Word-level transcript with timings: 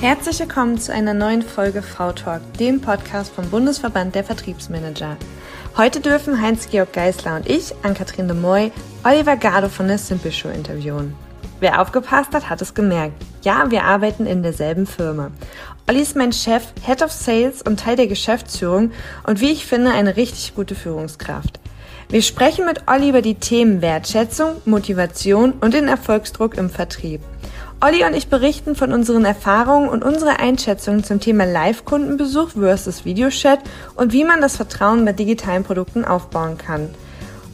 Herzlich 0.00 0.38
willkommen 0.38 0.78
zu 0.78 0.92
einer 0.92 1.12
neuen 1.12 1.42
Folge 1.42 1.82
V-Talk, 1.82 2.40
dem 2.60 2.80
Podcast 2.80 3.32
vom 3.34 3.50
Bundesverband 3.50 4.14
der 4.14 4.22
Vertriebsmanager. 4.22 5.16
Heute 5.76 5.98
dürfen 5.98 6.40
Heinz-Georg 6.40 6.92
Geisler 6.92 7.34
und 7.34 7.50
ich, 7.50 7.74
Ann-Kathrin 7.82 8.28
de 8.28 8.36
Moy, 8.36 8.70
Oliver 9.02 9.36
Gardo 9.36 9.68
von 9.68 9.88
der 9.88 9.98
Simple 9.98 10.30
Show 10.30 10.50
interviewen. 10.50 11.16
Wer 11.58 11.82
aufgepasst 11.82 12.32
hat, 12.32 12.48
hat 12.48 12.62
es 12.62 12.74
gemerkt. 12.74 13.20
Ja, 13.42 13.72
wir 13.72 13.82
arbeiten 13.82 14.26
in 14.26 14.44
derselben 14.44 14.86
Firma. 14.86 15.32
Olli 15.88 16.00
ist 16.00 16.14
mein 16.14 16.32
Chef, 16.32 16.62
Head 16.86 17.02
of 17.02 17.10
Sales 17.10 17.62
und 17.62 17.80
Teil 17.80 17.96
der 17.96 18.06
Geschäftsführung 18.06 18.92
und 19.26 19.40
wie 19.40 19.50
ich 19.50 19.66
finde, 19.66 19.90
eine 19.90 20.16
richtig 20.16 20.54
gute 20.54 20.76
Führungskraft. 20.76 21.58
Wir 22.08 22.22
sprechen 22.22 22.66
mit 22.66 22.82
Olli 22.86 23.08
über 23.08 23.20
die 23.20 23.34
Themen 23.34 23.82
Wertschätzung, 23.82 24.62
Motivation 24.64 25.54
und 25.54 25.74
den 25.74 25.88
Erfolgsdruck 25.88 26.56
im 26.56 26.70
Vertrieb. 26.70 27.20
Olli 27.80 28.04
und 28.04 28.12
ich 28.12 28.26
berichten 28.26 28.74
von 28.74 28.92
unseren 28.92 29.24
Erfahrungen 29.24 29.88
und 29.88 30.02
unserer 30.02 30.40
Einschätzungen 30.40 31.04
zum 31.04 31.20
Thema 31.20 31.44
Live-Kundenbesuch 31.44 32.50
versus 32.50 33.04
Videochat 33.04 33.60
und 33.94 34.12
wie 34.12 34.24
man 34.24 34.40
das 34.40 34.56
Vertrauen 34.56 35.04
bei 35.04 35.12
digitalen 35.12 35.62
Produkten 35.62 36.04
aufbauen 36.04 36.58
kann. 36.58 36.88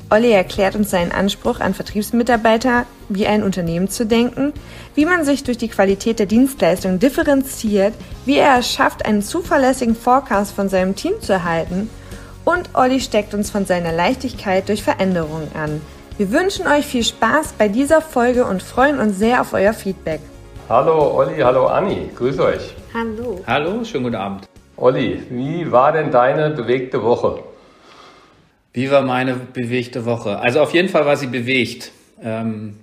Olli 0.09 0.31
erklärt 0.33 0.77
uns 0.77 0.91
seinen 0.91 1.13
Anspruch 1.13 1.61
an 1.61 1.75
Vertriebsmitarbeiter, 1.75 2.87
wie 3.11 3.27
ein 3.27 3.43
Unternehmen 3.43 3.91
zu 3.91 4.07
denken, 4.07 4.55
wie 4.95 5.05
man 5.05 5.27
sich 5.27 5.45
durch 5.45 5.59
die 5.59 5.69
Qualität 5.69 6.19
der 6.19 6.27
Dienstleistung 6.27 6.99
differenziert, 6.99 7.93
wie 8.25 8.39
er 8.39 8.61
es 8.61 8.73
schafft, 8.73 9.05
einen 9.05 9.21
zuverlässigen 9.21 9.95
Forecast 9.95 10.55
von 10.55 10.71
seinem 10.71 10.97
Team 10.97 11.21
zu 11.21 11.35
erhalten 11.35 11.91
und 12.47 12.71
Olli 12.73 13.01
steckt 13.01 13.35
uns 13.35 13.51
von 13.51 13.67
seiner 13.67 13.93
Leichtigkeit 13.93 14.71
durch 14.71 14.83
Veränderungen 14.83 15.51
an– 15.55 15.83
wir 16.17 16.31
wünschen 16.31 16.67
euch 16.67 16.87
viel 16.87 17.03
Spaß 17.03 17.55
bei 17.59 17.67
dieser 17.69 18.01
Folge 18.01 18.45
und 18.45 18.63
freuen 18.63 19.01
uns 19.01 19.19
sehr 19.19 19.41
auf 19.41 19.53
euer 19.53 19.73
Feedback. 19.73 20.21
Hallo 20.69 21.19
Olli, 21.19 21.41
hallo 21.41 21.67
Anni, 21.67 22.09
grüß 22.15 22.39
euch. 22.39 22.75
Hallo. 22.95 23.43
Hallo, 23.47 23.85
schönen 23.85 24.05
guten 24.05 24.17
Abend. 24.17 24.49
Olli, 24.77 25.23
wie 25.31 25.71
war 25.73 25.93
denn 25.93 26.11
deine 26.11 26.51
bewegte 26.51 27.03
Woche? 27.03 27.43
Wie 28.73 28.91
war 28.91 29.03
meine 29.03 29.35
bewegte 29.35 30.05
Woche? 30.05 30.39
Also 30.39 30.61
auf 30.61 30.73
jeden 30.73 30.89
Fall 30.89 31.05
war 31.05 31.17
sie 31.17 31.27
bewegt. 31.27 31.91
Ähm, 32.23 32.77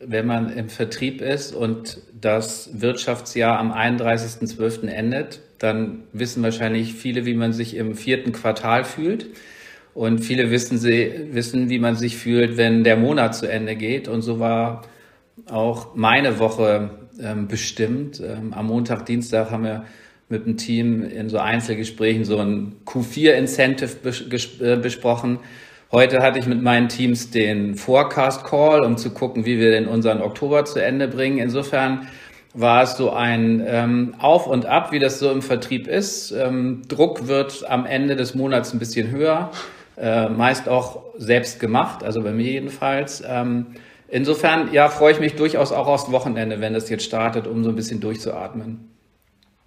wenn 0.00 0.26
man 0.26 0.50
im 0.50 0.68
Vertrieb 0.68 1.22
ist 1.22 1.54
und 1.54 1.98
das 2.20 2.70
Wirtschaftsjahr 2.80 3.58
am 3.58 3.72
31.12. 3.72 4.86
endet, 4.88 5.40
dann 5.58 6.04
wissen 6.12 6.42
wahrscheinlich 6.42 6.94
viele, 6.94 7.24
wie 7.24 7.34
man 7.34 7.52
sich 7.52 7.76
im 7.76 7.94
vierten 7.94 8.32
Quartal 8.32 8.84
fühlt. 8.84 9.26
Und 9.94 10.20
viele 10.20 10.50
wissen, 10.50 10.78
sie, 10.78 11.28
wissen, 11.32 11.68
wie 11.70 11.78
man 11.78 11.96
sich 11.96 12.16
fühlt, 12.16 12.56
wenn 12.56 12.84
der 12.84 12.96
Monat 12.96 13.34
zu 13.34 13.50
Ende 13.50 13.76
geht. 13.76 14.08
Und 14.08 14.22
so 14.22 14.38
war 14.38 14.82
auch 15.50 15.94
meine 15.94 16.38
Woche 16.38 16.90
ähm, 17.20 17.48
bestimmt. 17.48 18.20
Ähm, 18.20 18.52
am 18.52 18.66
Montag, 18.66 19.06
Dienstag 19.06 19.50
haben 19.50 19.64
wir 19.64 19.84
mit 20.28 20.46
dem 20.46 20.56
Team 20.56 21.02
in 21.02 21.28
so 21.28 21.38
Einzelgesprächen 21.38 22.24
so 22.24 22.38
ein 22.38 22.76
Q4-Incentive 22.86 23.96
bes 24.02 24.60
äh, 24.60 24.76
besprochen. 24.76 25.38
Heute 25.90 26.22
hatte 26.22 26.38
ich 26.38 26.46
mit 26.46 26.62
meinen 26.62 26.88
Teams 26.88 27.30
den 27.30 27.74
Forecast 27.74 28.44
Call, 28.44 28.84
um 28.84 28.98
zu 28.98 29.10
gucken, 29.10 29.46
wie 29.46 29.58
wir 29.58 29.70
denn 29.70 29.88
unseren 29.88 30.20
Oktober 30.20 30.66
zu 30.66 30.84
Ende 30.84 31.08
bringen. 31.08 31.38
Insofern 31.38 32.08
war 32.52 32.82
es 32.82 32.96
so 32.96 33.10
ein 33.10 33.62
ähm, 33.66 34.14
Auf 34.18 34.46
und 34.46 34.66
Ab, 34.66 34.92
wie 34.92 34.98
das 34.98 35.18
so 35.18 35.30
im 35.30 35.40
Vertrieb 35.40 35.88
ist. 35.88 36.30
Ähm, 36.32 36.82
Druck 36.88 37.26
wird 37.26 37.64
am 37.68 37.86
Ende 37.86 38.16
des 38.16 38.34
Monats 38.34 38.74
ein 38.74 38.78
bisschen 38.78 39.10
höher 39.10 39.50
äh, 40.00 40.28
meist 40.28 40.68
auch 40.68 41.02
selbst 41.16 41.60
gemacht, 41.60 42.04
also 42.04 42.22
bei 42.22 42.32
mir 42.32 42.50
jedenfalls. 42.50 43.22
Ähm, 43.26 43.66
insofern, 44.08 44.72
ja, 44.72 44.88
freue 44.88 45.12
ich 45.12 45.20
mich 45.20 45.36
durchaus 45.36 45.72
auch 45.72 45.86
aufs 45.86 46.10
Wochenende, 46.12 46.60
wenn 46.60 46.74
das 46.74 46.88
jetzt 46.88 47.04
startet, 47.04 47.46
um 47.46 47.64
so 47.64 47.70
ein 47.70 47.76
bisschen 47.76 48.00
durchzuatmen. 48.00 48.90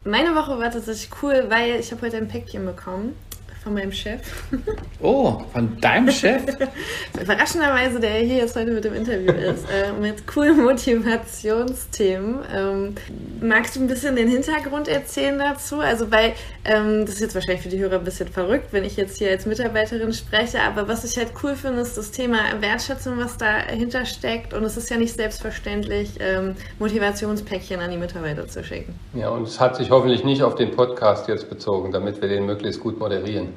Meine 0.04 0.34
Woche 0.36 0.58
war 0.58 0.72
tatsächlich 0.72 1.10
cool, 1.22 1.46
weil 1.50 1.80
ich 1.80 1.92
habe 1.92 2.02
heute 2.02 2.18
ein 2.18 2.28
Päckchen 2.28 2.66
bekommen 2.66 3.16
von 3.64 3.74
meinem 3.74 3.92
Chef. 3.92 4.22
Oh, 5.04 5.42
von 5.52 5.82
deinem 5.82 6.12
Chef? 6.12 6.44
Überraschenderweise, 7.20 8.00
der 8.00 8.18
hier 8.18 8.38
jetzt 8.38 8.56
heute 8.56 8.70
mit 8.70 8.84
dem 8.84 8.94
Interview 8.94 9.32
ist, 9.32 9.66
äh, 9.66 9.92
mit 10.00 10.28
coolen 10.28 10.64
Motivationsthemen. 10.64 12.40
Ähm, 12.56 12.96
magst 13.42 13.76
du 13.76 13.80
ein 13.80 13.88
bisschen 13.88 14.16
den 14.16 14.28
Hintergrund 14.28 14.88
erzählen 14.88 15.40
dazu? 15.40 15.80
Also, 15.80 16.12
weil 16.12 16.34
ähm, 16.66 17.08
das 17.08 17.16
ist 17.16 17.22
jetzt 17.22 17.34
wahrscheinlich 17.34 17.64
für 17.64 17.70
die 17.70 17.80
Hörer 17.80 17.96
ein 17.96 18.04
bisschen 18.04 18.28
verrückt, 18.28 18.68
wenn 18.72 18.84
ich 18.84 18.96
jetzt 18.96 19.18
hier 19.18 19.32
als 19.32 19.48
Mitarbeiterin 19.48 20.14
spreche, 20.14 20.62
aber 20.62 20.88
was 20.88 21.04
ich 21.04 21.18
halt 21.18 21.32
cool 21.42 21.56
finde, 21.56 21.82
ist 21.82 21.98
das 21.98 22.12
Thema 22.12 22.38
Wertschätzung, 22.60 23.18
was 23.18 23.38
dahinter 23.38 24.06
steckt. 24.06 24.54
Und 24.54 24.64
es 24.64 24.78
ist 24.78 24.92
ja 24.92 24.98
nicht 24.98 25.16
selbstverständlich, 25.16 26.12
ähm, 26.20 26.56
Motivationspäckchen 26.78 27.80
an 27.80 27.90
die 27.90 27.98
Mitarbeiter 27.98 28.48
zu 28.48 28.64
schicken. 28.64 28.94
Ja, 29.16 29.30
und 29.30 29.48
es 29.48 29.60
hat 29.60 29.78
sich 29.78 29.90
hoffentlich 29.90 30.24
nicht 30.24 30.44
auf 30.44 30.54
den 30.54 30.76
Podcast 30.76 31.28
jetzt 31.28 31.50
bezogen, 31.50 31.92
damit 31.92 32.22
wir 32.22 32.30
den 32.30 32.46
möglichst 32.46 32.80
gut 32.80 33.00
moderieren. 33.00 33.51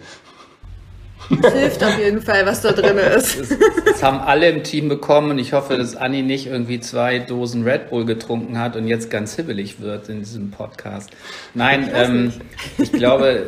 Es 1.43 1.53
hilft 1.53 1.85
auf 1.85 1.99
jeden 1.99 2.21
Fall, 2.21 2.45
was 2.45 2.61
da 2.61 2.73
drin 2.73 2.99
ist. 2.99 3.41
Das, 3.41 3.49
das, 3.85 4.03
haben 4.03 4.19
alle 4.19 4.49
im 4.51 4.63
Team 4.63 4.89
bekommen 4.89 5.31
und 5.31 5.39
ich 5.39 5.53
hoffe, 5.53 5.77
dass 5.77 5.97
Anni 5.97 6.23
nicht 6.23 6.47
irgendwie 6.47 6.81
zwei 6.81 7.19
Dosen 7.19 7.65
Red 7.65 7.91
Bull 7.91 8.05
getrunken 8.05 8.59
hat 8.59 8.77
und 8.77 8.87
jetzt 8.87 9.11
ganz 9.11 9.35
hibbelig 9.35 9.81
wird 9.81 10.09
in 10.09 10.19
diesem 10.19 10.51
Podcast. 10.51 11.11
Nein, 11.55 11.85
ich, 11.85 11.99
ähm, 11.99 12.33
ich 12.79 12.93
glaube, 12.93 13.47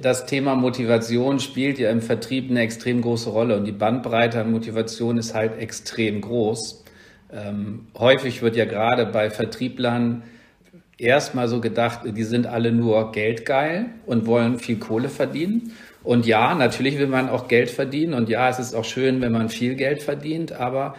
das 0.00 0.26
Thema 0.26 0.54
Motivation 0.54 1.40
spielt 1.40 1.78
ja 1.78 1.90
im 1.90 2.02
Vertrieb 2.02 2.50
eine 2.50 2.60
extrem 2.60 3.02
große 3.02 3.30
Rolle 3.30 3.56
und 3.56 3.64
die 3.64 3.72
Bandbreite 3.72 4.40
an 4.40 4.50
Motivation 4.50 5.18
ist 5.18 5.34
halt 5.34 5.58
extrem 5.58 6.20
groß. 6.20 6.84
Ähm, 7.32 7.86
häufig 7.98 8.42
wird 8.42 8.56
ja 8.56 8.64
gerade 8.64 9.06
bei 9.06 9.30
Vertrieblern 9.30 10.22
erstmal 10.98 11.48
so 11.48 11.60
gedacht, 11.60 12.00
die 12.04 12.24
sind 12.24 12.46
alle 12.46 12.72
nur 12.72 13.12
geldgeil 13.12 13.86
und 14.04 14.26
wollen 14.26 14.58
viel 14.58 14.78
Kohle 14.78 15.08
verdienen. 15.08 15.72
Und 16.02 16.26
ja, 16.26 16.54
natürlich 16.54 16.98
will 16.98 17.06
man 17.06 17.28
auch 17.28 17.48
Geld 17.48 17.70
verdienen 17.70 18.14
und 18.14 18.28
ja, 18.28 18.48
es 18.48 18.58
ist 18.58 18.74
auch 18.74 18.84
schön, 18.84 19.20
wenn 19.20 19.32
man 19.32 19.48
viel 19.48 19.74
Geld 19.74 20.02
verdient, 20.02 20.52
aber 20.52 20.94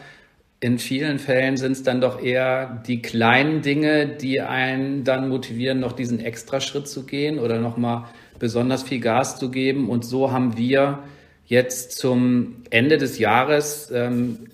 in 0.62 0.78
vielen 0.78 1.20
Fällen 1.20 1.56
sind 1.56 1.72
es 1.72 1.84
dann 1.84 2.02
doch 2.02 2.22
eher 2.22 2.84
die 2.86 3.02
kleinen 3.02 3.62
Dinge, 3.62 4.08
die 4.08 4.42
einen 4.42 5.06
dann 5.06 5.30
motivieren, 5.30 5.80
noch 5.80 5.94
diesen 5.94 6.20
Extraschritt 6.20 6.88
zu 6.88 7.06
gehen 7.06 7.40
oder 7.40 7.60
nochmal 7.60 8.06
besonders 8.40 8.84
viel 8.84 9.00
Gas 9.00 9.40
zu 9.40 9.52
geben. 9.52 9.90
Und 9.90 10.04
so 10.04 10.34
haben 10.34 10.58
wir 10.58 11.00
jetzt 11.46 11.98
zum 11.98 12.64
Ende 12.70 12.98
des 12.98 13.20
Jahres 13.20 13.90
ähm, 13.94 14.50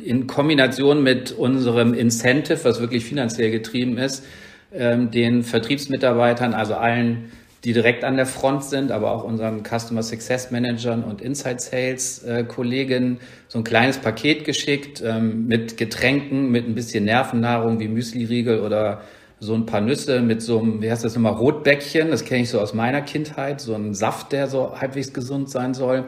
in 0.00 0.26
Kombination 0.26 1.02
mit 1.02 1.32
unserem 1.32 1.94
Incentive, 1.94 2.64
was 2.64 2.80
wirklich 2.80 3.04
finanziell 3.04 3.50
getrieben 3.50 3.98
ist, 3.98 4.24
ähm, 4.72 5.10
den 5.10 5.42
Vertriebsmitarbeitern, 5.42 6.54
also 6.54 6.74
allen, 6.74 7.32
die 7.64 7.72
direkt 7.72 8.04
an 8.04 8.16
der 8.16 8.26
Front 8.26 8.64
sind, 8.64 8.90
aber 8.90 9.12
auch 9.12 9.24
unseren 9.24 9.62
Customer 9.62 10.02
Success 10.02 10.50
Managern 10.50 11.04
und 11.04 11.20
Inside 11.20 11.58
Sales 11.58 12.22
äh, 12.22 12.44
Kollegen 12.44 13.18
so 13.48 13.58
ein 13.58 13.64
kleines 13.64 13.98
Paket 13.98 14.44
geschickt 14.44 15.02
ähm, 15.04 15.46
mit 15.46 15.76
Getränken, 15.76 16.50
mit 16.50 16.66
ein 16.66 16.74
bisschen 16.74 17.04
Nervennahrung 17.04 17.78
wie 17.78 17.88
Müsli-Riegel 17.88 18.60
oder 18.60 19.02
so 19.40 19.54
ein 19.54 19.66
paar 19.66 19.80
Nüsse 19.80 20.20
mit 20.20 20.42
so 20.42 20.60
einem, 20.60 20.82
wie 20.82 20.90
heißt 20.90 21.04
das 21.04 21.14
nochmal, 21.14 21.32
Rotbäckchen, 21.32 22.10
das 22.10 22.24
kenne 22.24 22.42
ich 22.42 22.50
so 22.50 22.60
aus 22.60 22.74
meiner 22.74 23.00
Kindheit, 23.02 23.60
so 23.60 23.74
ein 23.74 23.94
Saft, 23.94 24.32
der 24.32 24.46
so 24.48 24.78
halbwegs 24.78 25.12
gesund 25.12 25.50
sein 25.50 25.74
soll. 25.74 26.04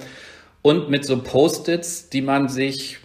Und 0.61 0.91
mit 0.91 1.05
so 1.05 1.19
Post-its, 1.19 2.09
die 2.09 2.23
man 2.23 2.49
sich 2.49 2.99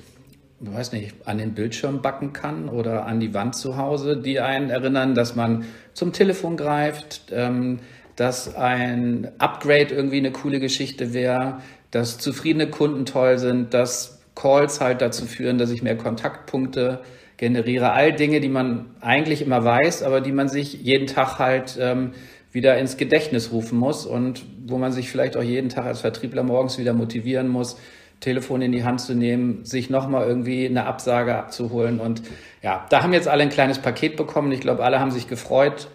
weiß 0.59 0.91
nicht, 0.91 1.16
an 1.25 1.38
den 1.38 1.53
Bildschirm 1.53 2.01
backen 2.01 2.34
kann 2.34 2.69
oder 2.69 3.06
an 3.06 3.19
die 3.19 3.34
Wand 3.34 3.56
zu 3.56 3.78
Hause, 3.78 4.18
die 4.18 4.40
einen 4.40 4.69
erinnern, 4.69 5.13
dass 5.13 5.35
man 5.35 5.66
zum 5.94 6.13
Telefon 6.13 6.57
greift, 6.57 7.31
ähm, 7.31 7.79
dass 8.16 8.56
ein 8.56 9.31
Upgrade 9.38 9.94
irgendwie 9.94 10.18
eine 10.18 10.31
coole 10.31 10.59
Geschichte 10.59 11.13
wäre, 11.13 11.62
dass 11.91 12.18
zufriedene 12.18 12.68
Kunden 12.68 13.06
toll 13.06 13.38
sind, 13.38 13.73
dass 13.73 14.19
Calls 14.35 14.81
halt 14.81 15.01
dazu 15.01 15.25
führen, 15.25 15.57
dass 15.57 15.72
ich 15.72 15.84
mehr 15.84 15.97
Kontaktpunkte 15.97 17.01
generiere. 17.38 17.92
All 17.92 18.13
Dinge, 18.13 18.39
die 18.39 18.50
man 18.50 18.88
eigentlich 19.00 19.42
immer 19.42 19.63
weiß, 19.63 20.03
aber 20.03 20.21
die 20.21 20.31
man 20.31 20.50
sich 20.50 20.74
jeden 20.74 21.07
Tag 21.07 21.38
halt 21.38 21.77
ähm, 21.80 22.12
wieder 22.51 22.77
ins 22.77 22.98
Gedächtnis 22.98 23.51
rufen 23.51 23.77
muss 23.77 24.06
und 24.06 24.44
wo 24.65 24.77
man 24.77 24.92
sich 24.92 25.12
vielleicht 25.12 25.38
auch 25.38 25.44
jeden 25.44 25.69
Tag 25.69 25.86
als 25.86 26.01
Vertriebler 26.01 26.44
morgens 26.44 26.80
wieder 26.80 26.94
motivieren 26.94 27.48
muss, 27.48 27.77
Telefon 28.19 28.61
in 28.61 28.71
die 28.71 28.83
Hand 28.83 29.01
zu 29.01 29.13
nehmen, 29.13 29.63
sich 29.63 29.89
nochmal 29.89 30.27
irgendwie 30.27 30.65
eine 30.65 30.85
Absage 30.85 31.35
abzuholen. 31.35 31.99
Und 31.99 32.23
ja, 32.61 32.85
da 32.89 33.03
haben 33.03 33.13
jetzt 33.13 33.27
alle 33.27 33.43
ein 33.43 33.49
kleines 33.49 33.79
Paket 33.79 34.17
bekommen. 34.17 34.51
Ich 34.51 34.61
glaube, 34.61 34.83
alle 34.83 34.99
haben 34.99 35.11
sich 35.11 35.27
gefreut. 35.27 35.87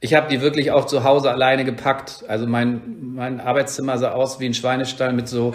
Ich 0.00 0.12
habe 0.12 0.28
die 0.28 0.42
wirklich 0.42 0.70
auch 0.70 0.84
zu 0.84 1.02
Hause 1.02 1.30
alleine 1.30 1.64
gepackt. 1.64 2.24
Also 2.28 2.46
mein, 2.46 2.82
mein 3.14 3.40
Arbeitszimmer 3.40 3.96
sah 3.96 4.12
aus 4.12 4.38
wie 4.38 4.44
ein 4.44 4.52
Schweinestall 4.52 5.14
mit 5.14 5.28
so 5.28 5.54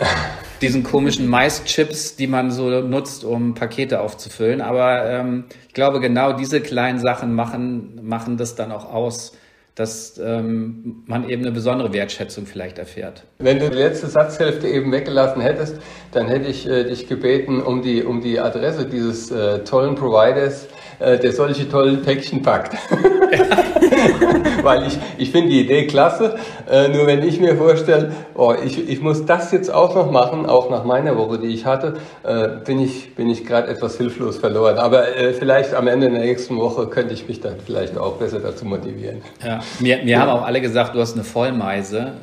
diesen 0.62 0.82
komischen 0.82 1.28
Maischips, 1.28 2.16
die 2.16 2.26
man 2.26 2.50
so 2.50 2.82
nutzt, 2.82 3.24
um 3.24 3.54
Pakete 3.54 4.02
aufzufüllen. 4.02 4.62
Aber 4.62 5.08
ähm, 5.08 5.46
ich 5.68 5.76
glaube, 5.76 6.00
genau 6.00 6.34
diese 6.34 6.62
kleinen 6.62 6.98
Sachen 6.98 7.36
machen, 7.36 8.00
machen 8.02 8.38
das 8.38 8.56
dann 8.56 8.72
auch 8.72 8.92
aus, 8.92 9.34
dass 9.80 10.20
ähm, 10.22 11.04
man 11.06 11.30
eben 11.30 11.44
eine 11.44 11.54
besondere 11.54 11.94
Wertschätzung 11.94 12.46
vielleicht 12.46 12.78
erfährt. 12.78 13.24
Wenn 13.38 13.60
du 13.60 13.70
die 13.70 13.78
letzte 13.78 14.08
Satzhälfte 14.08 14.68
eben 14.68 14.92
weggelassen 14.92 15.42
hättest, 15.42 15.78
dann 16.12 16.28
hätte 16.28 16.50
ich 16.50 16.68
äh, 16.68 16.84
dich 16.84 17.08
gebeten 17.08 17.62
um 17.62 17.82
die, 17.82 18.04
um 18.04 18.20
die 18.20 18.42
Adresse 18.42 18.86
dieses 18.86 19.32
äh, 19.32 19.64
tollen 19.64 19.96
Providers, 19.96 20.68
der 21.00 21.32
solche 21.32 21.70
tollen 21.70 22.02
Päckchen 22.02 22.42
packt. 22.42 22.76
Weil 24.64 24.88
ich, 24.88 24.98
ich 25.18 25.32
finde 25.32 25.50
die 25.50 25.62
Idee 25.62 25.88
klasse, 25.88 26.36
äh, 26.70 26.88
nur 26.90 27.08
wenn 27.08 27.24
ich 27.24 27.40
mir 27.40 27.56
vorstelle, 27.56 28.12
oh, 28.36 28.54
ich, 28.64 28.90
ich 28.90 29.02
muss 29.02 29.26
das 29.26 29.52
jetzt 29.52 29.74
auch 29.74 29.96
noch 29.96 30.12
machen, 30.12 30.46
auch 30.46 30.70
nach 30.70 30.84
meiner 30.84 31.18
Woche, 31.18 31.40
die 31.40 31.48
ich 31.48 31.66
hatte, 31.66 31.98
äh, 32.24 32.48
bin 32.66 32.80
ich, 32.80 33.16
bin 33.16 33.30
ich 33.30 33.46
gerade 33.46 33.68
etwas 33.68 33.98
hilflos 33.98 34.38
verloren. 34.38 34.78
Aber 34.78 35.16
äh, 35.16 35.34
vielleicht 35.34 35.74
am 35.74 35.88
Ende 35.88 36.10
der 36.10 36.20
nächsten 36.20 36.58
Woche 36.58 36.88
könnte 36.88 37.14
ich 37.14 37.28
mich 37.28 37.42
dann 37.42 37.56
vielleicht 37.66 37.98
auch 37.98 38.16
besser 38.18 38.40
dazu 38.40 38.66
motivieren. 38.66 39.22
Ja, 39.44 39.62
mir, 39.80 39.98
mir 39.98 40.08
ja. 40.08 40.20
haben 40.20 40.30
auch 40.30 40.46
alle 40.46 40.62
gesagt, 40.62 40.96
du 40.96 41.00
hast 41.00 41.14
eine 41.14 41.24
Vollmeise, 41.24 42.14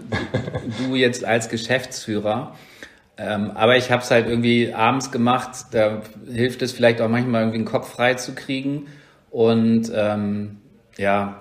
du 0.78 0.94
jetzt 0.94 1.24
als 1.24 1.48
Geschäftsführer. 1.48 2.52
Ähm, 3.18 3.52
aber 3.54 3.76
ich 3.76 3.90
habe 3.90 4.02
es 4.02 4.10
halt 4.10 4.28
irgendwie 4.28 4.74
abends 4.74 5.10
gemacht. 5.10 5.50
Da 5.72 6.02
hilft 6.30 6.62
es 6.62 6.72
vielleicht 6.72 7.00
auch 7.00 7.08
manchmal 7.08 7.42
irgendwie 7.42 7.58
den 7.58 7.64
Kopf 7.64 7.90
frei 7.90 8.14
zu 8.14 8.34
kriegen. 8.34 8.86
Und 9.30 9.90
ähm, 9.94 10.58
ja, 10.98 11.38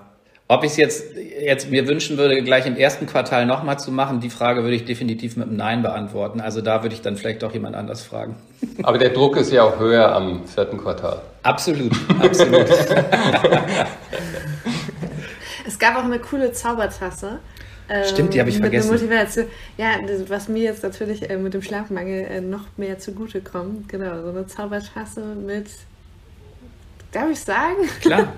ob 0.48 0.64
ich 0.64 0.72
es 0.72 0.78
jetzt, 0.78 1.16
jetzt 1.16 1.72
mir 1.72 1.88
wünschen 1.88 2.18
würde, 2.18 2.42
gleich 2.44 2.66
im 2.66 2.78
ersten 2.78 3.08
Quartal 3.08 3.46
nochmal 3.46 3.80
zu 3.80 3.92
machen, 3.92 4.20
die 4.20 4.30
Frage 4.30 4.64
würde 4.64 4.76
ich 4.76 4.86
definitiv 4.86 5.38
mit 5.38 5.48
einem 5.48 5.58
Nein 5.58 5.82
beantworten. 5.82 6.40
Also 6.40 6.62
da 6.62 6.84
würde 6.84 6.94
ich 6.94 7.02
dann 7.02 7.18
vielleicht 7.18 7.44
doch 7.44 7.54
jemand 7.54 7.76
anders 7.76 8.04
fragen. 8.04 8.36
Aber 8.84 8.98
der 8.98 9.10
Druck 9.10 9.38
ist 9.38 9.52
ja 9.52 9.64
auch 9.64 9.80
höher 9.80 10.16
am 10.16 10.48
vierten 10.48 10.78
Quartal. 10.78 11.22
Absolut, 11.44 11.92
absolut. 12.22 12.70
es 15.68 15.80
gab 15.80 15.98
auch 15.98 16.04
eine 16.04 16.20
coole 16.20 16.52
Zaubertasse. 16.52 17.40
Stimmt, 18.06 18.34
die 18.34 18.40
habe 18.40 18.50
ich 18.50 18.56
ähm, 18.56 18.62
vergessen. 18.62 18.92
Motivation. 18.92 19.46
Ja, 19.78 20.00
was 20.28 20.48
mir 20.48 20.64
jetzt 20.64 20.84
natürlich 20.84 21.30
äh, 21.30 21.38
mit 21.38 21.54
dem 21.54 21.62
Schlafmangel 21.62 22.26
äh, 22.26 22.42
noch 22.42 22.66
mehr 22.78 22.98
zugute 23.00 23.42
kommt. 23.42 23.90
Genau, 23.90 24.22
so 24.22 24.30
eine 24.30 24.48
Zaubertasse 24.48 25.22
mit. 25.22 25.68
Darf 27.12 27.30
ich 27.30 27.40
sagen? 27.40 27.88
Klar. 28.02 28.34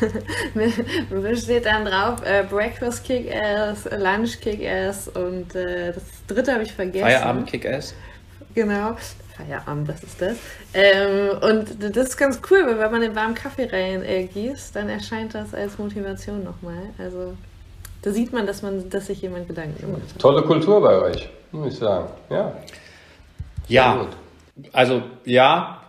Steht 1.34 1.66
dann 1.66 1.84
drauf 1.84 2.20
äh, 2.24 2.44
Breakfast 2.48 3.04
Kick-Ass, 3.04 3.88
Lunch 3.98 4.40
Kick-Ass 4.40 5.08
und 5.08 5.54
äh, 5.54 5.92
das 5.92 6.04
dritte 6.26 6.52
habe 6.52 6.62
ich 6.62 6.72
vergessen. 6.72 7.04
Feierabend 7.04 7.46
Kick-Ass. 7.48 7.94
Genau. 8.54 8.96
Feierabend, 9.36 9.88
das 9.88 10.02
ist 10.02 10.22
das. 10.22 10.36
Ähm, 10.72 11.38
und 11.42 11.96
das 11.96 12.08
ist 12.08 12.16
ganz 12.16 12.40
cool, 12.50 12.64
weil 12.64 12.78
wenn 12.78 12.90
man 12.90 13.00
den 13.02 13.14
warmen 13.14 13.34
Kaffee 13.34 13.68
rein 13.70 14.02
äh, 14.02 14.24
gießt, 14.24 14.74
dann 14.74 14.88
erscheint 14.88 15.34
das 15.34 15.52
als 15.52 15.78
Motivation 15.78 16.42
nochmal. 16.42 16.90
Also 16.98 17.36
da 18.02 18.10
sieht 18.10 18.32
man, 18.32 18.46
dass 18.46 18.62
man, 18.62 18.88
dass 18.90 19.06
sich 19.06 19.22
jemand 19.22 19.48
Gedanken 19.48 19.80
gemacht 19.80 20.02
hat. 20.14 20.20
Tolle 20.20 20.42
Kultur 20.42 20.80
bei 20.80 21.00
euch, 21.00 21.28
muss 21.52 21.74
ich 21.74 21.78
sagen. 21.78 22.08
Ja. 22.30 22.52
Ja. 23.68 24.06
Also 24.72 25.02
ja, 25.24 25.82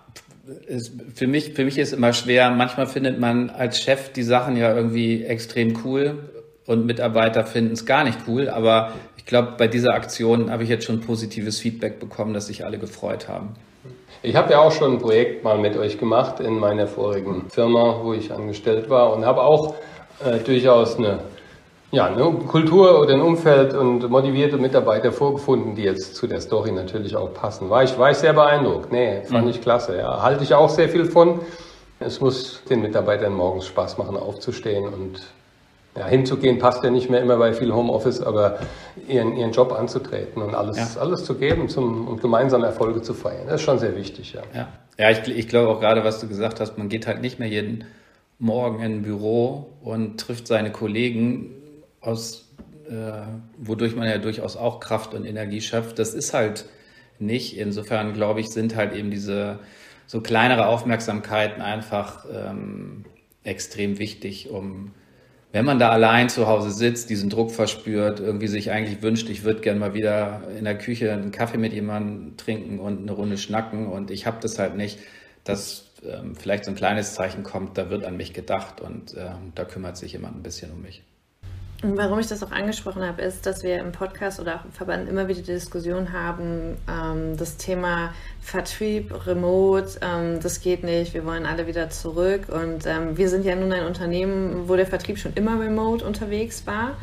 ist, 0.67 0.93
für 1.15 1.27
mich, 1.27 1.53
für 1.53 1.65
mich 1.65 1.77
ist 1.77 1.93
immer 1.93 2.13
schwer. 2.13 2.49
Manchmal 2.51 2.87
findet 2.87 3.19
man 3.19 3.49
als 3.49 3.79
Chef 3.79 4.11
die 4.13 4.23
Sachen 4.23 4.57
ja 4.57 4.75
irgendwie 4.75 5.23
extrem 5.23 5.77
cool 5.85 6.29
und 6.65 6.85
Mitarbeiter 6.85 7.45
finden 7.45 7.73
es 7.73 7.85
gar 7.85 8.03
nicht 8.03 8.19
cool. 8.27 8.49
Aber 8.49 8.93
ich 9.17 9.25
glaube, 9.25 9.53
bei 9.57 9.67
dieser 9.67 9.93
Aktion 9.93 10.51
habe 10.51 10.63
ich 10.63 10.69
jetzt 10.69 10.85
schon 10.85 11.01
positives 11.01 11.59
Feedback 11.59 11.99
bekommen, 11.99 12.33
dass 12.33 12.47
sich 12.47 12.65
alle 12.65 12.77
gefreut 12.77 13.27
haben. 13.27 13.55
Ich 14.23 14.35
habe 14.35 14.51
ja 14.51 14.59
auch 14.59 14.71
schon 14.71 14.93
ein 14.93 14.99
Projekt 14.99 15.43
mal 15.43 15.57
mit 15.57 15.77
euch 15.77 15.97
gemacht 15.97 16.39
in 16.39 16.57
meiner 16.59 16.87
vorigen 16.87 17.49
Firma, 17.49 17.99
wo 18.03 18.13
ich 18.13 18.31
angestellt 18.31 18.89
war 18.89 19.13
und 19.15 19.25
habe 19.25 19.41
auch 19.43 19.75
äh, 20.25 20.39
durchaus 20.39 20.97
eine 20.97 21.19
ja, 21.91 22.05
eine 22.05 22.23
Kultur 22.47 22.99
oder 22.99 23.13
ein 23.13 23.21
Umfeld 23.21 23.73
und 23.73 24.09
motivierte 24.09 24.57
Mitarbeiter 24.57 25.11
vorgefunden, 25.11 25.75
die 25.75 25.83
jetzt 25.83 26.15
zu 26.15 26.27
der 26.27 26.41
Story 26.41 26.71
natürlich 26.71 27.15
auch 27.15 27.33
passen. 27.33 27.69
War 27.69 27.83
ich, 27.83 27.97
war 27.97 28.11
ich 28.11 28.17
sehr 28.17 28.33
beeindruckt. 28.33 28.91
Nee, 28.91 29.23
fand 29.23 29.45
mhm. 29.45 29.51
ich 29.51 29.61
klasse. 29.61 29.97
Ja. 29.97 30.21
Halte 30.21 30.43
ich 30.43 30.53
auch 30.53 30.69
sehr 30.69 30.89
viel 30.89 31.05
von. 31.05 31.39
Es 31.99 32.19
muss 32.19 32.61
den 32.69 32.81
Mitarbeitern 32.81 33.33
morgens 33.33 33.65
Spaß 33.67 33.97
machen, 33.97 34.17
aufzustehen 34.17 34.85
und 34.85 35.21
ja, 35.97 36.05
hinzugehen 36.05 36.59
passt 36.59 36.83
ja 36.83 36.91
nicht 36.91 37.09
mehr 37.09 37.21
immer 37.21 37.37
bei 37.37 37.53
viel 37.53 37.73
Homeoffice, 37.73 38.21
aber 38.21 38.59
ihren, 39.07 39.35
ihren 39.35 39.51
Job 39.51 39.71
anzutreten 39.71 40.43
und 40.43 40.53
alles, 40.53 40.77
ja. 40.77 41.01
alles 41.01 41.25
zu 41.25 41.35
geben 41.35 41.69
zum, 41.69 42.07
und 42.07 42.21
gemeinsam 42.21 42.63
Erfolge 42.63 43.01
zu 43.01 43.15
feiern. 43.15 43.47
Das 43.47 43.55
ist 43.55 43.61
schon 43.63 43.79
sehr 43.79 43.95
wichtig, 43.95 44.33
ja. 44.33 44.41
Ja, 44.53 44.67
ja 44.99 45.09
ich, 45.09 45.27
ich 45.27 45.47
glaube 45.47 45.69
auch 45.69 45.79
gerade, 45.79 46.03
was 46.03 46.19
du 46.19 46.27
gesagt 46.27 46.59
hast, 46.59 46.77
man 46.77 46.89
geht 46.89 47.07
halt 47.07 47.21
nicht 47.21 47.39
mehr 47.39 47.47
jeden 47.47 47.85
Morgen 48.37 48.83
in 48.83 48.97
ein 48.97 49.01
Büro 49.01 49.69
und 49.81 50.19
trifft 50.19 50.45
seine 50.45 50.71
Kollegen, 50.71 51.56
aus, 52.07 52.53
äh, 52.89 53.21
wodurch 53.57 53.95
man 53.95 54.07
ja 54.07 54.17
durchaus 54.17 54.57
auch 54.57 54.79
Kraft 54.79 55.13
und 55.13 55.25
Energie 55.25 55.61
schöpft. 55.61 55.99
Das 55.99 56.13
ist 56.13 56.33
halt 56.33 56.65
nicht. 57.19 57.57
Insofern 57.57 58.13
glaube 58.13 58.39
ich, 58.39 58.47
sind 58.47 58.75
halt 58.75 58.93
eben 58.93 59.11
diese 59.11 59.59
so 60.07 60.21
kleinere 60.21 60.67
Aufmerksamkeiten 60.67 61.61
einfach 61.61 62.25
ähm, 62.31 63.05
extrem 63.43 63.99
wichtig, 63.99 64.49
um 64.49 64.93
wenn 65.53 65.65
man 65.65 65.79
da 65.79 65.89
allein 65.89 66.29
zu 66.29 66.47
Hause 66.47 66.71
sitzt, 66.71 67.09
diesen 67.09 67.29
Druck 67.29 67.51
verspürt, 67.51 68.19
irgendwie 68.19 68.47
sich 68.47 68.69
eigentlich 68.71 69.01
wünscht, 69.01 69.29
ich 69.29 69.43
würde 69.43 69.61
gerne 69.61 69.79
mal 69.79 69.93
wieder 69.93 70.41
in 70.57 70.65
der 70.65 70.77
Küche 70.77 71.11
einen 71.11 71.31
Kaffee 71.31 71.57
mit 71.57 71.73
jemandem 71.73 72.35
trinken 72.37 72.79
und 72.79 73.01
eine 73.01 73.11
Runde 73.13 73.37
schnacken 73.37 73.87
und 73.87 74.11
ich 74.11 74.25
habe 74.25 74.37
das 74.41 74.59
halt 74.59 74.75
nicht, 74.75 74.99
dass 75.45 75.93
ähm, 76.03 76.35
vielleicht 76.35 76.65
so 76.65 76.71
ein 76.71 76.75
kleines 76.75 77.13
Zeichen 77.13 77.43
kommt, 77.43 77.77
da 77.77 77.89
wird 77.89 78.03
an 78.03 78.17
mich 78.17 78.33
gedacht 78.33 78.81
und 78.81 79.15
ähm, 79.17 79.53
da 79.55 79.63
kümmert 79.63 79.97
sich 79.97 80.11
jemand 80.11 80.35
ein 80.35 80.43
bisschen 80.43 80.71
um 80.71 80.81
mich. 80.81 81.03
Warum 81.83 82.17
ich 82.17 82.25
das 82.25 82.41
auch 82.41 82.51
angesprochen 82.51 83.03
habe, 83.03 83.21
ist, 83.21 83.45
dass 83.45 83.61
wir 83.61 83.77
im 83.77 83.91
Podcast 83.91 84.39
oder 84.39 84.55
auch 84.55 84.65
im 84.65 84.71
Verband 84.71 85.07
immer 85.07 85.27
wieder 85.27 85.41
die 85.41 85.53
Diskussion 85.53 86.11
haben, 86.11 86.75
ähm, 86.89 87.37
das 87.37 87.57
Thema 87.57 88.15
Vertrieb, 88.41 89.13
Remote, 89.27 89.99
ähm, 90.01 90.39
das 90.41 90.61
geht 90.61 90.83
nicht, 90.83 91.13
wir 91.13 91.23
wollen 91.23 91.45
alle 91.45 91.67
wieder 91.67 91.91
zurück. 91.91 92.49
Und 92.49 92.87
ähm, 92.87 93.15
wir 93.15 93.29
sind 93.29 93.45
ja 93.45 93.55
nun 93.55 93.71
ein 93.71 93.85
Unternehmen, 93.85 94.67
wo 94.67 94.75
der 94.75 94.87
Vertrieb 94.87 95.19
schon 95.19 95.33
immer 95.35 95.59
remote 95.59 96.03
unterwegs 96.03 96.65
war. 96.65 96.97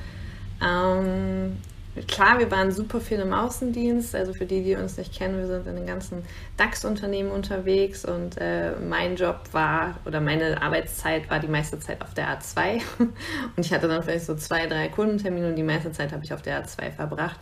Klar, 2.09 2.41
wir 2.41 2.51
waren 2.51 2.73
super 2.73 3.01
viel 3.01 3.21
im 3.21 3.33
Außendienst. 3.33 4.17
Also 4.17 4.33
für 4.33 4.47
die, 4.47 4.65
die 4.65 4.75
uns 4.75 4.97
nicht 4.97 5.17
kennen, 5.17 5.39
wir 5.39 5.47
sind 5.47 5.67
in 5.67 5.77
den 5.77 5.87
ganzen 5.87 6.25
DAX-Unternehmen 6.57 7.31
unterwegs 7.31 8.05
und 8.05 8.37
äh, 8.39 8.73
mein 8.81 9.15
Job 9.15 9.41
war 9.53 9.97
oder 10.05 10.21
meine 10.21 10.61
Arbeitszeit 10.61 11.31
war 11.31 11.39
die 11.39 11.47
meiste 11.47 11.79
Zeit 11.79 12.03
auf 12.03 12.13
der 12.15 12.37
A2. 12.37 12.83
Und 12.99 13.65
ich 13.65 13.73
hatte 13.73 13.87
dann 13.87 14.03
vielleicht 14.03 14.27
so 14.27 14.35
zwei, 14.35 14.67
drei 14.67 14.89
Kundentermine 14.89 15.49
und 15.49 15.57
die 15.57 15.63
meiste 15.63 15.93
Zeit 15.93 16.13
habe 16.13 16.25
ich 16.25 16.33
auf 16.33 16.43
der 16.43 16.65
A2 16.65 16.91
verbracht. 16.91 17.39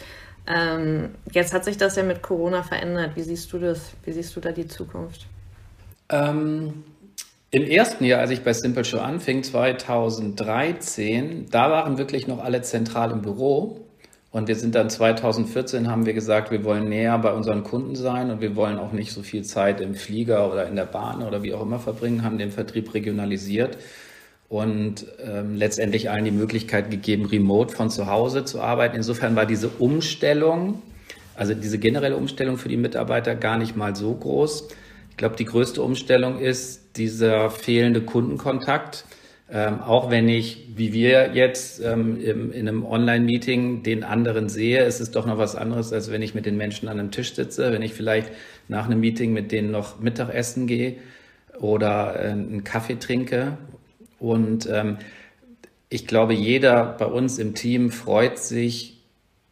Ähm, 0.47 1.15
jetzt 1.31 1.55
hat 1.55 1.65
sich 1.65 1.79
das 1.79 1.97
ja 1.97 2.03
mit 2.03 2.23
Corona 2.23 2.63
verändert. 2.63 3.13
Wie 3.15 3.23
siehst 3.23 3.53
du 3.53 3.59
das? 3.59 3.93
Wie 4.05 4.13
siehst 4.13 4.35
du 4.37 4.41
da 4.41 4.53
die 4.53 4.67
Zukunft? 4.67 5.27
Ähm, 6.09 6.85
Im 7.51 7.65
ersten 7.65 8.05
Jahr, 8.05 8.21
als 8.21 8.31
ich 8.31 8.43
bei 8.43 8.53
Simple 8.53 8.85
Show 8.85 8.99
anfing, 8.99 9.43
2013, 9.43 11.47
da 11.51 11.71
waren 11.71 11.97
wirklich 11.97 12.27
noch 12.27 12.43
alle 12.43 12.63
zentral 12.63 13.13
im 13.13 13.23
Büro. 13.23 13.81
Und 14.33 14.49
wir 14.49 14.57
sind 14.57 14.75
dann 14.75 14.89
2014, 14.89 15.91
haben 15.91 16.07
wir 16.07 16.15
gesagt, 16.15 16.51
wir 16.51 16.65
wollen 16.65 16.89
näher 16.89 17.19
bei 17.19 17.33
unseren 17.33 17.63
Kunden 17.63 17.95
sein 17.95 18.31
und 18.31 18.41
wir 18.41 18.57
wollen 18.57 18.79
auch 18.79 18.93
nicht 18.93 19.13
so 19.13 19.23
viel 19.23 19.45
Zeit 19.45 19.83
im 19.83 19.95
Flieger 19.95 20.51
oder 20.51 20.67
in 20.67 20.75
der 20.75 20.87
Bahn 20.87 21.23
oder 21.23 21.43
wie 21.43 21.53
auch 21.53 21.61
immer 21.61 21.79
verbringen, 21.79 22.25
haben 22.25 22.39
den 22.39 22.51
Vertrieb 22.51 22.95
regionalisiert 22.95 23.77
und 24.49 25.07
ähm, 25.23 25.55
letztendlich 25.55 26.09
allen 26.09 26.25
die 26.25 26.31
Möglichkeit 26.31 26.91
gegeben, 26.91 27.27
remote 27.27 27.77
von 27.77 27.91
zu 27.91 28.07
Hause 28.07 28.47
zu 28.47 28.63
arbeiten. 28.63 28.97
Insofern 28.97 29.37
war 29.37 29.45
diese 29.45 29.69
Umstellung, 29.69 30.81
also 31.37 31.53
diese 31.53 31.79
generelle 31.79 32.17
Umstellung 32.17 32.57
für 32.57 32.71
die 32.71 32.79
Mitarbeiter 32.79 33.35
gar 33.35 33.59
nicht 33.59 33.77
mal 33.77 33.95
so 33.95 34.15
groß. 34.15 34.69
Ich 35.11 35.17
glaube, 35.19 35.37
die 35.37 35.45
größte 35.45 35.83
Umstellung 35.83 36.39
ist 36.39 36.97
dieser 36.97 37.51
fehlende 37.51 38.01
Kundenkontakt 38.01 39.05
ähm, 39.55 39.83
auch 39.83 40.11
wenn 40.11 40.31
ich, 40.31 40.69
wie 40.77 40.95
wir 40.95 41.35
jetzt 41.35 41.85
ähm, 41.85 42.19
im, 42.19 42.53
in 42.53 42.67
einem 42.67 42.87
Online-Meeting 42.87 43.83
den 43.83 44.03
anderen 44.03 44.49
sehe, 44.49 44.83
ist 44.85 45.01
es 45.01 45.11
doch 45.11 45.27
noch 45.27 45.37
was 45.37 45.57
anderes, 45.57 45.93
als 45.93 46.11
wenn 46.11 46.23
ich 46.23 46.35
mit 46.35 46.47
den 46.47 46.57
Menschen 46.57 46.89
an 46.89 46.99
einem 46.99 47.11
Tisch 47.11 47.35
sitze, 47.35 47.71
wenn 47.71 47.83
ich 47.83 47.93
vielleicht 47.93 48.31
nach 48.69 48.87
einem 48.87 49.01
Meeting 49.01 49.35
mit 49.35 49.53
denen 49.53 49.71
noch 49.71 50.01
Mittagessen 50.01 50.67
gehe 50.67 50.97
oder 51.61 52.17
äh, 52.17 52.29
einen 52.31 52.65
Kaffee 52.65 52.99
trinke. 52.99 53.59
Und 54.19 54.67
ähm, 54.73 54.97
ich 55.91 56.07
glaube, 56.07 56.33
jeder 56.33 56.85
bei 56.99 57.07
uns 57.07 57.39
im 57.39 57.55
Team 57.55 57.91
freut 57.91 58.39
sich 58.39 59.03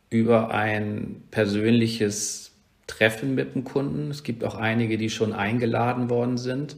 über 0.08 0.50
ein 0.50 1.24
persönliches 1.30 2.52
Treffen 2.86 3.34
mit 3.34 3.54
dem 3.54 3.64
Kunden. 3.64 4.10
Es 4.10 4.22
gibt 4.22 4.44
auch 4.44 4.54
einige, 4.54 4.96
die 4.96 5.10
schon 5.10 5.34
eingeladen 5.34 6.08
worden 6.08 6.38
sind. 6.38 6.76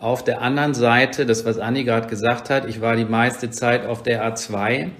Auf 0.00 0.22
der 0.22 0.42
anderen 0.42 0.74
Seite, 0.74 1.26
das, 1.26 1.44
was 1.44 1.58
Anni 1.58 1.84
gerade 1.84 2.08
gesagt 2.08 2.50
hat, 2.50 2.68
ich 2.68 2.80
war 2.80 2.94
die 2.94 3.04
meiste 3.04 3.50
Zeit 3.50 3.84
auf 3.84 4.02
der 4.02 4.24
A2, 4.24 4.90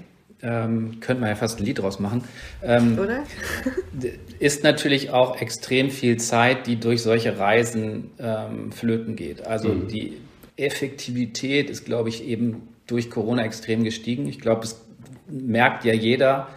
ähm, 0.43 1.00
könnte 1.00 1.21
man 1.21 1.31
ja 1.31 1.37
fast 1.37 1.61
ein 1.61 1.64
Lied 1.64 1.81
draus 1.81 1.99
machen. 2.00 2.25
Ähm, 2.62 2.99
Oder? 2.99 3.25
ist 4.38 4.64
natürlich 4.64 5.11
auch 5.11 5.40
extrem 5.40 5.90
viel 5.90 6.17
Zeit, 6.17 6.67
die 6.67 6.76
durch 6.76 7.02
solche 7.02 7.38
Reisen 7.38 8.11
ähm, 8.19 8.73
flöten 8.73 9.17
geht. 9.17 9.47
Also 9.47 9.69
mhm. 9.69 9.88
die 9.88 10.19
Effektivität 10.57 11.71
ist, 11.71 11.85
glaube 11.85 12.09
ich, 12.09 12.25
eben 12.25 12.69
durch 12.87 13.11
Corona 13.11 13.45
extrem 13.45 13.85
gestiegen. 13.85 14.26
Ich 14.28 14.40
glaube, 14.40 14.64
es 14.64 14.81
merkt 15.28 15.85
ja 15.85 15.93
jeder, 15.93 16.49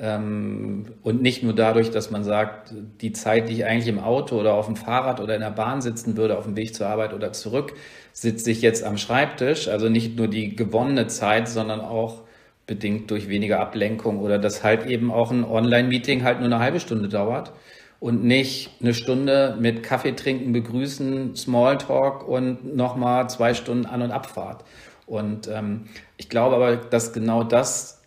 und 0.00 1.20
nicht 1.20 1.42
nur 1.42 1.54
dadurch, 1.54 1.90
dass 1.90 2.10
man 2.10 2.24
sagt, 2.24 2.72
die 3.02 3.12
Zeit, 3.12 3.50
die 3.50 3.52
ich 3.52 3.64
eigentlich 3.66 3.88
im 3.88 3.98
Auto 3.98 4.40
oder 4.40 4.54
auf 4.54 4.64
dem 4.64 4.76
Fahrrad 4.76 5.20
oder 5.20 5.34
in 5.34 5.42
der 5.42 5.50
Bahn 5.50 5.82
sitzen 5.82 6.16
würde, 6.16 6.38
auf 6.38 6.44
dem 6.44 6.56
Weg 6.56 6.74
zur 6.74 6.86
Arbeit 6.86 7.12
oder 7.12 7.34
zurück, 7.34 7.74
sitze 8.14 8.50
ich 8.50 8.62
jetzt 8.62 8.82
am 8.82 8.96
Schreibtisch. 8.96 9.68
Also 9.68 9.90
nicht 9.90 10.16
nur 10.16 10.26
die 10.28 10.56
gewonnene 10.56 11.06
Zeit, 11.08 11.48
sondern 11.48 11.80
auch 11.80 12.22
bedingt 12.66 13.10
durch 13.10 13.28
weniger 13.28 13.60
Ablenkung 13.60 14.20
oder 14.20 14.38
dass 14.38 14.64
halt 14.64 14.86
eben 14.86 15.10
auch 15.12 15.30
ein 15.32 15.44
Online-Meeting 15.44 16.24
halt 16.24 16.38
nur 16.38 16.46
eine 16.46 16.60
halbe 16.60 16.80
Stunde 16.80 17.08
dauert 17.08 17.52
und 17.98 18.24
nicht 18.24 18.70
eine 18.80 18.94
Stunde 18.94 19.56
mit 19.60 19.82
Kaffee 19.82 20.12
trinken, 20.12 20.52
begrüßen, 20.52 21.36
Smalltalk 21.36 22.26
und 22.26 22.74
nochmal 22.74 23.28
zwei 23.28 23.52
Stunden 23.52 23.84
An- 23.84 24.00
und 24.00 24.12
Abfahrt. 24.12 24.64
Und 25.04 25.46
ähm, 25.48 25.88
ich 26.16 26.30
glaube 26.30 26.56
aber, 26.56 26.76
dass 26.76 27.12
genau 27.12 27.44
das 27.44 28.00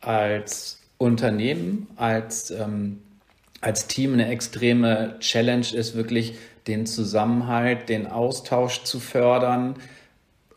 als 0.00 0.83
Unternehmen, 0.98 1.88
als, 1.96 2.50
ähm, 2.50 3.00
als 3.60 3.86
Team 3.86 4.12
eine 4.12 4.28
extreme 4.28 5.16
Challenge 5.20 5.66
ist, 5.74 5.94
wirklich 5.94 6.36
den 6.66 6.86
Zusammenhalt, 6.86 7.88
den 7.88 8.06
Austausch 8.06 8.84
zu 8.84 9.00
fördern 9.00 9.74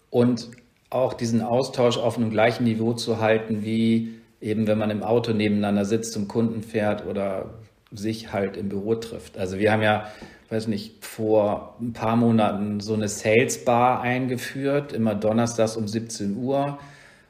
und 0.10 0.50
auch 0.90 1.14
diesen 1.14 1.42
Austausch 1.42 1.98
auf 1.98 2.18
einem 2.18 2.30
gleichen 2.30 2.64
Niveau 2.64 2.94
zu 2.94 3.20
halten, 3.20 3.64
wie 3.64 4.16
eben 4.40 4.68
wenn 4.68 4.78
man 4.78 4.90
im 4.90 5.04
Auto 5.04 5.34
nebeneinander 5.34 5.86
sitzt, 5.86 6.14
zum 6.14 6.28
Kunden 6.28 6.62
fährt 6.64 7.06
oder 7.06 7.56
sich 7.92 8.32
halt 8.32 8.58
im 8.58 8.70
Büro 8.70 8.96
trifft. 8.96 9.38
Also 9.38 9.58
wir 9.58 9.72
haben 9.72 9.82
ja, 9.82 10.08
weiß 10.50 10.68
nicht, 10.68 11.04
vor 11.04 11.76
ein 11.82 11.94
paar 11.94 12.16
Monaten 12.16 12.80
so 12.80 12.94
eine 12.94 13.08
Sales 13.08 13.66
Bar 13.66 14.02
eingeführt, 14.02 14.94
immer 14.94 15.16
donnerstags 15.16 15.76
um 15.76 15.88
17 15.88 16.38
Uhr 16.38 16.78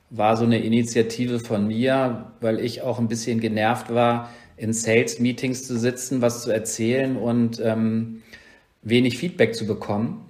war 0.10 0.38
so 0.38 0.46
eine 0.46 0.60
Initiative 0.60 1.40
von 1.40 1.68
mir, 1.68 2.32
weil 2.40 2.60
ich 2.60 2.82
auch 2.82 3.00
ein 3.00 3.08
bisschen 3.08 3.40
genervt 3.40 3.94
war, 3.94 4.30
in 4.56 4.74
Sales-Meetings 4.74 5.68
zu 5.68 5.78
sitzen, 5.78 6.22
was 6.22 6.44
zu 6.44 6.52
erzählen 6.52 7.16
und 7.18 7.62
ähm, 7.64 8.24
wenig 8.82 9.18
Feedback 9.18 9.54
zu 9.54 9.68
bekommen, 9.68 10.26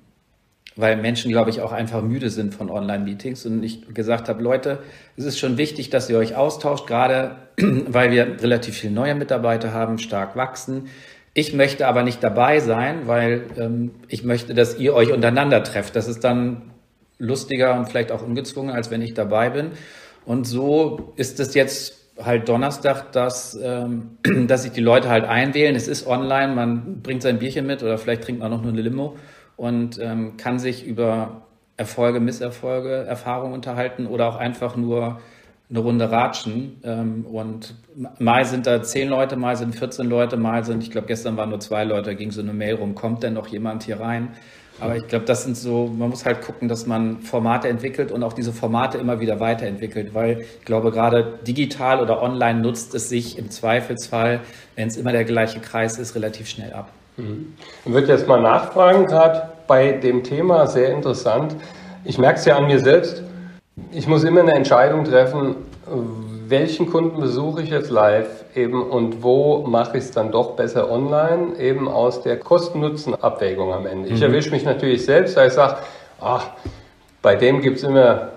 weil 0.75 0.97
Menschen, 0.97 1.31
glaube 1.31 1.49
ich, 1.49 1.61
auch 1.61 1.71
einfach 1.71 2.01
müde 2.01 2.29
sind 2.29 2.53
von 2.53 2.69
Online-Meetings. 2.69 3.45
Und 3.45 3.63
ich 3.63 3.93
gesagt 3.93 4.29
habe, 4.29 4.43
Leute, 4.43 4.79
es 5.15 5.25
ist 5.25 5.39
schon 5.39 5.57
wichtig, 5.57 5.89
dass 5.89 6.09
ihr 6.09 6.17
euch 6.17 6.35
austauscht, 6.35 6.87
gerade 6.87 7.37
weil 7.57 8.11
wir 8.11 8.41
relativ 8.41 8.77
viele 8.77 8.93
neue 8.93 9.15
Mitarbeiter 9.15 9.73
haben, 9.73 9.97
stark 9.97 10.35
wachsen. 10.35 10.87
Ich 11.33 11.53
möchte 11.53 11.87
aber 11.87 12.03
nicht 12.03 12.23
dabei 12.23 12.59
sein, 12.59 13.05
weil 13.05 13.45
ähm, 13.57 13.91
ich 14.07 14.23
möchte, 14.23 14.55
dass 14.55 14.79
ihr 14.79 14.93
euch 14.95 15.11
untereinander 15.11 15.63
trefft. 15.63 15.95
Das 15.95 16.07
ist 16.07 16.23
dann 16.23 16.63
lustiger 17.19 17.77
und 17.77 17.87
vielleicht 17.87 18.11
auch 18.11 18.21
ungezwungen, 18.21 18.73
als 18.73 18.91
wenn 18.91 19.01
ich 19.01 19.13
dabei 19.13 19.49
bin. 19.49 19.71
Und 20.25 20.45
so 20.45 21.13
ist 21.15 21.39
es 21.39 21.53
jetzt 21.53 21.97
halt 22.23 22.49
Donnerstag, 22.49 23.11
dass, 23.11 23.57
ähm, 23.61 24.17
dass 24.47 24.63
sich 24.63 24.71
die 24.71 24.81
Leute 24.81 25.09
halt 25.09 25.25
einwählen. 25.25 25.75
Es 25.75 25.87
ist 25.87 26.07
online, 26.07 26.53
man 26.53 27.01
bringt 27.01 27.21
sein 27.21 27.39
Bierchen 27.39 27.65
mit 27.65 27.83
oder 27.83 27.97
vielleicht 27.97 28.23
trinkt 28.23 28.41
man 28.41 28.51
noch 28.51 28.61
nur 28.61 28.71
eine 28.71 28.81
Limo 28.81 29.15
und 29.55 29.99
ähm, 29.99 30.37
kann 30.37 30.59
sich 30.59 30.85
über 30.85 31.43
Erfolge, 31.77 32.19
Misserfolge, 32.19 33.05
Erfahrungen 33.05 33.53
unterhalten 33.53 34.07
oder 34.07 34.27
auch 34.27 34.35
einfach 34.35 34.75
nur 34.75 35.19
eine 35.69 35.79
Runde 35.79 36.09
ratschen. 36.09 36.81
Ähm, 36.83 37.25
und 37.25 37.75
mal 38.19 38.45
sind 38.45 38.65
da 38.67 38.81
zehn 38.81 39.09
Leute, 39.09 39.35
mal 39.35 39.55
sind 39.55 39.75
14 39.75 40.07
Leute, 40.07 40.37
mal 40.37 40.63
sind, 40.63 40.81
ich 40.81 40.91
glaube, 40.91 41.07
gestern 41.07 41.37
waren 41.37 41.49
nur 41.49 41.59
zwei 41.59 41.83
Leute, 41.83 42.11
da 42.11 42.13
ging 42.13 42.31
so 42.31 42.41
eine 42.41 42.53
Mail 42.53 42.75
rum, 42.75 42.95
kommt 42.95 43.23
denn 43.23 43.33
noch 43.33 43.47
jemand 43.47 43.83
hier 43.83 43.99
rein? 43.99 44.29
Aber 44.79 44.95
ich 44.95 45.07
glaube, 45.07 45.25
das 45.25 45.43
sind 45.43 45.57
so, 45.57 45.87
man 45.87 46.09
muss 46.09 46.25
halt 46.25 46.41
gucken, 46.41 46.67
dass 46.67 46.85
man 46.85 47.21
Formate 47.21 47.67
entwickelt 47.67 48.11
und 48.11 48.23
auch 48.23 48.33
diese 48.33 48.53
Formate 48.53 48.97
immer 48.97 49.19
wieder 49.19 49.39
weiterentwickelt, 49.39 50.13
weil 50.13 50.41
ich 50.41 50.65
glaube, 50.65 50.91
gerade 50.91 51.39
digital 51.47 51.99
oder 51.99 52.21
online 52.21 52.59
nutzt 52.59 52.93
es 52.93 53.09
sich 53.09 53.37
im 53.37 53.49
Zweifelsfall, 53.49 54.41
wenn 54.75 54.87
es 54.87 54.97
immer 54.97 55.11
der 55.11 55.25
gleiche 55.25 55.59
Kreis 55.59 55.97
ist, 55.97 56.15
relativ 56.15 56.47
schnell 56.47 56.73
ab. 56.73 56.89
Mhm. 57.17 57.53
Ich 57.85 57.91
würde 57.91 58.07
jetzt 58.07 58.27
mal 58.27 58.41
nachfragen, 58.41 59.05
gerade 59.07 59.49
bei 59.65 59.93
dem 59.93 60.23
Thema, 60.23 60.67
sehr 60.67 60.91
interessant. 60.91 61.55
Ich 62.03 62.17
merke 62.17 62.39
es 62.39 62.45
ja 62.45 62.57
an 62.57 62.67
mir 62.67 62.79
selbst. 62.79 63.23
Ich 63.91 64.07
muss 64.07 64.23
immer 64.23 64.41
eine 64.41 64.53
Entscheidung 64.53 65.03
treffen, 65.03 65.55
welchen 66.49 66.89
Kunden 66.89 67.19
besuche 67.19 67.61
ich 67.61 67.69
jetzt 67.69 67.89
live 67.89 68.45
eben 68.55 68.81
und 68.81 69.23
wo 69.23 69.65
mache 69.67 69.97
ich 69.97 70.05
es 70.05 70.11
dann 70.11 70.31
doch 70.31 70.51
besser 70.51 70.91
online, 70.91 71.57
eben 71.59 71.87
aus 71.87 72.21
der 72.21 72.37
Kosten-Nutzen-Abwägung 72.37 73.73
am 73.73 73.85
Ende. 73.85 74.09
Mhm. 74.09 74.15
Ich 74.15 74.21
erwische 74.21 74.51
mich 74.51 74.63
natürlich 74.63 75.05
selbst, 75.05 75.35
da 75.37 75.45
ich 75.45 75.53
sage, 75.53 75.77
ach, 76.19 76.47
bei 77.21 77.35
dem 77.35 77.61
gibt 77.61 77.77
es 77.77 77.83
immer 77.83 78.29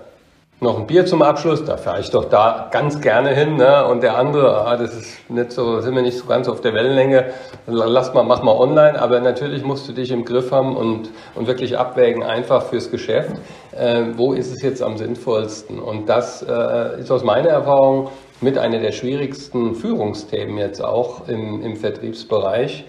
noch 0.61 0.77
ein 0.77 0.85
Bier 0.85 1.07
zum 1.07 1.23
Abschluss, 1.23 1.65
da 1.65 1.75
fahre 1.75 2.01
ich 2.01 2.11
doch 2.11 2.25
da 2.25 2.69
ganz 2.71 3.01
gerne 3.01 3.33
hin. 3.33 3.55
Ne? 3.55 3.83
Und 3.87 4.03
der 4.03 4.15
andere, 4.15 4.67
ah, 4.67 4.77
das 4.77 4.95
ist 4.95 5.27
nicht 5.27 5.51
so, 5.51 5.81
sind 5.81 5.95
wir 5.95 6.03
nicht 6.03 6.19
so 6.19 6.25
ganz 6.25 6.47
auf 6.47 6.61
der 6.61 6.75
Wellenlänge, 6.75 7.33
lass 7.65 8.13
mal, 8.13 8.21
mach 8.21 8.43
mal 8.43 8.55
online. 8.55 9.01
Aber 9.01 9.19
natürlich 9.19 9.63
musst 9.63 9.89
du 9.89 9.93
dich 9.93 10.11
im 10.11 10.23
Griff 10.23 10.51
haben 10.51 10.75
und, 10.75 11.09
und 11.33 11.47
wirklich 11.47 11.79
abwägen, 11.79 12.21
einfach 12.21 12.61
fürs 12.61 12.91
Geschäft. 12.91 13.31
Äh, 13.71 14.03
wo 14.17 14.33
ist 14.33 14.53
es 14.53 14.61
jetzt 14.61 14.83
am 14.83 14.97
sinnvollsten? 14.97 15.79
Und 15.79 16.07
das 16.07 16.43
äh, 16.43 16.99
ist 16.99 17.09
aus 17.09 17.23
meiner 17.23 17.49
Erfahrung 17.49 18.09
mit 18.39 18.59
einer 18.59 18.77
der 18.77 18.91
schwierigsten 18.91 19.73
Führungsthemen 19.73 20.59
jetzt 20.59 20.83
auch 20.83 21.27
im, 21.27 21.63
im 21.63 21.75
Vertriebsbereich, 21.75 22.85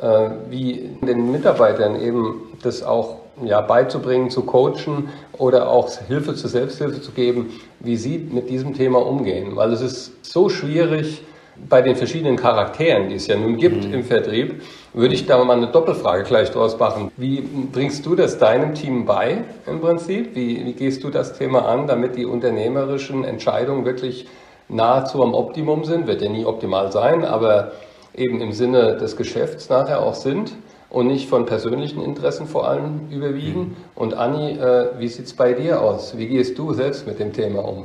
äh, 0.00 0.30
wie 0.48 0.96
den 1.02 1.32
Mitarbeitern 1.32 2.00
eben 2.00 2.56
das 2.62 2.84
auch 2.84 3.19
ja, 3.44 3.60
beizubringen, 3.60 4.30
zu 4.30 4.42
coachen 4.42 5.08
oder 5.32 5.68
auch 5.70 5.90
Hilfe 6.06 6.34
zur 6.34 6.50
Selbsthilfe 6.50 7.00
zu 7.00 7.12
geben, 7.12 7.50
wie 7.80 7.96
sie 7.96 8.18
mit 8.18 8.50
diesem 8.50 8.74
Thema 8.74 9.04
umgehen. 9.06 9.56
Weil 9.56 9.72
es 9.72 9.80
ist 9.80 10.12
so 10.24 10.48
schwierig 10.48 11.22
bei 11.68 11.82
den 11.82 11.96
verschiedenen 11.96 12.36
Charakteren, 12.36 13.08
die 13.08 13.16
es 13.16 13.26
ja 13.26 13.36
nun 13.36 13.56
gibt 13.56 13.84
mhm. 13.84 13.94
im 13.94 14.04
Vertrieb, 14.04 14.62
würde 14.94 15.14
ich 15.14 15.26
da 15.26 15.42
mal 15.44 15.56
eine 15.56 15.68
Doppelfrage 15.68 16.24
gleich 16.24 16.50
draus 16.50 16.78
machen. 16.78 17.10
Wie 17.16 17.40
bringst 17.40 18.06
du 18.06 18.14
das 18.14 18.38
deinem 18.38 18.74
Team 18.74 19.04
bei 19.04 19.44
im 19.66 19.80
Prinzip? 19.80 20.34
Wie, 20.34 20.64
wie 20.64 20.72
gehst 20.72 21.04
du 21.04 21.10
das 21.10 21.36
Thema 21.36 21.66
an, 21.66 21.86
damit 21.86 22.16
die 22.16 22.24
unternehmerischen 22.24 23.24
Entscheidungen 23.24 23.84
wirklich 23.84 24.26
nahezu 24.68 25.22
am 25.22 25.34
Optimum 25.34 25.84
sind? 25.84 26.06
Wird 26.06 26.22
ja 26.22 26.30
nie 26.30 26.44
optimal 26.44 26.90
sein, 26.92 27.24
aber 27.24 27.72
eben 28.14 28.40
im 28.40 28.52
Sinne 28.52 28.96
des 28.96 29.16
Geschäfts 29.16 29.68
nachher 29.68 30.02
auch 30.02 30.14
sind 30.14 30.52
und 30.90 31.06
nicht 31.06 31.28
von 31.28 31.46
persönlichen 31.46 32.02
Interessen 32.02 32.46
vor 32.46 32.68
allem 32.68 33.08
überwiegen. 33.10 33.60
Mhm. 33.60 33.76
Und 33.94 34.14
Anni, 34.14 34.58
äh, 34.58 34.98
wie 34.98 35.08
sieht 35.08 35.26
es 35.26 35.32
bei 35.32 35.52
dir 35.52 35.80
aus? 35.80 36.18
Wie 36.18 36.26
gehst 36.26 36.58
du 36.58 36.74
selbst 36.74 37.06
mit 37.06 37.18
dem 37.18 37.32
Thema 37.32 37.60
um? 37.60 37.84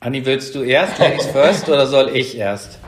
Anni, 0.00 0.24
willst 0.24 0.54
du 0.54 0.62
erst, 0.62 0.98
Ladies 0.98 1.26
first, 1.32 1.68
oder 1.68 1.86
soll 1.86 2.10
ich 2.14 2.38
erst? 2.38 2.78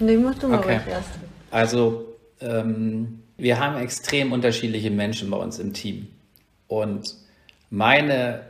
Nee, 0.00 0.16
mach 0.16 0.38
du 0.38 0.48
mal 0.48 0.58
okay. 0.58 0.80
erst. 0.90 1.10
Also, 1.50 2.06
ähm, 2.40 3.22
wir 3.36 3.60
haben 3.60 3.76
extrem 3.76 4.32
unterschiedliche 4.32 4.90
Menschen 4.90 5.30
bei 5.30 5.36
uns 5.36 5.58
im 5.58 5.74
Team. 5.74 6.08
Und 6.66 7.14
meine 7.68 8.40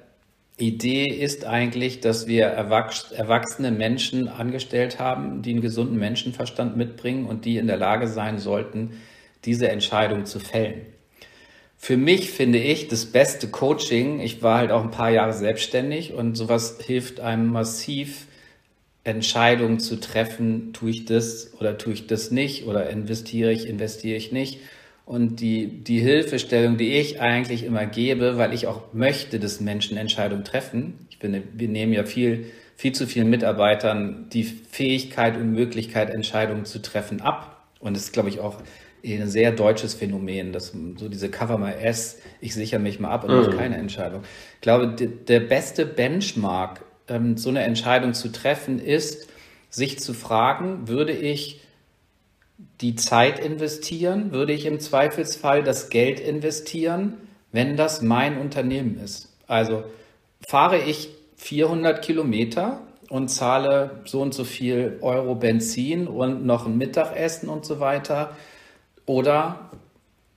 Idee 0.58 1.04
ist 1.04 1.44
eigentlich, 1.44 2.00
dass 2.00 2.28
wir 2.28 2.44
erwachsene 2.44 3.72
Menschen 3.72 4.28
angestellt 4.28 5.00
haben, 5.00 5.42
die 5.42 5.50
einen 5.50 5.60
gesunden 5.60 5.98
Menschenverstand 5.98 6.76
mitbringen 6.76 7.26
und 7.26 7.44
die 7.44 7.58
in 7.58 7.66
der 7.66 7.76
Lage 7.76 8.06
sein 8.06 8.38
sollten, 8.38 8.92
diese 9.46 9.68
Entscheidung 9.68 10.26
zu 10.26 10.40
fällen. 10.40 10.82
Für 11.78 11.96
mich 11.96 12.30
finde 12.30 12.58
ich 12.58 12.88
das 12.88 13.06
beste 13.06 13.48
Coaching, 13.48 14.20
ich 14.20 14.42
war 14.42 14.58
halt 14.58 14.72
auch 14.72 14.82
ein 14.82 14.90
paar 14.90 15.10
Jahre 15.10 15.32
selbstständig 15.32 16.14
und 16.14 16.34
sowas 16.34 16.78
hilft 16.84 17.20
einem 17.20 17.46
massiv, 17.46 18.26
Entscheidungen 19.06 19.78
zu 19.78 20.00
treffen, 20.00 20.72
tue 20.72 20.90
ich 20.90 21.04
das 21.04 21.52
oder 21.60 21.78
tue 21.78 21.92
ich 21.92 22.08
das 22.08 22.32
nicht 22.32 22.66
oder 22.66 22.90
investiere 22.90 23.52
ich, 23.52 23.68
investiere 23.68 24.16
ich 24.16 24.32
nicht. 24.32 24.58
Und 25.04 25.40
die, 25.40 25.68
die 25.84 26.00
Hilfestellung, 26.00 26.76
die 26.76 26.94
ich 26.94 27.20
eigentlich 27.20 27.62
immer 27.62 27.86
gebe, 27.86 28.36
weil 28.36 28.52
ich 28.52 28.66
auch 28.66 28.92
möchte, 28.92 29.38
dass 29.38 29.60
Menschen 29.60 29.96
Entscheidungen 29.96 30.42
treffen. 30.42 31.06
Ich 31.10 31.18
finde, 31.18 31.44
wir 31.54 31.68
nehmen 31.68 31.92
ja 31.92 32.02
viel, 32.02 32.46
viel 32.74 32.92
zu 32.92 33.06
vielen 33.06 33.30
Mitarbeitern 33.30 34.26
die 34.32 34.42
Fähigkeit 34.42 35.36
und 35.36 35.52
Möglichkeit, 35.52 36.10
Entscheidungen 36.10 36.64
zu 36.64 36.82
treffen 36.82 37.20
ab. 37.20 37.68
Und 37.78 37.94
das 37.96 38.06
ist, 38.06 38.12
glaube 38.12 38.30
ich, 38.30 38.40
auch 38.40 38.60
ein 39.14 39.28
sehr 39.28 39.52
deutsches 39.52 39.94
Phänomen, 39.94 40.52
dass 40.52 40.72
so 40.96 41.08
diese 41.08 41.30
Cover 41.30 41.58
My 41.58 41.72
S, 41.72 42.18
ich 42.40 42.54
sichere 42.54 42.80
mich 42.80 42.98
mal 42.98 43.10
ab 43.10 43.24
und 43.24 43.34
mache 43.34 43.50
mhm. 43.50 43.56
keine 43.56 43.76
Entscheidung. 43.76 44.22
Ich 44.54 44.60
glaube, 44.60 44.88
der 44.88 45.40
beste 45.40 45.86
Benchmark, 45.86 46.84
ähm, 47.08 47.36
so 47.36 47.48
eine 47.50 47.62
Entscheidung 47.62 48.14
zu 48.14 48.30
treffen, 48.30 48.78
ist, 48.78 49.28
sich 49.70 49.98
zu 49.98 50.14
fragen, 50.14 50.88
würde 50.88 51.12
ich 51.12 51.60
die 52.80 52.94
Zeit 52.94 53.38
investieren, 53.38 54.32
würde 54.32 54.52
ich 54.52 54.66
im 54.66 54.80
Zweifelsfall 54.80 55.62
das 55.62 55.90
Geld 55.90 56.20
investieren, 56.20 57.14
wenn 57.52 57.76
das 57.76 58.02
mein 58.02 58.38
Unternehmen 58.38 58.98
ist. 58.98 59.32
Also 59.46 59.84
fahre 60.48 60.78
ich 60.78 61.10
400 61.36 62.02
Kilometer 62.02 62.80
und 63.08 63.28
zahle 63.28 64.02
so 64.04 64.20
und 64.20 64.34
so 64.34 64.44
viel 64.44 64.98
Euro 65.00 65.34
Benzin 65.34 66.08
und 66.08 66.44
noch 66.44 66.66
ein 66.66 66.76
Mittagessen 66.76 67.48
und 67.48 67.64
so 67.64 67.78
weiter, 67.78 68.36
oder 69.06 69.70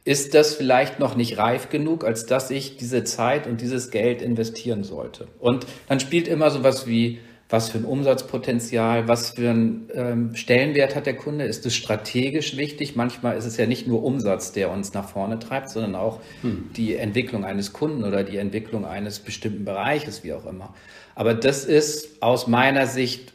ist 0.05 0.33
das 0.33 0.55
vielleicht 0.55 0.99
noch 0.99 1.15
nicht 1.15 1.37
reif 1.37 1.69
genug, 1.69 2.03
als 2.03 2.25
dass 2.25 2.49
ich 2.49 2.77
diese 2.77 3.03
Zeit 3.03 3.45
und 3.45 3.61
dieses 3.61 3.91
Geld 3.91 4.21
investieren 4.21 4.83
sollte. 4.83 5.27
Und 5.39 5.67
dann 5.87 5.99
spielt 5.99 6.27
immer 6.27 6.49
sowas 6.49 6.87
wie, 6.87 7.19
was 7.49 7.69
für 7.69 7.79
ein 7.79 7.85
Umsatzpotenzial, 7.85 9.07
was 9.07 9.31
für 9.31 9.49
einen 9.49 9.89
ähm, 9.93 10.35
Stellenwert 10.35 10.95
hat 10.95 11.05
der 11.05 11.15
Kunde, 11.15 11.45
ist 11.45 11.65
es 11.65 11.75
strategisch 11.75 12.57
wichtig. 12.57 12.95
Manchmal 12.95 13.37
ist 13.37 13.45
es 13.45 13.57
ja 13.57 13.65
nicht 13.65 13.87
nur 13.87 14.03
Umsatz, 14.03 14.51
der 14.51 14.71
uns 14.71 14.93
nach 14.93 15.09
vorne 15.09 15.39
treibt, 15.39 15.69
sondern 15.69 15.95
auch 15.95 16.21
hm. 16.41 16.69
die 16.75 16.95
Entwicklung 16.95 17.43
eines 17.45 17.73
Kunden 17.73 18.03
oder 18.03 18.23
die 18.23 18.37
Entwicklung 18.37 18.85
eines 18.85 19.19
bestimmten 19.19 19.65
Bereiches, 19.65 20.23
wie 20.23 20.33
auch 20.33 20.45
immer. 20.45 20.73
Aber 21.15 21.33
das 21.33 21.65
ist 21.65 22.21
aus 22.21 22.47
meiner 22.47 22.85
Sicht 22.85 23.33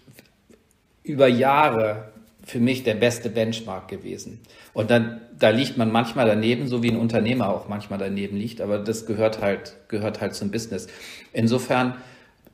über 1.02 1.28
Jahre 1.28 2.13
für 2.46 2.60
mich 2.60 2.82
der 2.82 2.94
beste 2.94 3.30
Benchmark 3.30 3.88
gewesen. 3.88 4.40
Und 4.72 4.90
dann, 4.90 5.20
da 5.38 5.50
liegt 5.50 5.76
man 5.76 5.90
manchmal 5.90 6.26
daneben, 6.26 6.66
so 6.68 6.82
wie 6.82 6.90
ein 6.90 6.98
Unternehmer 6.98 7.48
auch 7.48 7.68
manchmal 7.68 7.98
daneben 7.98 8.36
liegt, 8.36 8.60
aber 8.60 8.78
das 8.78 9.06
gehört 9.06 9.40
halt, 9.40 9.76
gehört 9.88 10.20
halt 10.20 10.34
zum 10.34 10.50
Business. 10.50 10.88
Insofern, 11.32 11.94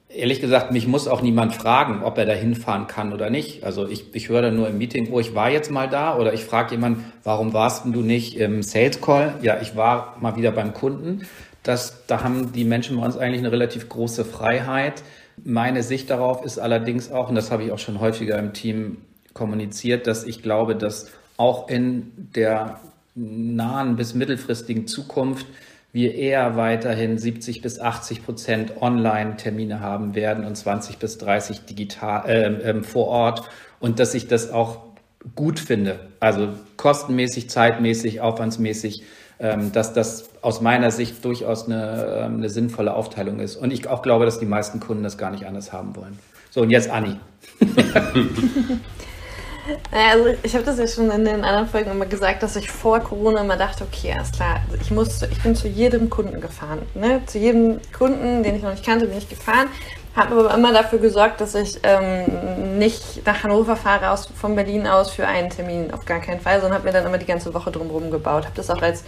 ehrlich 0.09 0.41
gesagt, 0.41 0.71
mich 0.71 0.87
muss 0.87 1.09
auch 1.09 1.23
niemand 1.23 1.55
fragen, 1.55 2.03
ob 2.05 2.19
er 2.19 2.27
da 2.27 2.33
hinfahren 2.33 2.87
kann 2.87 3.13
oder 3.13 3.31
nicht. 3.31 3.65
Also 3.65 3.89
ich, 3.89 4.15
ich 4.15 4.29
höre 4.29 4.43
dann 4.43 4.57
nur 4.57 4.69
im 4.69 4.79
Meeting, 4.79 5.09
oh, 5.11 5.19
ich 5.19 5.35
war 5.35 5.51
jetzt 5.51 5.71
mal 5.71 5.89
da 5.89 6.17
oder 6.17 6.33
ich 6.35 6.45
frage 6.45 6.75
jemanden, 6.75 7.05
warum 7.25 7.53
warst 7.53 7.85
du 7.85 8.03
nicht 8.03 8.37
im 8.37 8.63
Sales 8.63 9.01
Call? 9.01 9.35
Ja, 9.43 9.61
ich 9.61 9.77
war 9.77 10.17
mal 10.21 10.37
wieder 10.37 10.53
beim 10.53 10.73
Kunden. 10.73 11.23
Das, 11.63 12.07
da 12.07 12.23
haben 12.23 12.53
die 12.53 12.65
Menschen 12.65 12.97
bei 12.97 13.05
uns 13.05 13.17
eigentlich 13.17 13.41
eine 13.41 13.53
relativ 13.53 13.89
große 13.89 14.25
Freiheit. 14.25 15.03
Meine 15.43 15.83
Sicht 15.83 16.11
darauf 16.11 16.45
ist 16.45 16.59
allerdings 16.59 17.11
auch, 17.11 17.29
und 17.29 17.35
das 17.35 17.51
habe 17.51 17.65
ich 17.65 17.73
auch 17.73 17.79
schon 17.79 18.01
häufiger 18.01 18.39
im 18.39 18.53
Team 18.53 18.99
kommuniziert, 19.35 20.07
dass 20.07 20.25
ich 20.25 20.43
glaube, 20.43 20.77
dass 20.77 21.11
auch 21.37 21.69
in 21.69 22.13
der 22.35 22.81
nahen 23.15 23.97
bis 23.97 24.15
mittelfristigen 24.15 24.87
Zukunft 24.87 25.47
wir 25.93 26.15
eher 26.15 26.57
weiterhin 26.57 27.19
70 27.19 27.63
bis 27.63 27.81
80 27.81 28.25
Prozent 28.25 28.81
Online-Termine 28.81 29.81
haben 29.81 30.15
werden 30.15 30.45
und 30.45 30.55
20 30.55 30.99
bis 30.99 31.19
30 31.19 31.63
digital 31.63 32.29
äh, 32.29 32.45
äh, 32.45 32.83
vor 32.83 33.09
Ort 33.09 33.49
und 33.81 33.99
dass 33.99 34.15
ich 34.15 34.29
das 34.29 34.51
auch 34.53 34.79
gut 35.35 35.59
finde, 35.59 36.01
also 36.21 36.49
kostenmäßig, 36.77 37.51
zeitmäßig, 37.51 38.21
aufwandsmäßig, 38.21 39.03
ähm, 39.39 39.73
dass 39.73 39.93
das 39.93 40.31
aus 40.43 40.61
meiner 40.61 40.91
Sicht 40.91 41.25
durchaus 41.25 41.67
eine, 41.67 42.25
ähm, 42.25 42.37
eine 42.37 42.49
sinnvolle 42.49 42.95
Aufteilung 42.95 43.41
ist. 43.41 43.57
Und 43.57 43.73
ich 43.73 43.87
auch 43.89 44.03
glaube, 44.03 44.25
dass 44.25 44.39
die 44.39 44.47
meisten 44.47 44.81
Kunden 44.81 45.03
das 45.03 45.19
gar 45.19 45.31
nicht 45.31 45.47
anders 45.47 45.73
haben 45.73 45.97
wollen. 45.97 46.19
So, 46.51 46.63
und 46.63 46.71
jetzt 46.71 46.91
Anni. 46.91 47.17
Naja, 49.91 50.13
also 50.13 50.39
ich 50.43 50.55
habe 50.55 50.65
das 50.65 50.79
ja 50.79 50.87
schon 50.87 51.11
in 51.11 51.25
den 51.25 51.45
anderen 51.45 51.69
Folgen 51.69 51.91
immer 51.91 52.07
gesagt, 52.07 52.43
dass 52.43 52.57
ich 52.57 52.71
vor 52.71 53.01
Corona 53.01 53.41
immer 53.41 53.57
dachte, 53.57 53.85
okay, 53.85 54.15
alles 54.17 54.33
klar, 54.33 54.61
ich 54.81 54.91
muss, 54.91 55.23
ich 55.23 55.43
bin 55.43 55.55
zu 55.55 55.69
jedem 55.69 56.11
Kunden 56.11 56.41
gefahren. 56.41 56.83
Ne? 56.95 57.23
Zu 57.27 57.39
jedem 57.39 57.81
Kunden, 57.97 58.43
den 58.43 58.57
ich 58.57 58.63
noch 58.63 58.71
nicht 58.71 58.85
kannte, 58.85 59.07
bin 59.07 59.19
ich 59.19 59.29
gefahren. 59.29 59.69
Habe 60.17 60.35
aber 60.35 60.55
immer 60.55 60.73
dafür 60.73 60.99
gesorgt, 60.99 61.41
dass 61.41 61.55
ich 61.55 61.79
ähm, 61.85 62.79
nicht 62.79 63.25
nach 63.25 63.45
Hannover 63.45 63.77
fahre 63.77 64.11
aus, 64.11 64.27
von 64.27 64.57
Berlin 64.57 64.89
aus 64.89 65.11
für 65.13 65.27
einen 65.27 65.51
Termin, 65.51 65.93
auf 65.93 66.05
gar 66.05 66.21
keinen 66.21 66.41
Fall, 66.41 66.61
sondern 66.61 66.79
habe 66.79 66.87
mir 66.87 66.93
dann 66.93 67.07
immer 67.07 67.19
die 67.19 67.27
ganze 67.27 67.55
Woche 67.55 67.71
drumherum 67.71 68.11
gebaut. 68.11 68.45
Habe 68.45 68.57
das 68.57 68.71
auch 68.71 68.83
als, 68.83 69.05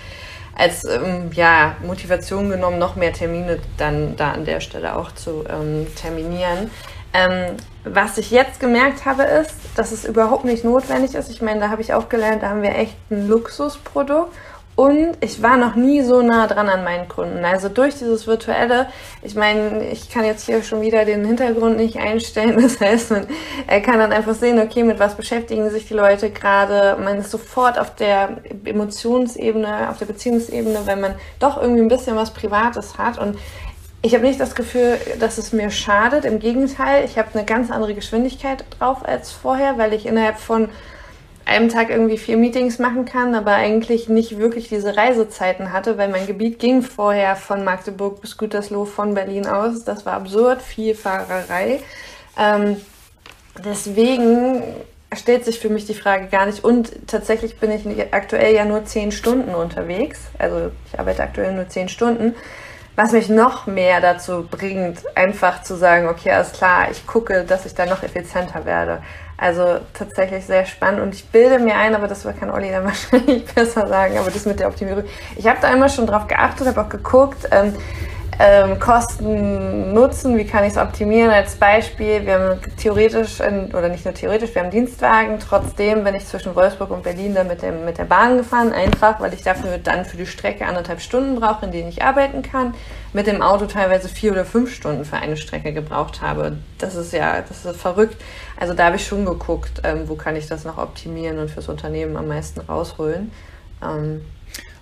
als 0.56 0.84
ähm, 0.84 1.30
ja, 1.34 1.74
Motivation 1.84 2.50
genommen, 2.50 2.78
noch 2.78 2.94
mehr 2.94 3.12
Termine 3.12 3.58
dann 3.78 4.14
da 4.16 4.30
an 4.30 4.44
der 4.44 4.60
Stelle 4.60 4.94
auch 4.94 5.10
zu 5.12 5.44
ähm, 5.48 5.88
terminieren. 5.96 6.70
Ähm, 7.14 7.56
was 7.84 8.16
ich 8.16 8.30
jetzt 8.30 8.60
gemerkt 8.60 9.04
habe, 9.04 9.24
ist, 9.24 9.54
dass 9.74 9.92
es 9.92 10.04
überhaupt 10.04 10.44
nicht 10.44 10.64
notwendig 10.64 11.14
ist. 11.14 11.30
Ich 11.30 11.42
meine, 11.42 11.60
da 11.60 11.68
habe 11.68 11.82
ich 11.82 11.94
auch 11.94 12.08
gelernt, 12.08 12.42
da 12.42 12.50
haben 12.50 12.62
wir 12.62 12.74
echt 12.76 12.94
ein 13.10 13.28
Luxusprodukt. 13.28 14.32
Und 14.74 15.18
ich 15.20 15.42
war 15.42 15.58
noch 15.58 15.74
nie 15.74 16.00
so 16.00 16.22
nah 16.22 16.46
dran 16.46 16.70
an 16.70 16.82
meinen 16.82 17.06
Kunden. 17.06 17.44
Also 17.44 17.68
durch 17.68 17.96
dieses 17.96 18.26
Virtuelle, 18.26 18.86
ich 19.20 19.34
meine, 19.34 19.86
ich 19.90 20.08
kann 20.08 20.24
jetzt 20.24 20.46
hier 20.46 20.62
schon 20.62 20.80
wieder 20.80 21.04
den 21.04 21.26
Hintergrund 21.26 21.76
nicht 21.76 21.98
einstellen. 21.98 22.56
Das 22.62 22.80
heißt, 22.80 23.10
man 23.10 23.26
kann 23.82 23.98
dann 23.98 24.12
einfach 24.12 24.34
sehen, 24.34 24.58
okay, 24.58 24.82
mit 24.82 24.98
was 24.98 25.14
beschäftigen 25.14 25.68
sich 25.68 25.88
die 25.88 25.94
Leute 25.94 26.30
gerade. 26.30 26.96
Man 27.02 27.18
ist 27.18 27.30
sofort 27.30 27.78
auf 27.78 27.94
der 27.96 28.38
Emotionsebene, 28.64 29.90
auf 29.90 29.98
der 29.98 30.06
Beziehungsebene, 30.06 30.80
wenn 30.86 31.00
man 31.02 31.16
doch 31.38 31.60
irgendwie 31.60 31.82
ein 31.82 31.88
bisschen 31.88 32.16
was 32.16 32.32
Privates 32.32 32.96
hat. 32.96 33.18
Und 33.18 33.36
ich 34.02 34.14
habe 34.14 34.26
nicht 34.26 34.40
das 34.40 34.56
Gefühl, 34.56 34.98
dass 35.20 35.38
es 35.38 35.52
mir 35.52 35.70
schadet. 35.70 36.24
Im 36.24 36.40
Gegenteil, 36.40 37.04
ich 37.04 37.18
habe 37.18 37.28
eine 37.34 37.44
ganz 37.44 37.70
andere 37.70 37.94
Geschwindigkeit 37.94 38.64
drauf 38.78 39.04
als 39.04 39.30
vorher, 39.30 39.78
weil 39.78 39.92
ich 39.92 40.06
innerhalb 40.06 40.38
von 40.38 40.68
einem 41.44 41.68
Tag 41.68 41.90
irgendwie 41.90 42.18
vier 42.18 42.36
Meetings 42.36 42.78
machen 42.78 43.04
kann, 43.04 43.34
aber 43.34 43.52
eigentlich 43.52 44.08
nicht 44.08 44.38
wirklich 44.38 44.68
diese 44.68 44.96
Reisezeiten 44.96 45.72
hatte, 45.72 45.98
weil 45.98 46.08
mein 46.08 46.26
Gebiet 46.26 46.58
ging 46.58 46.82
vorher 46.82 47.36
von 47.36 47.64
Magdeburg 47.64 48.20
bis 48.20 48.36
Gütersloh 48.36 48.84
von 48.84 49.14
Berlin 49.14 49.46
aus. 49.46 49.84
Das 49.84 50.04
war 50.04 50.14
absurd, 50.14 50.62
viel 50.62 50.94
Fahrerei. 50.94 51.80
Ähm, 52.38 52.76
deswegen 53.64 54.62
stellt 55.14 55.44
sich 55.44 55.58
für 55.58 55.68
mich 55.68 55.86
die 55.86 55.94
Frage 55.94 56.26
gar 56.26 56.46
nicht. 56.46 56.64
Und 56.64 57.06
tatsächlich 57.06 57.58
bin 57.58 57.70
ich 57.70 57.86
aktuell 58.12 58.54
ja 58.54 58.64
nur 58.64 58.84
zehn 58.84 59.12
Stunden 59.12 59.54
unterwegs. 59.54 60.20
Also 60.38 60.70
ich 60.90 60.98
arbeite 60.98 61.22
aktuell 61.22 61.52
nur 61.54 61.68
zehn 61.68 61.88
Stunden 61.88 62.34
was 62.96 63.12
mich 63.12 63.28
noch 63.28 63.66
mehr 63.66 64.00
dazu 64.00 64.46
bringt, 64.50 64.98
einfach 65.16 65.62
zu 65.62 65.76
sagen, 65.76 66.08
okay, 66.08 66.32
alles 66.32 66.52
klar, 66.52 66.88
ich 66.90 67.06
gucke, 67.06 67.44
dass 67.44 67.64
ich 67.64 67.74
da 67.74 67.86
noch 67.86 68.02
effizienter 68.02 68.64
werde. 68.64 69.02
Also 69.38 69.80
tatsächlich 69.94 70.44
sehr 70.44 70.66
spannend 70.66 71.00
und 71.00 71.14
ich 71.14 71.24
bilde 71.26 71.58
mir 71.58 71.76
ein, 71.76 71.94
aber 71.94 72.06
das 72.06 72.24
kann 72.38 72.50
Olli 72.50 72.70
dann 72.70 72.84
wahrscheinlich 72.84 73.44
besser 73.46 73.88
sagen, 73.88 74.18
aber 74.18 74.30
das 74.30 74.46
mit 74.46 74.60
der 74.60 74.68
Optimierung. 74.68 75.04
Ich 75.36 75.46
habe 75.46 75.58
da 75.60 75.72
immer 75.72 75.88
schon 75.88 76.06
drauf 76.06 76.28
geachtet, 76.28 76.66
habe 76.68 76.80
auch 76.80 76.88
geguckt, 76.88 77.48
ähm, 77.50 77.74
ähm, 78.38 78.78
Kosten 78.78 79.92
nutzen, 79.92 80.36
wie 80.36 80.44
kann 80.44 80.64
ich 80.64 80.70
es 80.70 80.76
optimieren 80.78 81.30
als 81.30 81.54
Beispiel. 81.56 82.24
Wir 82.24 82.34
haben 82.34 82.60
theoretisch, 82.76 83.40
in, 83.40 83.74
oder 83.74 83.88
nicht 83.88 84.04
nur 84.04 84.14
theoretisch, 84.14 84.54
wir 84.54 84.62
haben 84.62 84.70
Dienstwagen. 84.70 85.38
Trotzdem 85.38 86.04
bin 86.04 86.14
ich 86.14 86.26
zwischen 86.26 86.54
Wolfsburg 86.54 86.90
und 86.90 87.02
Berlin 87.02 87.34
dann 87.34 87.46
mit, 87.48 87.62
dem, 87.62 87.84
mit 87.84 87.98
der 87.98 88.04
Bahn 88.04 88.38
gefahren, 88.38 88.72
einfach 88.72 89.20
weil 89.20 89.34
ich 89.34 89.42
dafür 89.42 89.78
dann 89.78 90.04
für 90.04 90.16
die 90.16 90.26
Strecke 90.26 90.66
anderthalb 90.66 91.00
Stunden 91.00 91.38
brauche, 91.38 91.66
in 91.66 91.72
denen 91.72 91.88
ich 91.88 92.02
arbeiten 92.02 92.42
kann. 92.42 92.74
Mit 93.12 93.26
dem 93.26 93.42
Auto 93.42 93.66
teilweise 93.66 94.08
vier 94.08 94.32
oder 94.32 94.46
fünf 94.46 94.74
Stunden 94.74 95.04
für 95.04 95.16
eine 95.16 95.36
Strecke 95.36 95.72
gebraucht 95.72 96.22
habe. 96.22 96.56
Das 96.78 96.94
ist 96.94 97.12
ja, 97.12 97.42
das 97.46 97.66
ist 97.66 97.80
verrückt. 97.80 98.16
Also 98.58 98.72
da 98.72 98.86
habe 98.86 98.96
ich 98.96 99.06
schon 99.06 99.26
geguckt, 99.26 99.82
ähm, 99.84 100.08
wo 100.08 100.14
kann 100.14 100.36
ich 100.36 100.46
das 100.46 100.64
noch 100.64 100.78
optimieren 100.78 101.38
und 101.38 101.50
fürs 101.50 101.68
Unternehmen 101.68 102.16
am 102.16 102.28
meisten 102.28 102.60
rausholen. 102.60 103.30
Ähm, 103.82 104.22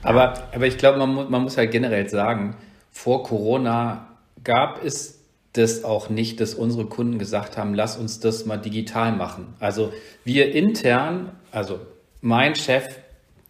aber, 0.03 0.35
aber 0.55 0.67
ich 0.67 0.79
glaube, 0.79 0.99
man, 0.99 1.13
mu 1.13 1.25
man 1.25 1.43
muss 1.43 1.57
halt 1.57 1.73
generell 1.73 2.09
sagen, 2.09 2.57
vor 3.03 3.23
Corona 3.23 4.09
gab 4.45 4.85
es 4.85 5.21
das 5.55 5.85
auch 5.85 6.11
nicht, 6.11 6.39
dass 6.39 6.53
unsere 6.53 6.85
Kunden 6.85 7.19
gesagt 7.19 7.57
haben, 7.57 7.73
lass 7.73 7.97
uns 7.97 8.21
das 8.21 8.45
mal 8.45 8.59
digital 8.59 9.13
machen. 9.13 9.55
Also 9.59 9.91
wir 10.23 10.55
intern, 10.55 11.31
also 11.51 11.81
mein 12.21 12.55
Chef 12.57 12.85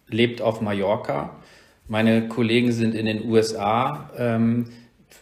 lebt 0.07 0.41
auf 0.41 0.61
Mallorca, 0.61 1.35
meine 1.89 2.29
Kollegen 2.29 2.71
sind 2.71 2.95
in 2.95 3.05
den 3.05 3.29
USA. 3.29 4.09
Ähm, 4.17 4.69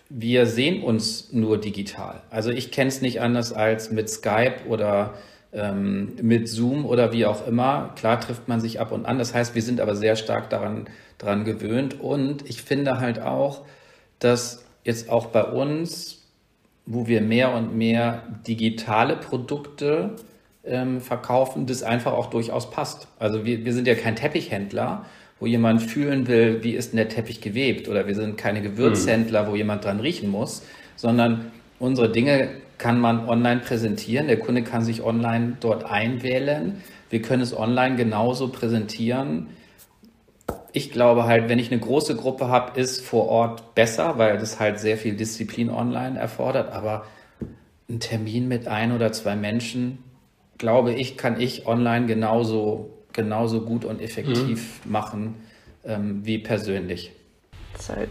wir 0.09 0.45
sehen 0.45 0.83
uns 0.83 1.33
nur 1.33 1.57
digital. 1.57 2.21
Also 2.29 2.51
ich 2.51 2.71
kenne 2.71 2.89
es 2.89 3.01
nicht 3.01 3.21
anders 3.21 3.51
als 3.51 3.89
mit 3.89 4.11
Skype 4.11 4.67
oder 4.67 5.15
ähm, 5.53 6.13
mit 6.21 6.47
Zoom 6.47 6.85
oder 6.85 7.13
wie 7.13 7.25
auch 7.25 7.47
immer. 7.47 7.95
Klar 7.95 8.19
trifft 8.21 8.47
man 8.47 8.61
sich 8.61 8.79
ab 8.79 8.91
und 8.91 9.07
an. 9.07 9.17
Das 9.17 9.33
heißt, 9.33 9.55
wir 9.55 9.63
sind 9.63 9.81
aber 9.81 9.95
sehr 9.95 10.15
stark 10.15 10.51
daran, 10.51 10.85
daran 11.17 11.45
gewöhnt. 11.45 11.99
Und 11.99 12.47
ich 12.47 12.61
finde 12.61 12.99
halt 12.99 13.19
auch, 13.19 13.65
dass 14.19 14.63
jetzt 14.83 15.09
auch 15.09 15.27
bei 15.27 15.43
uns, 15.43 16.23
wo 16.85 17.07
wir 17.07 17.21
mehr 17.21 17.53
und 17.53 17.75
mehr 17.75 18.23
digitale 18.47 19.15
Produkte 19.15 20.15
ähm, 20.63 21.01
verkaufen, 21.01 21.65
das 21.65 21.83
einfach 21.83 22.13
auch 22.13 22.27
durchaus 22.27 22.69
passt. 22.69 23.07
Also 23.17 23.45
wir, 23.45 23.65
wir 23.65 23.73
sind 23.73 23.87
ja 23.87 23.95
kein 23.95 24.15
Teppichhändler, 24.15 25.05
wo 25.39 25.45
jemand 25.45 25.81
fühlen 25.81 26.27
will, 26.27 26.63
wie 26.63 26.71
ist 26.71 26.91
denn 26.91 26.97
der 26.97 27.09
Teppich 27.09 27.41
gewebt. 27.41 27.87
Oder 27.87 28.07
wir 28.07 28.15
sind 28.15 28.37
keine 28.37 28.61
Gewürzhändler, 28.61 29.49
wo 29.49 29.55
jemand 29.55 29.85
dran 29.85 29.99
riechen 29.99 30.29
muss, 30.29 30.63
sondern 30.95 31.51
unsere 31.79 32.11
Dinge 32.11 32.49
kann 32.77 32.99
man 32.99 33.27
online 33.27 33.61
präsentieren. 33.61 34.27
Der 34.27 34.39
Kunde 34.39 34.63
kann 34.63 34.83
sich 34.83 35.01
online 35.03 35.57
dort 35.59 35.85
einwählen. 35.85 36.81
Wir 37.09 37.21
können 37.21 37.41
es 37.41 37.55
online 37.55 37.95
genauso 37.95 38.49
präsentieren 38.49 39.47
ich 40.73 40.91
glaube 40.91 41.25
halt, 41.25 41.49
wenn 41.49 41.59
ich 41.59 41.71
eine 41.71 41.79
große 41.79 42.15
Gruppe 42.15 42.47
habe, 42.47 42.79
ist 42.79 43.05
vor 43.05 43.27
Ort 43.27 43.75
besser, 43.75 44.17
weil 44.17 44.37
das 44.37 44.59
halt 44.59 44.79
sehr 44.79 44.97
viel 44.97 45.15
Disziplin 45.15 45.69
online 45.69 46.19
erfordert. 46.19 46.71
Aber 46.71 47.05
ein 47.89 47.99
Termin 47.99 48.47
mit 48.47 48.67
ein 48.67 48.91
oder 48.91 49.11
zwei 49.11 49.35
Menschen, 49.35 50.03
glaube 50.57 50.93
ich, 50.93 51.17
kann 51.17 51.39
ich 51.39 51.65
online 51.65 52.05
genauso, 52.05 52.91
genauso 53.13 53.61
gut 53.61 53.85
und 53.85 54.01
effektiv 54.01 54.81
mhm. 54.85 54.91
machen 54.91 55.35
ähm, 55.85 56.21
wie 56.23 56.37
persönlich. 56.37 57.11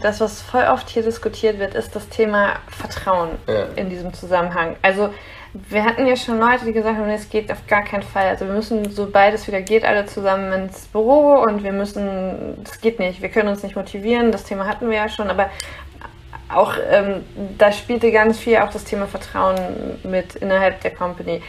Das, 0.01 0.19
was 0.19 0.41
voll 0.41 0.63
oft 0.63 0.89
hier 0.89 1.03
diskutiert 1.03 1.59
wird, 1.59 1.75
ist 1.75 1.95
das 1.95 2.09
Thema 2.09 2.55
Vertrauen 2.69 3.29
ja. 3.47 3.65
in 3.75 3.89
diesem 3.89 4.13
Zusammenhang. 4.13 4.75
Also 4.81 5.13
wir 5.53 5.83
hatten 5.83 6.05
ja 6.05 6.15
schon 6.15 6.39
Leute, 6.39 6.65
die 6.65 6.73
gesagt 6.73 6.97
haben, 6.97 7.09
es 7.09 7.29
geht 7.29 7.51
auf 7.51 7.65
gar 7.67 7.83
keinen 7.83 8.03
Fall. 8.03 8.27
Also 8.27 8.45
wir 8.45 8.53
müssen, 8.53 8.91
sobald 8.91 9.33
es 9.33 9.47
wieder 9.47 9.61
geht, 9.61 9.83
alle 9.83 10.05
zusammen 10.05 10.51
ins 10.53 10.85
Büro 10.87 11.41
und 11.41 11.63
wir 11.63 11.71
müssen, 11.71 12.63
das 12.63 12.79
geht 12.81 12.99
nicht, 12.99 13.21
wir 13.21 13.29
können 13.29 13.49
uns 13.49 13.63
nicht 13.63 13.75
motivieren, 13.75 14.31
das 14.31 14.43
Thema 14.43 14.67
hatten 14.67 14.89
wir 14.89 14.97
ja 14.97 15.09
schon, 15.09 15.29
aber 15.29 15.49
auch 16.49 16.73
ähm, 16.89 17.23
da 17.57 17.71
spielte 17.71 18.11
ganz 18.11 18.39
viel 18.39 18.57
auch 18.57 18.71
das 18.71 18.83
Thema 18.83 19.07
Vertrauen 19.07 19.57
mit 20.03 20.35
innerhalb 20.35 20.81
der 20.81 20.91
Company. 20.91 21.41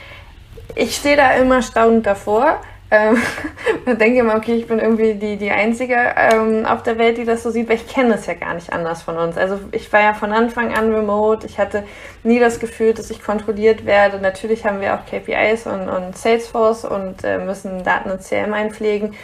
Ich 0.75 0.97
stehe 0.97 1.17
da 1.17 1.33
immer 1.33 1.63
staunend 1.63 2.07
davor. 2.07 2.61
Ähm, 2.91 3.17
man 3.87 3.99
denkt 3.99 4.19
immer, 4.19 4.37
okay, 4.37 4.55
ich 4.55 4.67
bin 4.67 4.79
irgendwie 4.79 5.15
die, 5.15 5.37
die 5.37 5.51
Einzige 5.51 5.97
ähm, 6.17 6.67
auf 6.67 6.83
der 6.83 6.99
Welt, 6.99 7.19
die 7.19 7.25
das 7.25 7.43
so 7.43 7.51
sieht, 7.51 7.69
weil 7.69 7.77
ich 7.77 7.87
kenne 7.87 8.11
das 8.11 8.27
ja 8.27 8.35
gar 8.35 8.55
nicht 8.55 8.73
anders 8.73 9.03
von 9.03 9.17
uns. 9.17 9.37
Also 9.37 9.61
ich 9.73 9.93
war 9.93 10.01
ja 10.01 10.15
von 10.15 10.33
Anfang 10.33 10.75
an 10.75 10.93
remote, 10.93 11.47
ich 11.47 11.59
hatte 11.59 11.85
nie 12.23 12.41
das 12.41 12.59
Gefühl, 12.59 12.95
dass 12.95 13.11
ich 13.11 13.23
kontrolliert 13.23 13.85
werde. 13.87 14.19
Natürlich 14.19 14.67
haben 14.67 14.81
wir 14.81 14.95
auch 14.95 15.07
KPIs 15.07 15.67
und, 15.67 15.89
und 15.89 16.17
Salesforce 16.17 16.85
und 16.85 17.25
äh, 17.25 17.39
müssen 17.39 17.85
Daten 17.85 18.11
und 18.11 18.23
CRM 18.23 18.53
einpflegen. 18.53 19.15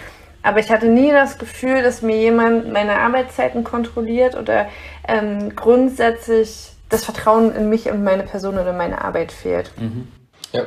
Aber 0.43 0.61
ich 0.61 0.71
hatte 0.71 0.87
nie 0.87 1.11
das 1.11 1.39
Gefühl, 1.39 1.83
dass 1.83 2.03
mir 2.03 2.17
jemand 2.17 2.73
meine 2.73 3.01
Arbeitszeiten 3.01 3.65
kontrolliert 3.65 4.37
oder 4.37 4.69
ähm, 5.09 5.57
grundsätzlich 5.57 6.71
das 6.89 7.05
Vertrauen 7.05 7.53
in 7.53 7.69
mich 7.69 7.91
und 7.91 8.05
meine 8.05 8.23
Person 8.23 8.57
oder 8.57 8.73
meine 8.73 9.03
Arbeit 9.03 9.33
fehlt. 9.33 9.73
Mhm. 9.77 10.07
Ja. 10.53 10.63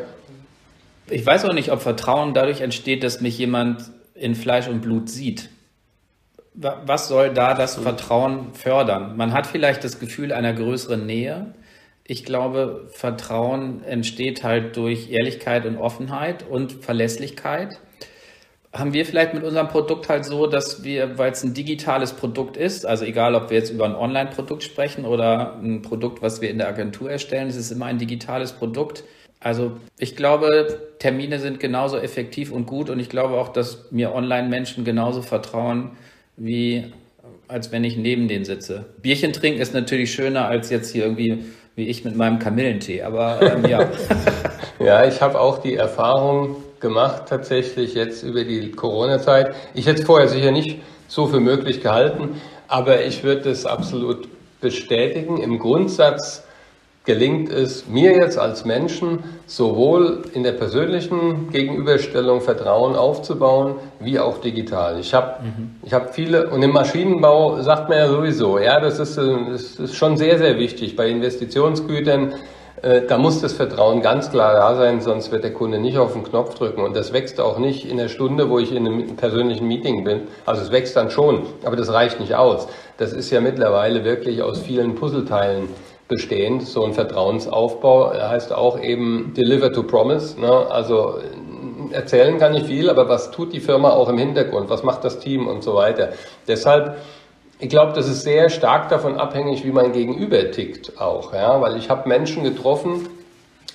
Ich 1.10 1.26
weiß 1.26 1.46
auch 1.46 1.54
nicht, 1.54 1.72
ob 1.72 1.82
Vertrauen 1.82 2.34
dadurch 2.34 2.62
entsteht, 2.62 3.04
dass 3.04 3.22
mich 3.22 3.38
jemand 3.38 3.92
in 4.14 4.36
Fleisch 4.36 4.68
und 4.68 4.82
Blut 4.82 5.10
sieht. 5.10 5.50
Was 6.54 7.08
soll 7.08 7.34
da 7.34 7.54
das 7.54 7.76
Vertrauen 7.76 8.54
fördern? 8.54 9.16
Man 9.16 9.34
hat 9.34 9.48
vielleicht 9.48 9.84
das 9.84 10.00
Gefühl 10.00 10.34
einer 10.34 10.54
größeren 10.54 11.06
Nähe. 11.06 11.54
Ich 12.04 12.26
glaube, 12.26 12.90
Vertrauen 12.92 13.84
entsteht 13.84 14.44
halt 14.44 14.76
durch 14.76 15.10
Ehrlichkeit 15.10 15.66
und 15.66 15.78
Offenheit 15.78 16.46
und 16.48 16.74
Verlässlichkeit 16.84 17.80
haben 18.72 18.94
wir 18.94 19.06
vielleicht 19.06 19.34
mit 19.34 19.44
unserem 19.44 19.68
Produkt 19.68 20.10
halt 20.10 20.26
so, 20.26 20.46
dass 20.46 20.84
wir, 20.84 21.18
weil 21.18 21.32
es 21.32 21.44
ein 21.44 21.54
digitales 21.54 22.14
Produkt 22.14 22.56
ist, 22.56 22.86
also 22.86 23.04
egal, 23.04 23.34
ob 23.34 23.50
wir 23.50 23.58
jetzt 23.58 23.72
über 23.72 23.86
ein 23.86 23.96
Online-Produkt 23.96 24.64
sprechen 24.64 25.06
oder 25.06 25.56
ein 25.56 25.82
Produkt, 25.82 26.22
was 26.22 26.42
wir 26.42 26.52
in 26.52 26.60
der 26.60 26.68
Agentur 26.68 27.10
erstellen, 27.10 27.48
es 27.48 27.56
ist 27.56 27.72
immer 27.72 27.86
ein 27.86 27.98
digitales 27.98 28.52
Produkt. 28.52 29.04
Also 29.40 29.74
ich 29.98 30.16
glaube, 30.16 30.80
Termine 31.00 31.40
sind 31.40 31.60
genauso 31.60 31.98
effektiv 31.98 32.52
und 32.52 32.66
gut 32.66 32.90
und 32.90 33.00
ich 33.00 33.10
glaube 33.10 33.36
auch, 33.36 33.50
dass 33.50 33.90
mir 33.92 34.14
Online-Menschen 34.14 34.84
genauso 34.84 35.22
vertrauen, 35.22 35.92
wie 36.36 36.92
als 37.48 37.72
wenn 37.72 37.84
ich 37.84 37.98
neben 37.98 38.28
denen 38.28 38.46
sitze. 38.46 38.86
Bierchen 39.02 39.34
trinken 39.34 39.60
ist 39.60 39.74
natürlich 39.74 40.14
schöner 40.14 40.48
als 40.48 40.70
jetzt 40.70 40.92
hier 40.92 41.04
irgendwie 41.04 41.46
wie 41.80 41.88
ich 41.88 42.04
mit 42.04 42.16
meinem 42.18 42.40
Kamillentee, 42.40 43.04
aber 43.04 43.42
ähm, 43.42 43.66
ja. 43.66 43.88
ja, 44.80 45.06
ich 45.06 45.22
habe 45.22 45.40
auch 45.40 45.60
die 45.60 45.76
Erfahrung 45.76 46.58
gemacht, 46.82 47.24
tatsächlich 47.28 47.94
jetzt 47.94 48.22
über 48.22 48.44
die 48.44 48.72
Corona-Zeit. 48.72 49.56
Ich 49.74 49.88
hätte 49.88 50.02
es 50.02 50.06
vorher 50.06 50.28
sicher 50.28 50.52
nicht 50.52 50.82
so 51.08 51.28
für 51.28 51.40
möglich 51.40 51.82
gehalten, 51.82 52.42
aber 52.68 53.06
ich 53.06 53.24
würde 53.24 53.50
es 53.50 53.66
absolut 53.66 54.28
bestätigen. 54.60 55.42
Im 55.42 55.58
Grundsatz 55.58 56.44
gelingt 57.10 57.52
es 57.52 57.88
mir 57.88 58.12
jetzt 58.12 58.38
als 58.38 58.66
Menschen, 58.66 59.24
sowohl 59.48 60.22
in 60.36 60.44
der 60.44 60.52
persönlichen 60.52 61.50
Gegenüberstellung 61.50 62.40
Vertrauen 62.40 62.96
aufzubauen, 62.96 63.78
wie 64.00 64.20
auch 64.20 64.38
digital. 64.38 65.00
Ich 65.00 65.16
habe 65.16 65.42
mhm. 65.42 65.72
ich 65.84 65.92
hab 65.92 66.14
viele, 66.14 66.52
und 66.52 66.62
im 66.62 66.72
Maschinenbau 66.72 67.64
sagt 67.64 67.90
man 67.90 67.98
ja 67.98 68.08
sowieso, 68.10 68.60
ja, 68.60 68.80
das 68.80 69.00
ist, 69.00 69.18
das 69.18 69.80
ist 69.80 69.96
schon 69.96 70.18
sehr, 70.18 70.38
sehr 70.38 70.60
wichtig 70.60 70.96
bei 70.96 71.10
Investitionsgütern 71.10 72.36
äh, 72.84 73.02
da 73.08 73.18
muss 73.18 73.42
das 73.42 73.54
Vertrauen 73.54 74.02
ganz 74.02 74.30
klar 74.30 74.54
da 74.54 74.76
sein, 74.76 75.02
sonst 75.02 75.32
wird 75.32 75.44
der 75.44 75.52
Kunde 75.52 75.80
nicht 75.80 75.98
auf 75.98 76.14
den 76.14 76.24
Knopf 76.24 76.54
drücken. 76.54 76.82
Und 76.82 76.96
das 76.96 77.12
wächst 77.12 77.42
auch 77.42 77.58
nicht 77.58 77.90
in 77.90 77.98
der 77.98 78.08
Stunde, 78.08 78.50
wo 78.50 78.60
ich 78.60 78.72
in 78.72 78.88
einem 78.88 79.16
persönlichen 79.18 79.68
Meeting 79.68 80.06
bin. 80.06 80.28
Also 80.46 80.62
es 80.62 80.72
wächst 80.72 80.96
dann 80.96 81.10
schon, 81.10 81.42
aber 81.66 81.76
das 81.76 81.92
reicht 81.92 82.22
nicht 82.22 82.36
aus. 82.36 82.68
Das 82.98 83.12
ist 83.12 83.32
ja 83.32 83.42
mittlerweile 83.42 84.06
wirklich 84.06 84.42
aus 84.42 84.60
vielen 84.60 84.96
Puzzleteilen 84.96 85.68
bestehend. 86.10 86.64
So 86.64 86.84
ein 86.84 86.94
Vertrauensaufbau 86.94 88.12
heißt 88.14 88.52
auch 88.52 88.78
eben 88.82 89.34
Deliver 89.38 89.72
to 89.72 89.84
Promise. 89.84 90.40
Ne? 90.40 90.52
Also 90.70 91.20
erzählen 91.92 92.38
kann 92.38 92.54
ich 92.56 92.66
viel, 92.66 92.90
aber 92.90 93.08
was 93.08 93.32
tut 93.32 93.54
die 93.54 93.62
Firma 93.62 93.92
auch 93.92 94.10
im 94.10 94.18
Hintergrund? 94.18 94.70
Was 94.70 94.84
macht 94.84 95.06
das 95.06 95.20
Team 95.20 95.48
und 95.48 95.64
so 95.64 95.76
weiter? 95.76 96.10
Deshalb 96.48 96.98
ich 97.62 97.68
glaube, 97.68 97.92
das 97.92 98.08
ist 98.08 98.24
sehr 98.24 98.50
stark 98.50 98.88
davon 98.88 99.18
abhängig, 99.18 99.66
wie 99.66 99.72
mein 99.72 99.92
Gegenüber 99.92 100.50
tickt 100.50 100.98
auch, 101.02 101.34
ja, 101.34 101.60
weil 101.60 101.76
ich 101.76 101.90
habe 101.90 102.08
Menschen 102.08 102.46
getroffen 102.46 103.10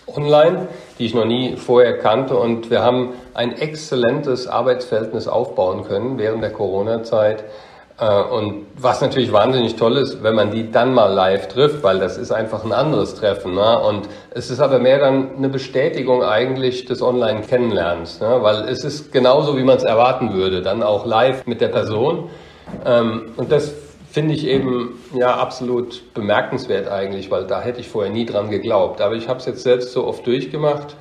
online, 0.06 0.68
die 0.98 1.04
ich 1.04 1.14
noch 1.14 1.26
nie 1.26 1.56
vorher 1.56 1.98
kannte 1.98 2.36
und 2.36 2.70
wir 2.70 2.82
haben 2.82 3.10
ein 3.34 3.52
exzellentes 3.52 4.46
Arbeitsverhältnis 4.46 5.28
aufbauen 5.28 5.84
können 5.84 6.18
während 6.18 6.42
der 6.42 6.52
Corona-Zeit. 6.52 7.44
Äh, 7.98 8.22
und 8.22 8.66
was 8.76 9.00
natürlich 9.00 9.33
wahnsinnig 9.33 9.76
toll 9.76 9.96
ist, 9.96 10.22
wenn 10.22 10.35
man 10.35 10.50
die 10.50 10.70
dann 10.70 10.94
mal 10.94 11.12
live 11.12 11.48
trifft, 11.48 11.83
weil 11.83 11.98
das 11.98 12.16
ist 12.16 12.33
einfach 12.33 12.64
ein 12.64 12.72
anderes 12.72 13.14
Treffen. 13.14 13.54
Ne? 13.54 13.78
Und 13.80 14.09
es 14.30 14.50
ist 14.50 14.61
aber 14.61 14.78
mehr 14.78 14.98
dann 14.98 15.37
eine 15.37 15.48
Bestätigung 15.48 16.22
eigentlich 16.22 16.87
des 16.87 17.02
Online-Kennenlernens, 17.02 18.20
ne? 18.20 18.38
weil 18.40 18.68
es 18.68 18.85
ist 18.85 19.12
genauso, 19.12 19.57
wie 19.57 19.62
man 19.62 19.76
es 19.76 19.85
erwarten 19.85 20.35
würde, 20.35 20.62
dann 20.62 20.83
auch 20.83 21.07
live 21.07 21.46
mit 21.46 21.61
der 21.61 21.68
Person. 21.68 22.30
Ähm, 22.85 23.33
und 23.37 23.52
das 23.52 23.72
finde 24.11 24.35
ich 24.35 24.46
eben 24.46 25.00
ja 25.12 25.37
absolut 25.37 26.14
bemerkenswert 26.14 26.88
eigentlich, 26.88 27.30
weil 27.30 27.46
da 27.46 27.61
hätte 27.61 27.80
ich 27.80 27.88
vorher 27.88 28.12
nie 28.12 28.26
dran 28.26 28.50
geglaubt. 28.50 29.00
Aber 29.00 29.14
ich 29.14 29.28
habe 29.28 29.40
es 29.40 29.46
jetzt 29.46 29.62
selbst 29.62 29.92
so 29.92 30.07
oft 30.07 30.26
durchgemacht, 30.26 30.96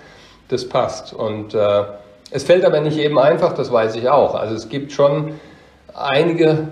das 0.49 0.67
passt. 0.67 1.13
Und 1.13 1.53
äh, 1.53 1.83
es 2.31 2.43
fällt 2.43 2.65
aber 2.65 2.81
nicht 2.81 2.97
eben 2.97 3.19
einfach, 3.19 3.53
das 3.53 3.71
weiß 3.71 3.95
ich 3.95 4.09
auch. 4.09 4.33
Also 4.33 4.55
es 4.55 4.69
gibt 4.69 4.91
schon 4.91 5.35
einige 5.93 6.71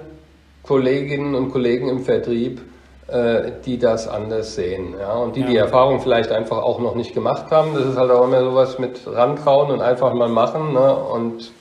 Kolleginnen 0.64 1.36
und 1.36 1.52
Kollegen 1.52 1.90
im 1.90 2.02
Vertrieb, 2.02 2.62
äh, 3.08 3.52
die 3.66 3.78
das 3.78 4.08
anders 4.08 4.56
sehen. 4.56 4.96
Ja? 5.00 5.14
Und 5.14 5.36
die 5.36 5.42
ja. 5.42 5.48
die 5.48 5.58
Erfahrung 5.58 6.02
vielleicht 6.02 6.32
einfach 6.32 6.58
auch 6.58 6.80
noch 6.80 6.96
nicht 6.96 7.14
gemacht 7.14 7.52
haben. 7.52 7.74
Das 7.74 7.86
ist 7.86 7.98
halt 7.98 8.12
auch 8.12 8.24
immer 8.26 8.42
sowas 8.42 8.80
mit 8.80 9.02
rantrauen 9.06 9.72
und 9.72 9.82
einfach 9.82 10.14
mal 10.14 10.30
machen. 10.30 10.74
Ne? 10.74 10.96
Und 10.96 11.52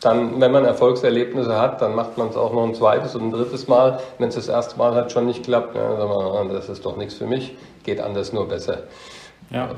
dann, 0.00 0.40
wenn 0.40 0.52
man 0.52 0.64
Erfolgserlebnisse 0.64 1.58
hat, 1.58 1.80
dann 1.82 1.94
macht 1.94 2.18
man 2.18 2.28
es 2.28 2.36
auch 2.36 2.52
noch 2.52 2.64
ein 2.64 2.74
zweites 2.74 3.14
und 3.14 3.28
ein 3.28 3.30
drittes 3.32 3.66
Mal. 3.66 4.00
Wenn 4.18 4.28
es 4.28 4.34
das 4.34 4.48
erste 4.48 4.76
Mal 4.78 4.94
halt 4.94 5.10
schon 5.10 5.26
nicht 5.26 5.44
klappt, 5.44 5.74
ne, 5.74 5.80
dann 5.80 5.96
sagt 5.96 6.08
man, 6.08 6.50
ah, 6.50 6.52
das 6.52 6.68
ist 6.68 6.84
doch 6.84 6.96
nichts 6.96 7.14
für 7.14 7.26
mich, 7.26 7.54
geht 7.82 8.00
anders 8.00 8.32
nur 8.32 8.46
besser. 8.46 8.84
Ja, 9.50 9.70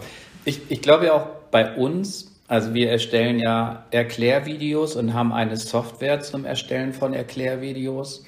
ich, 0.45 0.71
ich 0.71 0.83
glaube 0.83 1.07
ja 1.07 1.15
auch 1.15 1.27
bei 1.51 1.75
uns, 1.77 2.33
also 2.49 2.75
wir 2.75 2.91
erstellen 2.91 3.39
ja 3.39 3.85
Erklärvideos 3.91 4.97
und 4.97 5.15
haben 5.15 5.33
eine 5.33 5.57
Software 5.57 6.21
zum 6.21 6.45
Erstellen 6.45 6.93
von 6.93 7.15
Erklärvideos. 7.15 8.25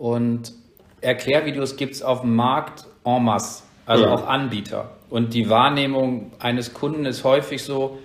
Und 0.00 0.54
Erklärvideos 1.02 1.76
gibt 1.76 1.92
es 1.92 2.02
auf 2.02 2.22
dem 2.22 2.34
Markt 2.34 2.86
en 3.04 3.22
masse, 3.22 3.64
also 3.84 4.04
ja. 4.04 4.10
auch 4.10 4.26
Anbieter. 4.26 4.92
Und 5.10 5.34
die 5.34 5.50
Wahrnehmung 5.50 6.32
eines 6.38 6.72
Kunden 6.72 7.04
ist 7.04 7.22
häufig 7.22 7.62
so, 7.62 7.98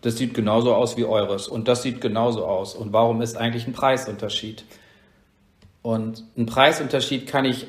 das 0.00 0.16
sieht 0.16 0.32
genauso 0.32 0.76
aus 0.76 0.96
wie 0.96 1.04
eures 1.04 1.48
und 1.48 1.66
das 1.66 1.82
sieht 1.82 2.00
genauso 2.00 2.46
aus. 2.46 2.76
Und 2.76 2.92
warum 2.92 3.20
ist 3.20 3.36
eigentlich 3.36 3.66
ein 3.66 3.72
Preisunterschied? 3.72 4.64
Und 5.82 6.22
ein 6.38 6.46
Preisunterschied 6.46 7.26
kann 7.26 7.44
ich 7.44 7.66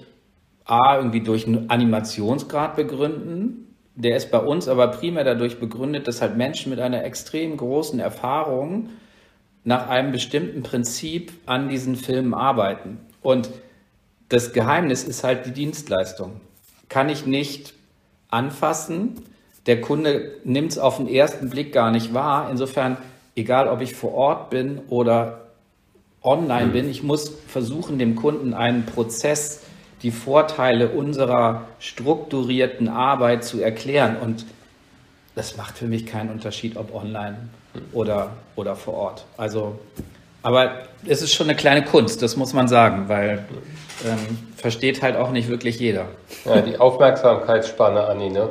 A, 0.63 0.97
irgendwie 0.97 1.21
durch 1.21 1.47
einen 1.47 1.71
Animationsgrad 1.71 2.75
begründen. 2.75 3.75
Der 3.95 4.15
ist 4.15 4.29
bei 4.29 4.39
uns 4.39 4.67
aber 4.67 4.89
primär 4.89 5.23
dadurch 5.23 5.59
begründet, 5.59 6.07
dass 6.07 6.21
halt 6.21 6.37
Menschen 6.37 6.69
mit 6.69 6.79
einer 6.79 7.03
extrem 7.03 7.57
großen 7.57 7.99
Erfahrung 7.99 8.89
nach 9.63 9.89
einem 9.89 10.11
bestimmten 10.11 10.61
Prinzip 10.61 11.33
an 11.47 11.67
diesen 11.67 11.95
Filmen 11.95 12.35
arbeiten. 12.35 12.99
Und 13.23 13.49
das 14.31 14.53
Geheimnis 14.53 15.03
ist 15.03 15.23
halt 15.23 15.45
die 15.45 15.51
Dienstleistung. 15.51 16.39
Kann 16.87 17.09
ich 17.09 17.25
nicht 17.25 17.73
anfassen, 18.29 19.21
der 19.65 19.81
Kunde 19.81 20.31
nimmt 20.45 20.71
es 20.71 20.79
auf 20.79 20.97
den 20.97 21.07
ersten 21.07 21.49
Blick 21.49 21.73
gar 21.73 21.91
nicht 21.91 22.13
wahr. 22.13 22.49
Insofern, 22.49 22.97
egal 23.35 23.67
ob 23.67 23.81
ich 23.81 23.93
vor 23.93 24.13
Ort 24.13 24.49
bin 24.49 24.79
oder 24.87 25.47
online 26.23 26.69
bin, 26.69 26.89
ich 26.89 27.03
muss 27.03 27.31
versuchen, 27.47 27.99
dem 27.99 28.15
Kunden 28.15 28.53
einen 28.53 28.85
Prozess, 28.85 29.63
die 30.01 30.11
Vorteile 30.11 30.89
unserer 30.89 31.67
strukturierten 31.79 32.87
Arbeit 32.87 33.43
zu 33.43 33.61
erklären. 33.61 34.15
Und 34.17 34.45
das 35.35 35.57
macht 35.57 35.77
für 35.77 35.87
mich 35.87 36.05
keinen 36.05 36.29
Unterschied, 36.29 36.77
ob 36.77 36.95
online 36.95 37.49
oder, 37.91 38.31
oder 38.55 38.75
vor 38.77 38.93
Ort. 38.93 39.25
Also, 39.37 39.77
aber 40.41 40.83
es 41.05 41.21
ist 41.21 41.33
schon 41.33 41.47
eine 41.47 41.55
kleine 41.55 41.83
Kunst, 41.83 42.21
das 42.21 42.37
muss 42.37 42.53
man 42.53 42.67
sagen, 42.67 43.09
weil 43.09 43.45
ähm, 44.05 44.37
versteht 44.55 45.01
halt 45.01 45.15
auch 45.15 45.31
nicht 45.31 45.49
wirklich 45.49 45.79
jeder. 45.79 46.05
Ja, 46.45 46.61
die 46.61 46.79
Aufmerksamkeitsspanne, 46.79 48.05
Anni, 48.05 48.29
ne? 48.29 48.49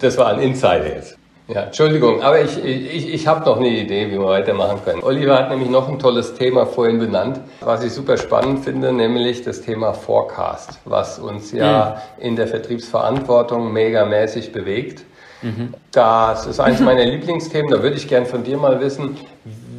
Das 0.00 0.16
war 0.18 0.28
ein 0.28 0.40
Insider 0.40 0.94
jetzt. 0.94 1.18
Ja, 1.46 1.64
Entschuldigung, 1.64 2.22
aber 2.22 2.40
ich, 2.40 2.64
ich, 2.64 3.12
ich 3.12 3.26
habe 3.26 3.44
noch 3.44 3.58
eine 3.58 3.68
Idee, 3.68 4.06
wie 4.06 4.12
wir 4.12 4.24
weitermachen 4.24 4.80
können. 4.82 5.02
Oliver 5.02 5.38
hat 5.38 5.50
nämlich 5.50 5.68
noch 5.68 5.90
ein 5.90 5.98
tolles 5.98 6.34
Thema 6.34 6.64
vorhin 6.64 6.98
benannt, 6.98 7.38
was 7.60 7.84
ich 7.84 7.92
super 7.92 8.16
spannend 8.16 8.64
finde, 8.64 8.94
nämlich 8.94 9.42
das 9.42 9.60
Thema 9.60 9.92
Forecast, 9.92 10.78
was 10.86 11.18
uns 11.18 11.52
ja 11.52 12.02
mhm. 12.16 12.22
in 12.22 12.36
der 12.36 12.48
Vertriebsverantwortung 12.48 13.74
megamäßig 13.74 14.52
bewegt. 14.52 15.04
Mhm. 15.42 15.74
Das 15.92 16.46
ist 16.46 16.60
eines 16.60 16.80
meiner 16.80 17.04
Lieblingsthemen. 17.04 17.70
Da 17.70 17.82
würde 17.82 17.96
ich 17.96 18.08
gern 18.08 18.24
von 18.24 18.42
dir 18.42 18.56
mal 18.56 18.80
wissen, 18.80 19.18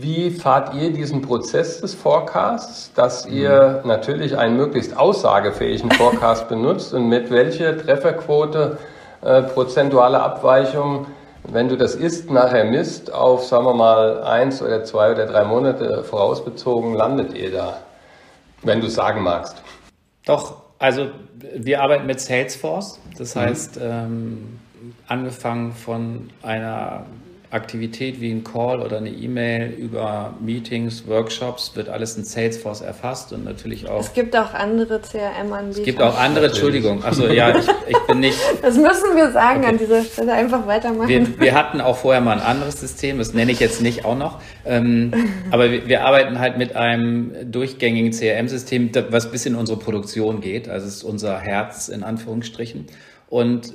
wie 0.01 0.31
fahrt 0.31 0.73
ihr 0.73 0.91
diesen 0.91 1.21
Prozess 1.21 1.81
des 1.81 1.93
Forecasts, 1.93 2.91
dass 2.93 3.25
ihr 3.25 3.81
mhm. 3.81 3.87
natürlich 3.87 4.37
einen 4.37 4.57
möglichst 4.57 4.97
aussagefähigen 4.97 5.91
Forecast 5.91 6.49
benutzt 6.49 6.93
und 6.93 7.07
mit 7.07 7.31
welcher 7.31 7.77
Trefferquote, 7.77 8.77
äh, 9.21 9.43
prozentuale 9.43 10.19
Abweichung, 10.21 11.07
wenn 11.43 11.69
du 11.69 11.77
das 11.77 11.95
ist, 11.95 12.29
nachher 12.31 12.65
misst, 12.65 13.13
auf, 13.13 13.45
sagen 13.45 13.65
wir 13.65 13.73
mal, 13.73 14.23
eins 14.23 14.61
oder 14.61 14.83
zwei 14.83 15.11
oder 15.11 15.25
drei 15.25 15.43
Monate 15.43 16.03
vorausbezogen, 16.03 16.93
landet 16.93 17.33
ihr 17.33 17.51
da, 17.51 17.77
wenn 18.63 18.81
du 18.81 18.89
sagen 18.89 19.21
magst? 19.21 19.61
Doch, 20.25 20.55
also 20.79 21.07
wir 21.55 21.81
arbeiten 21.81 22.05
mit 22.05 22.19
Salesforce, 22.19 22.99
das 23.17 23.35
mhm. 23.35 23.39
heißt, 23.39 23.79
ähm, 23.81 24.59
angefangen 25.07 25.71
von 25.71 26.29
einer 26.41 27.05
Aktivität 27.55 28.21
wie 28.21 28.31
ein 28.31 28.43
Call 28.43 28.81
oder 28.81 28.97
eine 28.97 29.09
E-Mail 29.09 29.71
über 29.71 30.33
Meetings, 30.39 31.07
Workshops 31.07 31.71
wird 31.75 31.89
alles 31.89 32.17
in 32.17 32.25
Salesforce 32.25 32.81
erfasst 32.81 33.33
und 33.33 33.45
natürlich 33.45 33.89
auch. 33.89 34.01
Es 34.01 34.13
gibt 34.13 34.35
auch 34.35 34.53
andere 34.53 34.99
CRM-Anbieter. 34.99 35.79
Es 35.79 35.85
gibt 35.85 36.01
auch 36.01 36.19
andere, 36.19 36.47
Entschuldigung. 36.47 37.03
Also 37.03 37.27
ja, 37.27 37.57
ich, 37.57 37.65
ich, 37.87 37.97
bin 38.07 38.19
nicht. 38.19 38.37
Das 38.61 38.75
müssen 38.75 39.15
wir 39.15 39.31
sagen 39.31 39.61
okay. 39.61 39.69
an 39.69 39.77
dieser 39.77 40.03
Stelle, 40.03 40.33
einfach 40.33 40.67
weitermachen. 40.67 41.07
Wir, 41.07 41.39
wir, 41.39 41.55
hatten 41.55 41.81
auch 41.81 41.97
vorher 41.97 42.21
mal 42.21 42.33
ein 42.33 42.45
anderes 42.45 42.79
System, 42.79 43.17
das 43.17 43.33
nenne 43.33 43.51
ich 43.51 43.59
jetzt 43.59 43.81
nicht 43.81 44.05
auch 44.05 44.17
noch. 44.17 44.41
Ähm, 44.65 45.11
aber 45.51 45.71
wir, 45.71 45.87
wir, 45.87 46.05
arbeiten 46.05 46.39
halt 46.39 46.57
mit 46.57 46.75
einem 46.75 47.51
durchgängigen 47.51 48.11
CRM-System, 48.11 48.91
was 49.09 49.31
bis 49.31 49.45
in 49.45 49.55
unsere 49.55 49.79
Produktion 49.79 50.41
geht. 50.41 50.67
Also 50.67 50.87
es 50.87 50.97
ist 50.97 51.03
unser 51.03 51.39
Herz 51.39 51.87
in 51.87 52.03
Anführungsstrichen. 52.03 52.87
Und 53.29 53.73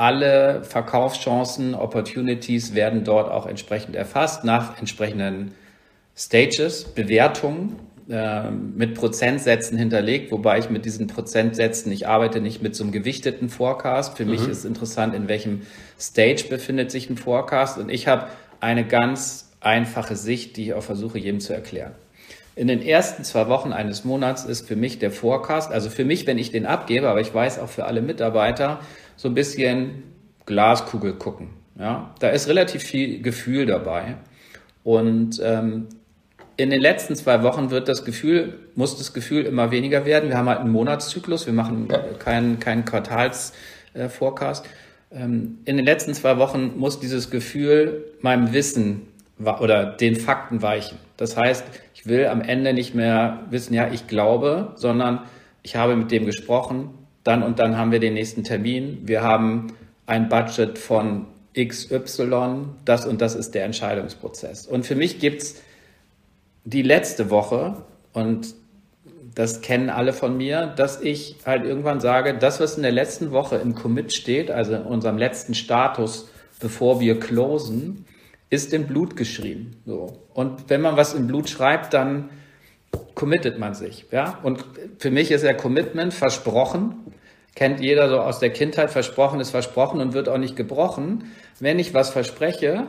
alle 0.00 0.64
Verkaufschancen, 0.64 1.74
Opportunities 1.74 2.74
werden 2.74 3.04
dort 3.04 3.30
auch 3.30 3.44
entsprechend 3.44 3.94
erfasst 3.94 4.44
nach 4.44 4.78
entsprechenden 4.78 5.52
Stages, 6.16 6.84
Bewertungen 6.84 7.76
äh, 8.08 8.50
mit 8.50 8.94
Prozentsätzen 8.94 9.76
hinterlegt, 9.76 10.32
wobei 10.32 10.58
ich 10.58 10.70
mit 10.70 10.86
diesen 10.86 11.06
Prozentsätzen, 11.06 11.92
ich 11.92 12.08
arbeite 12.08 12.40
nicht 12.40 12.62
mit 12.62 12.74
so 12.74 12.82
einem 12.82 12.92
gewichteten 12.92 13.50
Forecast. 13.50 14.16
Für 14.16 14.24
mhm. 14.24 14.30
mich 14.30 14.48
ist 14.48 14.64
interessant, 14.64 15.14
in 15.14 15.28
welchem 15.28 15.66
Stage 16.00 16.46
befindet 16.48 16.90
sich 16.90 17.10
ein 17.10 17.18
Forecast 17.18 17.76
und 17.76 17.90
ich 17.90 18.08
habe 18.08 18.28
eine 18.58 18.86
ganz 18.86 19.50
einfache 19.60 20.16
Sicht, 20.16 20.56
die 20.56 20.62
ich 20.62 20.72
auch 20.72 20.82
versuche, 20.82 21.18
jedem 21.18 21.40
zu 21.40 21.52
erklären. 21.52 21.92
In 22.56 22.68
den 22.68 22.80
ersten 22.80 23.22
zwei 23.22 23.48
Wochen 23.48 23.72
eines 23.72 24.04
Monats 24.04 24.44
ist 24.44 24.66
für 24.66 24.76
mich 24.76 24.98
der 24.98 25.10
Forecast, 25.10 25.70
also 25.70 25.90
für 25.90 26.06
mich, 26.06 26.26
wenn 26.26 26.38
ich 26.38 26.50
den 26.50 26.64
abgebe, 26.64 27.08
aber 27.08 27.20
ich 27.20 27.34
weiß 27.34 27.58
auch 27.58 27.68
für 27.68 27.84
alle 27.84 28.00
Mitarbeiter, 28.00 28.80
so 29.20 29.28
ein 29.28 29.34
bisschen 29.34 30.02
Glaskugel 30.46 31.12
gucken. 31.12 31.50
Ja, 31.78 32.14
da 32.20 32.30
ist 32.30 32.48
relativ 32.48 32.82
viel 32.82 33.20
Gefühl 33.20 33.66
dabei. 33.66 34.16
Und 34.82 35.42
ähm, 35.44 35.88
in 36.56 36.70
den 36.70 36.80
letzten 36.80 37.14
zwei 37.16 37.42
Wochen 37.42 37.70
wird 37.70 37.86
das 37.88 38.06
Gefühl, 38.06 38.58
muss 38.76 38.96
das 38.96 39.12
Gefühl 39.12 39.44
immer 39.44 39.70
weniger 39.70 40.06
werden. 40.06 40.30
Wir 40.30 40.38
haben 40.38 40.48
halt 40.48 40.60
einen 40.60 40.72
Monatszyklus, 40.72 41.44
wir 41.44 41.52
machen 41.52 41.88
keinen 42.18 42.60
kein 42.60 42.86
Quartals-Forecast. 42.86 44.64
Äh, 45.10 45.22
ähm, 45.22 45.58
in 45.66 45.76
den 45.76 45.84
letzten 45.84 46.14
zwei 46.14 46.38
Wochen 46.38 46.78
muss 46.78 46.98
dieses 46.98 47.30
Gefühl 47.30 48.06
meinem 48.22 48.54
Wissen 48.54 49.02
oder 49.38 49.84
den 49.84 50.16
Fakten 50.16 50.62
weichen. 50.62 50.96
Das 51.18 51.36
heißt, 51.36 51.66
ich 51.94 52.06
will 52.06 52.26
am 52.26 52.40
Ende 52.40 52.72
nicht 52.72 52.94
mehr 52.94 53.40
wissen, 53.50 53.74
ja, 53.74 53.90
ich 53.92 54.06
glaube, 54.06 54.72
sondern 54.76 55.20
ich 55.62 55.76
habe 55.76 55.94
mit 55.94 56.10
dem 56.10 56.24
gesprochen, 56.24 56.94
dann 57.24 57.42
und 57.42 57.58
dann 57.58 57.76
haben 57.76 57.92
wir 57.92 58.00
den 58.00 58.14
nächsten 58.14 58.44
Termin, 58.44 59.02
wir 59.04 59.22
haben 59.22 59.68
ein 60.06 60.28
Budget 60.28 60.78
von 60.78 61.26
XY, 61.58 62.64
das 62.84 63.06
und 63.06 63.20
das 63.20 63.34
ist 63.34 63.54
der 63.54 63.64
Entscheidungsprozess. 63.64 64.66
Und 64.66 64.86
für 64.86 64.94
mich 64.94 65.18
gibt 65.18 65.42
es 65.42 65.62
die 66.64 66.82
letzte 66.82 67.30
Woche, 67.30 67.76
und 68.12 68.54
das 69.34 69.60
kennen 69.60 69.90
alle 69.90 70.12
von 70.12 70.36
mir, 70.36 70.66
dass 70.66 71.00
ich 71.00 71.36
halt 71.46 71.64
irgendwann 71.64 72.00
sage, 72.00 72.36
das, 72.36 72.60
was 72.60 72.76
in 72.76 72.82
der 72.82 72.92
letzten 72.92 73.30
Woche 73.30 73.56
im 73.56 73.74
Commit 73.74 74.12
steht, 74.12 74.50
also 74.50 74.74
in 74.74 74.82
unserem 74.82 75.18
letzten 75.18 75.54
Status, 75.54 76.28
bevor 76.60 77.00
wir 77.00 77.20
closen, 77.20 78.04
ist 78.50 78.72
in 78.72 78.86
Blut 78.86 79.16
geschrieben. 79.16 79.76
So. 79.86 80.18
Und 80.34 80.68
wenn 80.68 80.80
man 80.80 80.96
was 80.96 81.14
in 81.14 81.26
Blut 81.28 81.48
schreibt, 81.48 81.94
dann 81.94 82.30
committet 83.14 83.58
man 83.58 83.74
sich. 83.74 84.06
Ja? 84.10 84.38
Und 84.42 84.64
für 84.98 85.10
mich 85.10 85.30
ist 85.30 85.44
ja 85.44 85.52
Commitment 85.52 86.14
versprochen. 86.14 86.94
Kennt 87.54 87.80
jeder 87.80 88.08
so 88.08 88.18
aus 88.20 88.38
der 88.38 88.50
Kindheit, 88.50 88.90
versprochen 88.90 89.40
ist 89.40 89.50
versprochen 89.50 90.00
und 90.00 90.12
wird 90.12 90.28
auch 90.28 90.38
nicht 90.38 90.56
gebrochen. 90.56 91.24
Wenn 91.58 91.78
ich 91.78 91.92
was 91.94 92.10
verspreche 92.10 92.86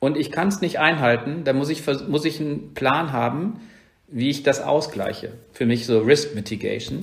und 0.00 0.16
ich 0.16 0.32
kann 0.32 0.48
es 0.48 0.60
nicht 0.60 0.78
einhalten, 0.78 1.44
dann 1.44 1.56
muss 1.56 1.68
ich, 1.68 1.86
muss 2.08 2.24
ich 2.24 2.40
einen 2.40 2.74
Plan 2.74 3.12
haben, 3.12 3.60
wie 4.08 4.30
ich 4.30 4.42
das 4.42 4.60
ausgleiche. 4.60 5.32
Für 5.52 5.66
mich 5.66 5.86
so 5.86 6.00
Risk 6.00 6.34
Mitigation. 6.34 7.02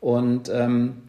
Und 0.00 0.48
ähm, 0.48 1.02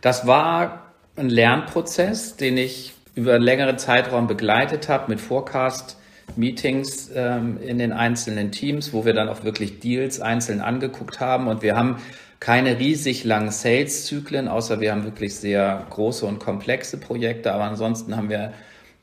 das 0.00 0.26
war 0.26 0.92
ein 1.16 1.28
Lernprozess, 1.28 2.36
den 2.36 2.56
ich 2.56 2.94
über 3.14 3.34
einen 3.34 3.44
längeren 3.44 3.78
Zeitraum 3.78 4.26
begleitet 4.26 4.88
habe 4.88 5.10
mit 5.10 5.20
Forecast 5.20 5.98
Meetings 6.36 7.10
ähm, 7.14 7.58
in 7.62 7.78
den 7.78 7.92
einzelnen 7.92 8.52
Teams, 8.52 8.92
wo 8.92 9.04
wir 9.04 9.14
dann 9.14 9.28
auch 9.28 9.44
wirklich 9.44 9.80
Deals 9.80 10.20
einzeln 10.20 10.60
angeguckt 10.60 11.20
haben. 11.20 11.48
Und 11.48 11.62
wir 11.62 11.76
haben 11.76 11.96
keine 12.40 12.78
riesig 12.78 13.24
langen 13.24 13.50
Sales-Zyklen, 13.50 14.48
außer 14.48 14.80
wir 14.80 14.92
haben 14.92 15.04
wirklich 15.04 15.36
sehr 15.36 15.86
große 15.90 16.26
und 16.26 16.40
komplexe 16.40 16.98
Projekte. 16.98 17.52
Aber 17.52 17.64
ansonsten 17.64 18.16
haben 18.16 18.30
wir 18.30 18.52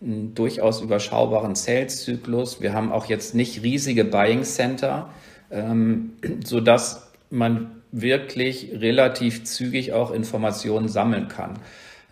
einen 0.01 0.33
durchaus 0.33 0.81
überschaubaren 0.81 1.55
Sales-Zyklus. 1.55 2.61
Wir 2.61 2.73
haben 2.73 2.91
auch 2.91 3.05
jetzt 3.05 3.35
nicht 3.35 3.63
riesige 3.63 4.05
Buying 4.05 4.43
Center, 4.43 5.09
ähm, 5.51 6.13
so 6.43 6.59
dass 6.59 7.11
man 7.29 7.81
wirklich 7.91 8.71
relativ 8.73 9.43
zügig 9.43 9.93
auch 9.93 10.11
Informationen 10.11 10.87
sammeln 10.87 11.27
kann. 11.27 11.59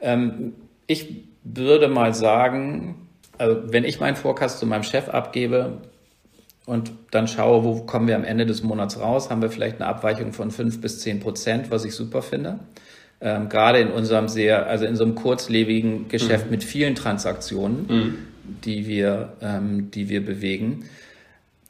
Ähm, 0.01 0.53
ich 0.85 1.25
würde 1.43 1.87
mal 1.87 2.13
sagen, 2.13 3.06
also 3.37 3.61
wenn 3.71 3.83
ich 3.83 3.99
meinen 3.99 4.15
Forecast 4.15 4.59
zu 4.59 4.65
meinem 4.65 4.83
Chef 4.83 5.09
abgebe 5.09 5.81
und 6.65 6.91
dann 7.11 7.27
schaue, 7.27 7.63
wo 7.63 7.81
kommen 7.81 8.07
wir 8.07 8.15
am 8.15 8.23
Ende 8.23 8.45
des 8.45 8.63
Monats 8.63 8.99
raus, 8.99 9.29
haben 9.29 9.41
wir 9.41 9.49
vielleicht 9.49 9.79
eine 9.79 9.87
Abweichung 9.87 10.33
von 10.33 10.51
fünf 10.51 10.81
bis 10.81 10.99
zehn 10.99 11.19
Prozent, 11.19 11.71
was 11.71 11.85
ich 11.85 11.93
super 11.93 12.21
finde. 12.21 12.59
Ähm, 13.19 13.49
gerade 13.49 13.79
in 13.79 13.89
unserem 13.89 14.27
sehr, 14.27 14.67
also 14.67 14.85
in 14.85 14.95
so 14.95 15.03
einem 15.03 15.15
kurzlebigen 15.15 16.07
Geschäft 16.07 16.45
mhm. 16.45 16.51
mit 16.51 16.63
vielen 16.63 16.93
Transaktionen, 16.93 17.85
mhm. 17.87 18.17
die 18.63 18.85
wir, 18.85 19.33
ähm, 19.41 19.89
die 19.91 20.09
wir 20.09 20.23
bewegen. 20.23 20.85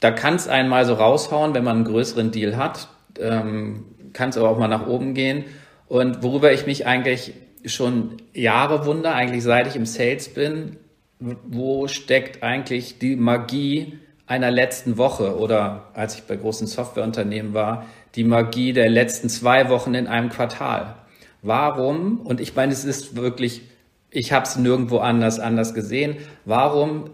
Da 0.00 0.10
kann 0.10 0.34
es 0.34 0.46
einmal 0.46 0.84
so 0.84 0.94
raushauen, 0.94 1.54
wenn 1.54 1.64
man 1.64 1.76
einen 1.76 1.84
größeren 1.84 2.30
Deal 2.30 2.56
hat, 2.56 2.88
ähm, 3.18 3.84
kann 4.12 4.30
es 4.30 4.36
aber 4.36 4.50
auch 4.50 4.58
mal 4.58 4.68
nach 4.68 4.86
oben 4.86 5.14
gehen. 5.14 5.44
Und 5.86 6.22
worüber 6.22 6.52
ich 6.52 6.66
mich 6.66 6.86
eigentlich 6.86 7.32
schon 7.64 8.16
Jahre 8.34 8.84
wundere, 8.84 9.14
eigentlich 9.14 9.42
seit 9.42 9.66
ich 9.66 9.76
im 9.76 9.86
Sales 9.86 10.28
bin, 10.28 10.76
wo 11.20 11.88
steckt 11.88 12.42
eigentlich 12.42 12.98
die 12.98 13.16
Magie 13.16 13.98
einer 14.26 14.50
letzten 14.50 14.98
Woche 14.98 15.38
oder 15.38 15.88
als 15.94 16.16
ich 16.16 16.22
bei 16.24 16.36
großen 16.36 16.66
Softwareunternehmen 16.66 17.54
war, 17.54 17.86
die 18.14 18.24
Magie 18.24 18.72
der 18.72 18.88
letzten 18.88 19.28
zwei 19.28 19.68
Wochen 19.68 19.94
in 19.94 20.06
einem 20.06 20.28
Quartal. 20.28 20.94
Warum, 21.42 22.20
und 22.20 22.40
ich 22.40 22.54
meine, 22.54 22.72
es 22.72 22.84
ist 22.84 23.16
wirklich, 23.16 23.62
ich 24.10 24.32
habe 24.32 24.44
es 24.44 24.56
nirgendwo 24.56 24.98
anders 24.98 25.40
anders 25.40 25.74
gesehen, 25.74 26.16
warum 26.44 27.10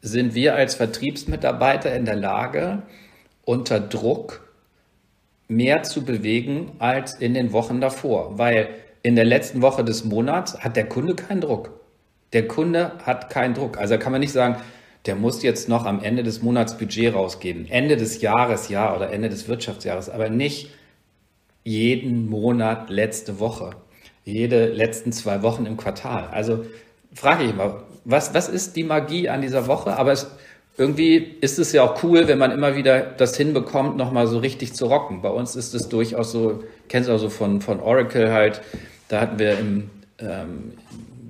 sind 0.00 0.34
wir 0.34 0.54
als 0.54 0.76
Vertriebsmitarbeiter 0.76 1.94
in 1.94 2.04
der 2.04 2.16
Lage, 2.16 2.82
unter 3.44 3.80
Druck 3.80 4.48
mehr 5.48 5.82
zu 5.82 6.04
bewegen 6.04 6.72
als 6.78 7.14
in 7.14 7.34
den 7.34 7.52
Wochen 7.52 7.80
davor? 7.80 8.38
Weil 8.38 8.68
in 9.02 9.16
der 9.16 9.24
letzten 9.24 9.60
Woche 9.60 9.84
des 9.84 10.04
Monats 10.04 10.58
hat 10.60 10.76
der 10.76 10.88
Kunde 10.88 11.14
keinen 11.14 11.40
Druck. 11.40 11.77
Der 12.32 12.46
Kunde 12.46 12.92
hat 13.04 13.30
keinen 13.30 13.54
Druck. 13.54 13.78
Also 13.78 13.98
kann 13.98 14.12
man 14.12 14.20
nicht 14.20 14.32
sagen, 14.32 14.56
der 15.06 15.16
muss 15.16 15.42
jetzt 15.42 15.68
noch 15.68 15.86
am 15.86 16.02
Ende 16.02 16.22
des 16.22 16.42
Monats 16.42 16.76
Budget 16.76 17.14
rausgeben. 17.14 17.66
Ende 17.70 17.96
des 17.96 18.20
Jahres, 18.20 18.68
ja, 18.68 18.94
oder 18.94 19.10
Ende 19.10 19.28
des 19.28 19.48
Wirtschaftsjahres, 19.48 20.10
aber 20.10 20.28
nicht 20.28 20.70
jeden 21.64 22.28
Monat 22.28 22.90
letzte 22.90 23.40
Woche, 23.40 23.70
jede 24.24 24.66
letzten 24.66 25.12
zwei 25.12 25.42
Wochen 25.42 25.66
im 25.66 25.76
Quartal. 25.76 26.28
Also 26.30 26.64
frage 27.14 27.44
ich 27.44 27.54
mal, 27.54 27.82
was, 28.04 28.34
was 28.34 28.48
ist 28.48 28.76
die 28.76 28.84
Magie 28.84 29.28
an 29.28 29.42
dieser 29.42 29.66
Woche? 29.66 29.96
Aber 29.96 30.12
es, 30.12 30.30
irgendwie 30.76 31.16
ist 31.16 31.58
es 31.58 31.72
ja 31.72 31.82
auch 31.82 32.02
cool, 32.02 32.28
wenn 32.28 32.38
man 32.38 32.52
immer 32.52 32.76
wieder 32.76 33.00
das 33.00 33.36
hinbekommt, 33.36 33.96
nochmal 33.96 34.26
so 34.26 34.38
richtig 34.38 34.74
zu 34.74 34.86
rocken. 34.86 35.22
Bei 35.22 35.30
uns 35.30 35.56
ist 35.56 35.74
es 35.74 35.88
durchaus 35.88 36.32
so, 36.32 36.62
kennst 36.88 37.08
du 37.08 37.14
auch 37.14 37.18
so 37.18 37.28
von, 37.28 37.60
von 37.60 37.80
Oracle 37.80 38.32
halt, 38.32 38.62
da 39.08 39.20
hatten 39.20 39.38
wir 39.38 39.58
im, 39.58 39.90
ähm, 40.18 40.72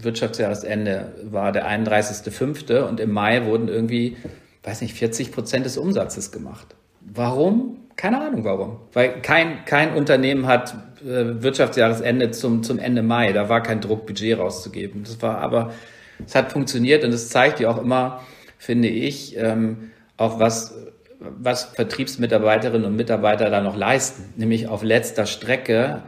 Wirtschaftsjahresende 0.01 1.13
war 1.25 1.53
der 1.53 1.69
31.05. 1.69 2.83
und 2.83 3.01
im 3.01 3.11
Mai 3.11 3.45
wurden 3.47 3.69
irgendwie, 3.69 4.17
weiß 4.63 4.81
nicht, 4.81 4.95
40 4.95 5.33
Prozent 5.33 5.67
des 5.67 5.77
Umsatzes 5.77 6.33
gemacht. 6.33 6.75
Warum? 7.01 7.79
Keine 7.97 8.21
Ahnung 8.21 8.45
warum. 8.45 8.77
Weil 8.93 9.21
kein, 9.23 9.65
kein 9.65 9.95
Unternehmen 9.95 10.47
hat 10.47 10.75
äh, 11.01 11.43
Wirtschaftsjahresende 11.43 12.31
zum, 12.31 12.63
zum 12.63 12.79
Ende 12.79 13.03
Mai. 13.03 13.33
Da 13.33 13.49
war 13.49 13.63
kein 13.63 13.81
Druck, 13.81 14.07
Budget 14.07 14.39
rauszugeben. 14.39 15.03
Das 15.03 15.21
war 15.21 15.39
aber 15.39 15.73
es 16.25 16.35
hat 16.35 16.53
funktioniert 16.53 17.05
und 17.05 17.13
es 17.13 17.29
zeigt 17.29 17.61
ja 17.61 17.71
auch 17.71 17.79
immer, 17.79 18.21
finde 18.59 18.89
ich, 18.89 19.37
ähm, 19.37 19.91
auch 20.17 20.41
was, 20.41 20.75
was 21.21 21.65
Vertriebsmitarbeiterinnen 21.65 22.87
und 22.87 22.97
Mitarbeiter 22.97 23.51
da 23.51 23.61
noch 23.61 23.77
leisten, 23.77 24.33
nämlich 24.37 24.69
auf 24.69 24.83
letzter 24.83 25.27
Strecke 25.27 26.03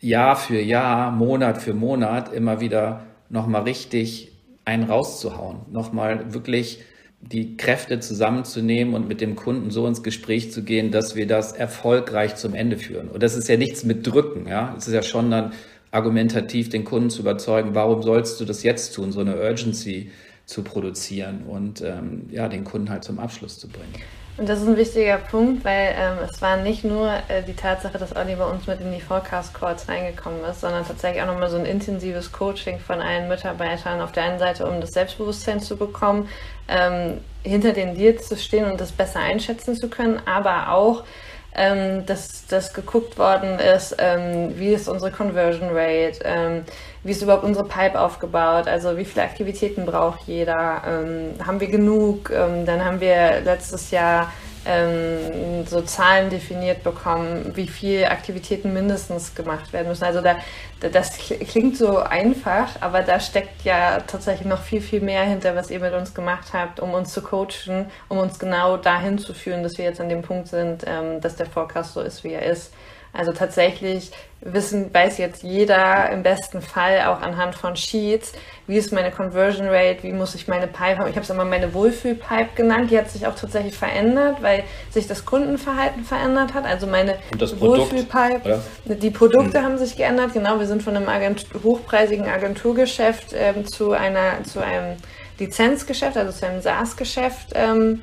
Jahr 0.00 0.34
für 0.34 0.60
Jahr, 0.60 1.12
Monat 1.12 1.62
für 1.62 1.74
Monat 1.74 2.32
immer 2.32 2.60
wieder 2.60 3.04
nochmal 3.32 3.62
richtig 3.62 4.30
einen 4.64 4.84
rauszuhauen, 4.84 5.60
nochmal 5.72 6.32
wirklich 6.32 6.80
die 7.20 7.56
Kräfte 7.56 8.00
zusammenzunehmen 8.00 8.94
und 8.94 9.08
mit 9.08 9.20
dem 9.20 9.36
Kunden 9.36 9.70
so 9.70 9.86
ins 9.86 10.02
Gespräch 10.02 10.52
zu 10.52 10.62
gehen, 10.64 10.90
dass 10.90 11.14
wir 11.14 11.26
das 11.26 11.52
erfolgreich 11.52 12.36
zum 12.36 12.54
Ende 12.54 12.76
führen. 12.76 13.08
Und 13.08 13.22
das 13.22 13.36
ist 13.36 13.48
ja 13.48 13.56
nichts 13.56 13.84
mit 13.84 14.06
Drücken, 14.06 14.48
ja. 14.48 14.74
Es 14.76 14.88
ist 14.88 14.94
ja 14.94 15.02
schon 15.02 15.30
dann 15.30 15.52
argumentativ 15.92 16.68
den 16.68 16.84
Kunden 16.84 17.10
zu 17.10 17.20
überzeugen, 17.20 17.74
warum 17.74 18.02
sollst 18.02 18.40
du 18.40 18.44
das 18.44 18.62
jetzt 18.62 18.94
tun, 18.94 19.12
so 19.12 19.20
eine 19.20 19.36
Urgency 19.36 20.10
zu 20.46 20.62
produzieren 20.62 21.44
und 21.44 21.80
ähm, 21.80 22.26
ja, 22.30 22.48
den 22.48 22.64
Kunden 22.64 22.90
halt 22.90 23.04
zum 23.04 23.18
Abschluss 23.18 23.58
zu 23.58 23.68
bringen. 23.68 23.94
Und 24.38 24.48
das 24.48 24.62
ist 24.62 24.66
ein 24.66 24.78
wichtiger 24.78 25.18
Punkt, 25.18 25.62
weil 25.62 25.94
ähm, 25.94 26.18
es 26.30 26.40
war 26.40 26.56
nicht 26.56 26.84
nur 26.84 27.12
äh, 27.28 27.42
die 27.46 27.54
Tatsache, 27.54 27.98
dass 27.98 28.16
Olli 28.16 28.34
bei 28.34 28.46
uns 28.46 28.66
mit 28.66 28.80
in 28.80 28.90
die 28.90 29.00
Forecast 29.00 29.52
Calls 29.52 29.86
reingekommen 29.88 30.42
ist, 30.44 30.62
sondern 30.62 30.86
tatsächlich 30.86 31.22
auch 31.22 31.26
nochmal 31.26 31.50
so 31.50 31.58
ein 31.58 31.66
intensives 31.66 32.32
Coaching 32.32 32.78
von 32.78 33.02
allen 33.02 33.28
Mitarbeitern 33.28 34.00
auf 34.00 34.12
der 34.12 34.24
einen 34.24 34.38
Seite, 34.38 34.66
um 34.66 34.80
das 34.80 34.92
Selbstbewusstsein 34.92 35.60
zu 35.60 35.76
bekommen, 35.76 36.28
ähm, 36.68 37.18
hinter 37.42 37.74
den 37.74 37.94
Deals 37.94 38.28
zu 38.28 38.36
stehen 38.36 38.64
und 38.64 38.80
das 38.80 38.90
besser 38.90 39.20
einschätzen 39.20 39.76
zu 39.76 39.88
können, 39.88 40.22
aber 40.24 40.72
auch 40.72 41.04
ähm, 41.54 42.06
dass, 42.06 42.46
dass 42.46 42.72
geguckt 42.72 43.18
worden 43.18 43.58
ist, 43.58 43.96
ähm, 43.98 44.58
wie 44.58 44.72
ist 44.72 44.88
unsere 44.88 45.10
Conversion 45.10 45.68
Rate, 45.70 46.20
ähm, 46.24 46.64
wie 47.04 47.10
ist 47.10 47.22
überhaupt 47.22 47.44
unsere 47.44 47.66
Pipe 47.66 48.00
aufgebaut, 48.00 48.68
also 48.68 48.96
wie 48.96 49.04
viele 49.04 49.24
Aktivitäten 49.24 49.86
braucht 49.86 50.22
jeder, 50.26 50.82
ähm, 50.86 51.34
haben 51.44 51.60
wir 51.60 51.68
genug, 51.68 52.30
ähm, 52.30 52.64
dann 52.64 52.84
haben 52.84 53.00
wir 53.00 53.40
letztes 53.40 53.90
Jahr 53.90 54.32
ähm, 54.64 55.66
so 55.66 55.82
Zahlen 55.82 56.30
definiert 56.30 56.84
bekommen, 56.84 57.52
wie 57.56 57.66
viele 57.66 58.10
Aktivitäten 58.10 58.72
mindestens 58.72 59.34
gemacht 59.34 59.72
werden 59.72 59.88
müssen. 59.88 60.04
Also 60.04 60.20
da, 60.20 60.36
das 60.80 61.18
klingt 61.18 61.76
so 61.76 61.98
einfach, 61.98 62.68
aber 62.80 63.02
da 63.02 63.18
steckt 63.18 63.64
ja 63.64 64.00
tatsächlich 64.06 64.46
noch 64.46 64.62
viel, 64.62 64.80
viel 64.80 65.00
mehr 65.00 65.24
hinter, 65.24 65.56
was 65.56 65.70
ihr 65.70 65.80
mit 65.80 65.92
uns 65.94 66.14
gemacht 66.14 66.52
habt, 66.52 66.80
um 66.80 66.94
uns 66.94 67.12
zu 67.12 67.22
coachen, 67.22 67.86
um 68.08 68.18
uns 68.18 68.38
genau 68.38 68.76
dahin 68.76 69.18
zu 69.18 69.34
führen, 69.34 69.62
dass 69.62 69.78
wir 69.78 69.84
jetzt 69.84 70.00
an 70.00 70.08
dem 70.08 70.22
Punkt 70.22 70.48
sind, 70.48 70.84
ähm, 70.86 71.20
dass 71.20 71.36
der 71.36 71.46
Forecast 71.46 71.94
so 71.94 72.00
ist, 72.00 72.22
wie 72.22 72.32
er 72.32 72.42
ist. 72.42 72.72
Also 73.12 73.32
tatsächlich 73.32 74.10
wissen, 74.40 74.92
weiß 74.92 75.18
jetzt 75.18 75.42
jeder 75.42 76.10
im 76.10 76.22
besten 76.22 76.62
Fall 76.62 77.02
auch 77.02 77.20
anhand 77.20 77.54
von 77.54 77.76
Sheets, 77.76 78.32
wie 78.66 78.76
ist 78.78 78.92
meine 78.92 79.10
Conversion 79.10 79.68
Rate, 79.68 80.02
wie 80.02 80.12
muss 80.12 80.34
ich 80.34 80.48
meine 80.48 80.66
Pipe 80.66 80.98
haben. 80.98 81.08
Ich 81.08 81.16
habe 81.16 81.20
es 81.20 81.30
immer 81.30 81.44
meine 81.44 81.74
Wohlfühl-Pipe 81.74 82.50
genannt, 82.54 82.90
die 82.90 82.98
hat 82.98 83.10
sich 83.10 83.26
auch 83.26 83.34
tatsächlich 83.34 83.76
verändert, 83.76 84.38
weil 84.40 84.64
sich 84.90 85.06
das 85.06 85.24
Kundenverhalten 85.26 86.04
verändert 86.04 86.54
hat. 86.54 86.64
Also 86.64 86.86
meine 86.86 87.16
Wohlfühl-Pipe, 87.38 88.62
die 88.86 89.10
Produkte 89.10 89.58
hm. 89.58 89.64
haben 89.64 89.78
sich 89.78 89.96
geändert. 89.96 90.32
Genau, 90.32 90.58
wir 90.58 90.66
sind 90.66 90.82
von 90.82 90.96
einem 90.96 91.08
Agent 91.08 91.46
hochpreisigen 91.62 92.26
Agenturgeschäft 92.26 93.34
ähm, 93.34 93.66
zu, 93.66 93.92
einer, 93.92 94.42
zu 94.44 94.60
einem 94.60 94.96
Lizenzgeschäft, 95.38 96.16
also 96.16 96.32
zu 96.32 96.46
einem 96.46 96.62
SaaS-Geschäft. 96.62 97.48
Ähm, 97.54 98.00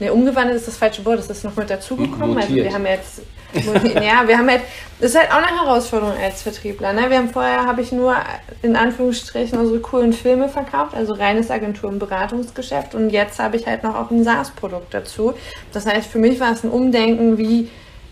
Ne, 0.00 0.12
umgewandelt 0.12 0.56
ist 0.56 0.68
das 0.68 0.76
falsche 0.76 1.04
Wort, 1.04 1.18
das 1.18 1.28
ist 1.28 1.42
noch 1.42 1.56
mit 1.56 1.68
dazugekommen. 1.68 2.38
Also 2.38 2.54
wir 2.54 2.72
haben 2.72 2.86
jetzt 2.86 3.20
ja, 3.52 4.26
wir 4.26 4.38
haben 4.38 4.48
halt, 4.48 4.62
das 5.00 5.12
ist 5.12 5.18
halt 5.18 5.30
auch 5.30 5.36
eine 5.36 5.60
Herausforderung 5.60 6.14
als 6.22 6.42
Vertriebler. 6.42 6.92
Ne? 6.92 7.08
Wir 7.08 7.18
haben 7.18 7.30
vorher, 7.30 7.64
habe 7.64 7.80
ich 7.80 7.92
nur 7.92 8.14
in 8.62 8.76
Anführungsstrichen 8.76 9.58
unsere 9.58 9.80
coolen 9.80 10.12
Filme 10.12 10.48
verkauft, 10.48 10.94
also 10.94 11.14
reines 11.14 11.50
Agentur- 11.50 11.88
und 11.88 11.98
Beratungsgeschäft. 11.98 12.94
Und 12.94 13.10
jetzt 13.10 13.38
habe 13.38 13.56
ich 13.56 13.66
halt 13.66 13.84
noch 13.84 13.94
auch 13.94 14.10
ein 14.10 14.24
SaaS-Produkt 14.24 14.92
dazu. 14.92 15.34
Das 15.72 15.86
heißt, 15.86 16.10
für 16.10 16.18
mich 16.18 16.40
war 16.40 16.52
es 16.52 16.64
ein 16.64 16.70
Umdenken, 16.70 17.38
wie 17.38 17.70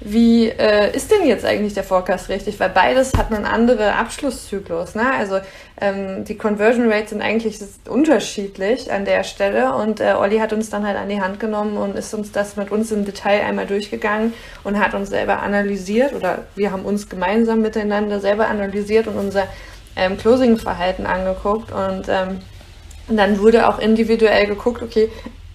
wie 0.09 0.49
äh, 0.49 0.95
ist 0.95 1.11
denn 1.11 1.27
jetzt 1.27 1.45
eigentlich 1.45 1.75
der 1.75 1.83
Forecast 1.83 2.29
richtig? 2.29 2.61
Weil 2.61 2.69
beides 2.69 3.13
hat 3.15 3.33
einen 3.33 3.45
anderen 3.45 3.89
Abschlusszyklus. 3.89 4.95
Ne? 4.95 5.03
Also 5.19 5.41
ähm, 5.81 6.25
die 6.25 6.37
Conversion 6.37 6.91
Rates 6.91 7.11
sind 7.11 7.23
eigentlich 7.23 7.59
unterschiedlich 7.89 8.93
an 8.93 9.05
der 9.05 9.25
Stelle 9.25 9.75
und 9.75 10.01
äh, 10.01 10.15
Olli 10.17 10.39
hat 10.39 10.53
uns 10.53 10.71
dann 10.71 10.87
halt 10.87 10.97
an 10.97 11.09
die 11.09 11.21
Hand 11.21 11.41
genommen 11.41 11.77
und 11.77 11.97
ist 11.97 12.15
uns 12.15 12.31
das 12.31 12.57
mit 12.57 12.71
uns 12.71 12.93
im 12.93 13.05
Detail 13.05 13.43
einmal 13.43 13.67
durchgegangen 13.67 14.33
und 14.63 14.79
hat 14.79 14.95
uns 14.95 15.11
selber 15.11 15.43
analysiert 15.43 16.13
oder 16.13 16.45
wir 16.55 16.71
haben 16.71 16.85
uns 16.85 17.09
gemeinsam 17.09 17.61
miteinander 17.61 18.21
selber 18.21 18.47
analysiert 18.47 19.09
und 19.09 19.17
unser 19.19 19.49
ähm, 19.97 20.17
Closing-Verhalten 20.17 21.05
angeguckt 21.05 21.73
und 21.73 22.07
ähm, 22.09 22.39
und 23.09 23.17
dann 23.17 23.39
wurde 23.39 23.69
auch 23.69 23.79
individuell 23.79 24.47
geguckt, 24.47 24.83
okay, 24.83 25.11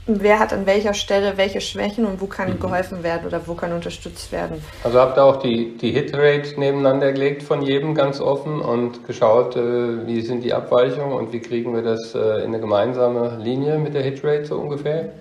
wer 0.07 0.39
hat 0.39 0.51
an 0.53 0.65
welcher 0.65 0.93
Stelle 0.93 1.33
welche 1.37 1.61
Schwächen 1.61 2.05
und 2.05 2.21
wo 2.21 2.25
kann 2.25 2.49
mhm. 2.49 2.59
geholfen 2.59 3.03
werden 3.03 3.27
oder 3.27 3.47
wo 3.47 3.53
kann 3.53 3.71
unterstützt 3.73 4.31
werden. 4.31 4.63
Also 4.83 4.99
habt 4.99 5.17
ihr 5.17 5.23
auch 5.23 5.37
die, 5.37 5.77
die 5.77 5.91
Hitrate 5.91 6.59
nebeneinander 6.59 7.11
gelegt 7.11 7.43
von 7.43 7.61
jedem 7.61 7.93
ganz 7.93 8.19
offen 8.19 8.61
und 8.61 9.05
geschaut, 9.05 9.55
äh, 9.55 10.07
wie 10.07 10.21
sind 10.21 10.43
die 10.43 10.53
Abweichungen 10.53 11.13
und 11.13 11.31
wie 11.33 11.39
kriegen 11.39 11.73
wir 11.73 11.83
das 11.83 12.15
äh, 12.15 12.39
in 12.39 12.47
eine 12.47 12.59
gemeinsame 12.59 13.37
Linie 13.41 13.77
mit 13.77 13.93
der 13.93 14.03
Hitrate 14.03 14.45
so 14.45 14.57
ungefähr? 14.57 15.11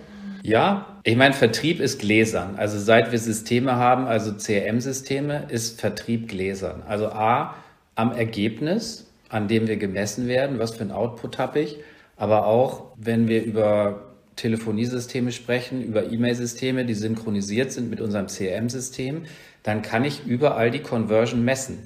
Ja, 0.42 0.86
ich 1.02 1.16
meine, 1.16 1.34
Vertrieb 1.34 1.80
ist 1.80 2.00
gläsern. 2.00 2.54
Also 2.56 2.78
seit 2.78 3.12
wir 3.12 3.18
Systeme 3.18 3.76
haben, 3.76 4.06
also 4.06 4.32
CRM-Systeme, 4.32 5.46
ist 5.50 5.78
Vertrieb 5.80 6.28
gläsern. 6.28 6.82
Also 6.88 7.08
A, 7.08 7.54
am 7.94 8.12
Ergebnis, 8.12 9.06
an 9.28 9.48
dem 9.48 9.68
wir 9.68 9.76
gemessen 9.76 10.26
werden, 10.28 10.58
was 10.58 10.72
für 10.72 10.82
ein 10.82 10.92
Output 10.92 11.38
habe 11.38 11.60
ich, 11.60 11.76
aber 12.16 12.46
auch, 12.46 12.84
wenn 12.96 13.28
wir 13.28 13.44
über 13.44 14.09
Telefoniesysteme 14.40 15.32
sprechen, 15.32 15.82
über 15.82 16.10
E-Mail-Systeme, 16.10 16.86
die 16.86 16.94
synchronisiert 16.94 17.72
sind 17.72 17.90
mit 17.90 18.00
unserem 18.00 18.26
CRM-System, 18.26 19.24
dann 19.62 19.82
kann 19.82 20.04
ich 20.04 20.24
überall 20.24 20.70
die 20.70 20.80
Conversion 20.80 21.44
messen. 21.44 21.78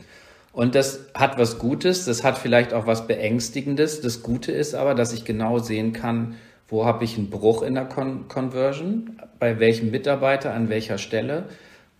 Und 0.52 0.76
das 0.76 1.06
hat 1.14 1.36
was 1.36 1.58
Gutes, 1.58 2.04
das 2.04 2.22
hat 2.22 2.38
vielleicht 2.38 2.72
auch 2.72 2.86
was 2.86 3.08
Beängstigendes. 3.08 4.00
Das 4.00 4.22
Gute 4.22 4.52
ist 4.52 4.76
aber, 4.76 4.94
dass 4.94 5.12
ich 5.12 5.24
genau 5.24 5.58
sehen 5.58 5.92
kann, 5.92 6.36
wo 6.68 6.84
habe 6.84 7.04
ich 7.04 7.18
einen 7.18 7.28
Bruch 7.28 7.62
in 7.62 7.74
der 7.74 7.86
Con 7.86 8.28
Conversion, 8.28 9.18
bei 9.40 9.58
welchem 9.58 9.90
Mitarbeiter, 9.90 10.54
an 10.54 10.68
welcher 10.68 10.98
Stelle, 10.98 11.48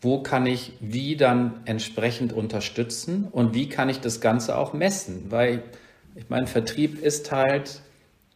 wo 0.01 0.23
kann 0.23 0.47
ich 0.47 0.75
wie 0.81 1.17
dann 1.17 1.55
entsprechend 1.65 2.33
unterstützen 2.33 3.27
und 3.31 3.55
wie 3.55 3.69
kann 3.69 3.89
ich 3.89 4.01
das 4.01 4.21
Ganze 4.21 4.57
auch 4.57 4.73
messen, 4.73 5.27
weil 5.31 5.65
ich 6.15 6.31
meine, 6.31 6.47
Vertrieb 6.47 7.03
ist 7.03 7.33
halt 7.33 7.81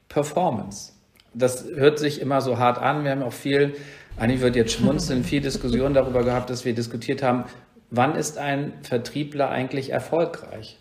Performance 0.08 0.97
das 1.38 1.64
hört 1.74 1.98
sich 1.98 2.20
immer 2.20 2.40
so 2.40 2.58
hart 2.58 2.78
an. 2.78 3.04
Wir 3.04 3.12
haben 3.12 3.22
auch 3.22 3.32
viel, 3.32 3.74
eigentlich 4.16 4.40
wird 4.40 4.56
jetzt 4.56 4.72
schmunzeln, 4.72 5.24
viel 5.24 5.40
Diskussion 5.40 5.94
darüber 5.94 6.24
gehabt, 6.24 6.50
dass 6.50 6.64
wir 6.64 6.74
diskutiert 6.74 7.22
haben, 7.22 7.44
wann 7.90 8.14
ist 8.16 8.38
ein 8.38 8.72
Vertriebler 8.82 9.50
eigentlich 9.50 9.90
erfolgreich? 9.90 10.78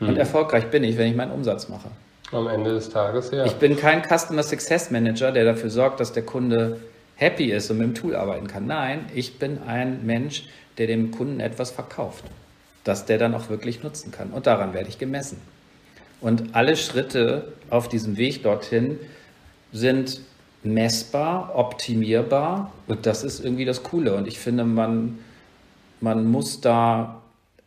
Und 0.00 0.08
hm. 0.08 0.16
erfolgreich 0.16 0.70
bin 0.70 0.82
ich, 0.82 0.96
wenn 0.96 1.08
ich 1.08 1.16
meinen 1.16 1.32
Umsatz 1.32 1.68
mache. 1.68 1.90
Am 2.32 2.46
Ende 2.46 2.72
des 2.72 2.88
Tages, 2.88 3.30
ja. 3.32 3.44
Ich 3.44 3.54
bin 3.54 3.76
kein 3.76 4.02
Customer 4.02 4.42
Success 4.42 4.90
Manager, 4.90 5.32
der 5.32 5.44
dafür 5.44 5.68
sorgt, 5.68 6.00
dass 6.00 6.12
der 6.12 6.22
Kunde 6.22 6.78
happy 7.16 7.52
ist 7.52 7.70
und 7.70 7.78
mit 7.78 7.86
dem 7.88 7.94
Tool 7.94 8.16
arbeiten 8.16 8.46
kann. 8.46 8.66
Nein, 8.66 9.06
ich 9.14 9.38
bin 9.38 9.58
ein 9.66 10.06
Mensch, 10.06 10.44
der 10.78 10.86
dem 10.86 11.10
Kunden 11.10 11.40
etwas 11.40 11.70
verkauft, 11.70 12.24
das 12.84 13.04
der 13.04 13.18
dann 13.18 13.34
auch 13.34 13.50
wirklich 13.50 13.82
nutzen 13.82 14.10
kann. 14.10 14.30
Und 14.30 14.46
daran 14.46 14.72
werde 14.72 14.88
ich 14.88 14.98
gemessen. 14.98 15.38
Und 16.20 16.54
alle 16.54 16.76
Schritte 16.76 17.52
auf 17.68 17.88
diesem 17.88 18.16
Weg 18.16 18.42
dorthin 18.42 18.98
sind 19.72 20.20
messbar, 20.62 21.52
optimierbar 21.54 22.72
und 22.86 23.06
das 23.06 23.24
ist 23.24 23.42
irgendwie 23.42 23.64
das 23.64 23.82
Coole. 23.82 24.14
Und 24.14 24.28
ich 24.28 24.38
finde, 24.38 24.64
man, 24.64 25.18
man 26.00 26.26
muss 26.26 26.60
da 26.60 27.22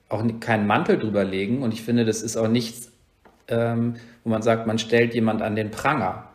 auch 0.09 0.23
keinen 0.39 0.67
Mantel 0.67 0.99
drüber 0.99 1.23
legen 1.23 1.63
und 1.63 1.73
ich 1.73 1.81
finde, 1.81 2.05
das 2.05 2.21
ist 2.21 2.37
auch 2.37 2.47
nichts, 2.47 2.91
ähm, 3.47 3.95
wo 4.23 4.29
man 4.29 4.41
sagt, 4.41 4.67
man 4.67 4.77
stellt 4.77 5.13
jemand 5.15 5.41
an 5.41 5.55
den 5.55 5.71
Pranger, 5.71 6.29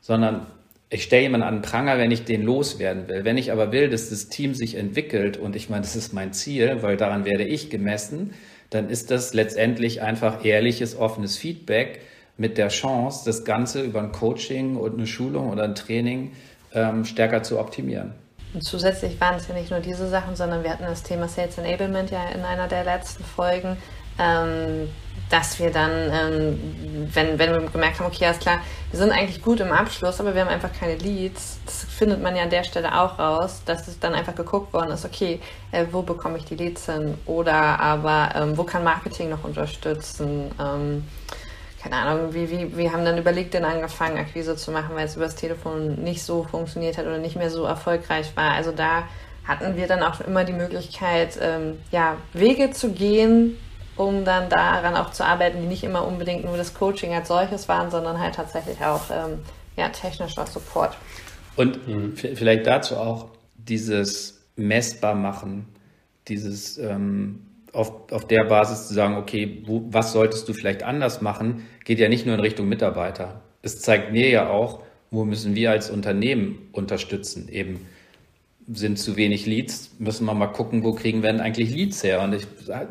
sondern 0.00 0.46
ich 0.90 1.02
stelle 1.02 1.22
jemanden 1.22 1.46
an 1.46 1.56
den 1.56 1.62
Pranger, 1.62 1.98
wenn 1.98 2.12
ich 2.12 2.24
den 2.24 2.42
loswerden 2.42 3.08
will. 3.08 3.24
Wenn 3.24 3.36
ich 3.36 3.50
aber 3.50 3.72
will, 3.72 3.90
dass 3.90 4.10
das 4.10 4.28
Team 4.28 4.54
sich 4.54 4.76
entwickelt 4.76 5.36
und 5.36 5.56
ich 5.56 5.68
meine, 5.68 5.82
das 5.82 5.96
ist 5.96 6.12
mein 6.12 6.32
Ziel, 6.32 6.78
weil 6.82 6.96
daran 6.96 7.24
werde 7.24 7.44
ich 7.44 7.68
gemessen, 7.68 8.34
dann 8.70 8.88
ist 8.88 9.10
das 9.10 9.34
letztendlich 9.34 10.02
einfach 10.02 10.44
ehrliches, 10.44 10.96
offenes 10.96 11.36
Feedback, 11.36 12.00
mit 12.36 12.58
der 12.58 12.68
Chance, 12.68 13.24
das 13.24 13.44
Ganze 13.44 13.82
über 13.82 14.00
ein 14.00 14.12
Coaching 14.12 14.76
und 14.76 14.94
eine 14.94 15.06
Schulung 15.06 15.50
oder 15.50 15.64
ein 15.64 15.74
Training 15.74 16.32
ähm, 16.72 17.04
stärker 17.04 17.42
zu 17.42 17.58
optimieren. 17.58 18.12
Und 18.52 18.62
zusätzlich 18.62 19.20
waren 19.20 19.36
es 19.36 19.48
ja 19.48 19.54
nicht 19.54 19.70
nur 19.70 19.80
diese 19.80 20.08
Sachen, 20.08 20.36
sondern 20.36 20.62
wir 20.62 20.70
hatten 20.70 20.84
das 20.84 21.02
Thema 21.02 21.28
Sales 21.28 21.58
Enablement 21.58 22.10
ja 22.10 22.28
in 22.28 22.44
einer 22.44 22.68
der 22.68 22.84
letzten 22.84 23.24
Folgen, 23.24 23.76
ähm, 24.18 24.88
dass 25.30 25.58
wir 25.58 25.70
dann, 25.70 25.90
ähm, 25.90 27.10
wenn, 27.12 27.38
wenn 27.38 27.52
wir 27.52 27.60
gemerkt 27.70 27.98
haben, 27.98 28.06
okay, 28.06 28.26
alles 28.26 28.38
klar, 28.38 28.60
wir 28.90 28.98
sind 28.98 29.10
eigentlich 29.10 29.42
gut 29.42 29.58
im 29.58 29.72
Abschluss, 29.72 30.20
aber 30.20 30.34
wir 30.34 30.42
haben 30.42 30.50
einfach 30.50 30.72
keine 30.72 30.96
Leads, 30.96 31.58
das 31.66 31.84
findet 31.84 32.22
man 32.22 32.36
ja 32.36 32.42
an 32.44 32.50
der 32.50 32.62
Stelle 32.62 33.00
auch 33.00 33.18
raus, 33.18 33.62
dass 33.64 33.88
es 33.88 33.98
dann 33.98 34.14
einfach 34.14 34.36
geguckt 34.36 34.72
worden 34.72 34.92
ist, 34.92 35.04
okay, 35.04 35.40
äh, 35.72 35.86
wo 35.90 36.02
bekomme 36.02 36.38
ich 36.38 36.44
die 36.44 36.54
Leads 36.54 36.86
hin 36.86 37.14
oder 37.26 37.80
aber 37.80 38.30
ähm, 38.36 38.56
wo 38.56 38.64
kann 38.64 38.84
Marketing 38.84 39.30
noch 39.30 39.42
unterstützen? 39.42 40.50
Keine 41.84 41.96
Ahnung, 41.96 42.32
wie, 42.32 42.48
wie, 42.50 42.78
wir 42.78 42.92
haben 42.92 43.04
dann 43.04 43.18
überlegt, 43.18 43.52
dann 43.52 43.66
angefangen, 43.66 44.16
Akquise 44.16 44.56
zu 44.56 44.70
machen, 44.70 44.94
weil 44.94 45.04
es 45.04 45.16
übers 45.16 45.34
Telefon 45.34 45.96
nicht 46.02 46.22
so 46.22 46.44
funktioniert 46.44 46.96
hat 46.96 47.04
oder 47.04 47.18
nicht 47.18 47.36
mehr 47.36 47.50
so 47.50 47.64
erfolgreich 47.64 48.34
war. 48.36 48.52
Also 48.52 48.72
da 48.72 49.04
hatten 49.46 49.76
wir 49.76 49.86
dann 49.86 50.02
auch 50.02 50.22
immer 50.22 50.44
die 50.44 50.54
Möglichkeit, 50.54 51.38
ähm, 51.42 51.78
ja, 51.90 52.16
Wege 52.32 52.70
zu 52.70 52.92
gehen, 52.92 53.58
um 53.96 54.24
dann 54.24 54.48
daran 54.48 54.96
auch 54.96 55.10
zu 55.10 55.26
arbeiten, 55.26 55.60
die 55.60 55.66
nicht 55.66 55.84
immer 55.84 56.06
unbedingt 56.06 56.46
nur 56.46 56.56
das 56.56 56.72
Coaching 56.72 57.12
als 57.12 57.28
solches 57.28 57.68
waren, 57.68 57.90
sondern 57.90 58.18
halt 58.18 58.34
tatsächlich 58.36 58.82
auch 58.82 59.10
ähm, 59.10 59.40
ja, 59.76 59.90
technischer 59.90 60.46
Support. 60.46 60.96
Und 61.54 61.86
mhm. 61.86 62.16
vielleicht 62.16 62.66
dazu 62.66 62.96
auch 62.96 63.26
dieses 63.58 64.40
messbar 64.56 65.14
machen, 65.14 65.66
dieses 66.28 66.78
ähm, 66.78 67.44
auf, 67.74 68.12
auf 68.12 68.26
der 68.26 68.44
Basis 68.44 68.88
zu 68.88 68.94
sagen, 68.94 69.16
okay, 69.16 69.62
wo, 69.66 69.84
was 69.88 70.12
solltest 70.12 70.48
du 70.48 70.52
vielleicht 70.52 70.82
anders 70.82 71.20
machen, 71.20 71.66
geht 71.84 71.98
ja 71.98 72.08
nicht 72.08 72.26
nur 72.26 72.34
in 72.34 72.40
Richtung 72.40 72.68
Mitarbeiter. 72.68 73.42
Es 73.62 73.80
zeigt 73.80 74.12
mir 74.12 74.28
ja 74.28 74.48
auch, 74.48 74.82
wo 75.10 75.24
müssen 75.24 75.54
wir 75.54 75.70
als 75.70 75.90
Unternehmen 75.90 76.68
unterstützen. 76.72 77.48
Eben 77.48 77.86
sind 78.66 78.98
zu 78.98 79.16
wenig 79.16 79.46
Leads, 79.46 79.92
müssen 79.98 80.24
wir 80.24 80.34
mal 80.34 80.46
gucken, 80.48 80.84
wo 80.84 80.92
kriegen 80.92 81.22
wir 81.22 81.30
denn 81.30 81.40
eigentlich 81.40 81.74
Leads 81.74 82.02
her? 82.02 82.22
Und 82.22 82.34
ich, 82.34 82.46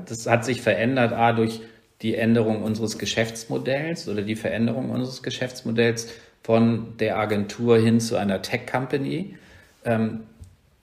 das 0.05 0.27
hat 0.27 0.45
sich 0.45 0.61
verändert, 0.61 1.13
A, 1.13 1.33
durch 1.33 1.61
die 2.01 2.15
Änderung 2.15 2.61
unseres 2.61 2.97
Geschäftsmodells 2.97 4.07
oder 4.07 4.21
die 4.21 4.35
Veränderung 4.35 4.89
unseres 4.91 5.23
Geschäftsmodells 5.23 6.09
von 6.43 6.97
der 6.99 7.17
Agentur 7.17 7.77
hin 7.77 7.99
zu 7.99 8.17
einer 8.17 8.41
Tech-Company. 8.41 9.35
Ähm, 9.85 10.21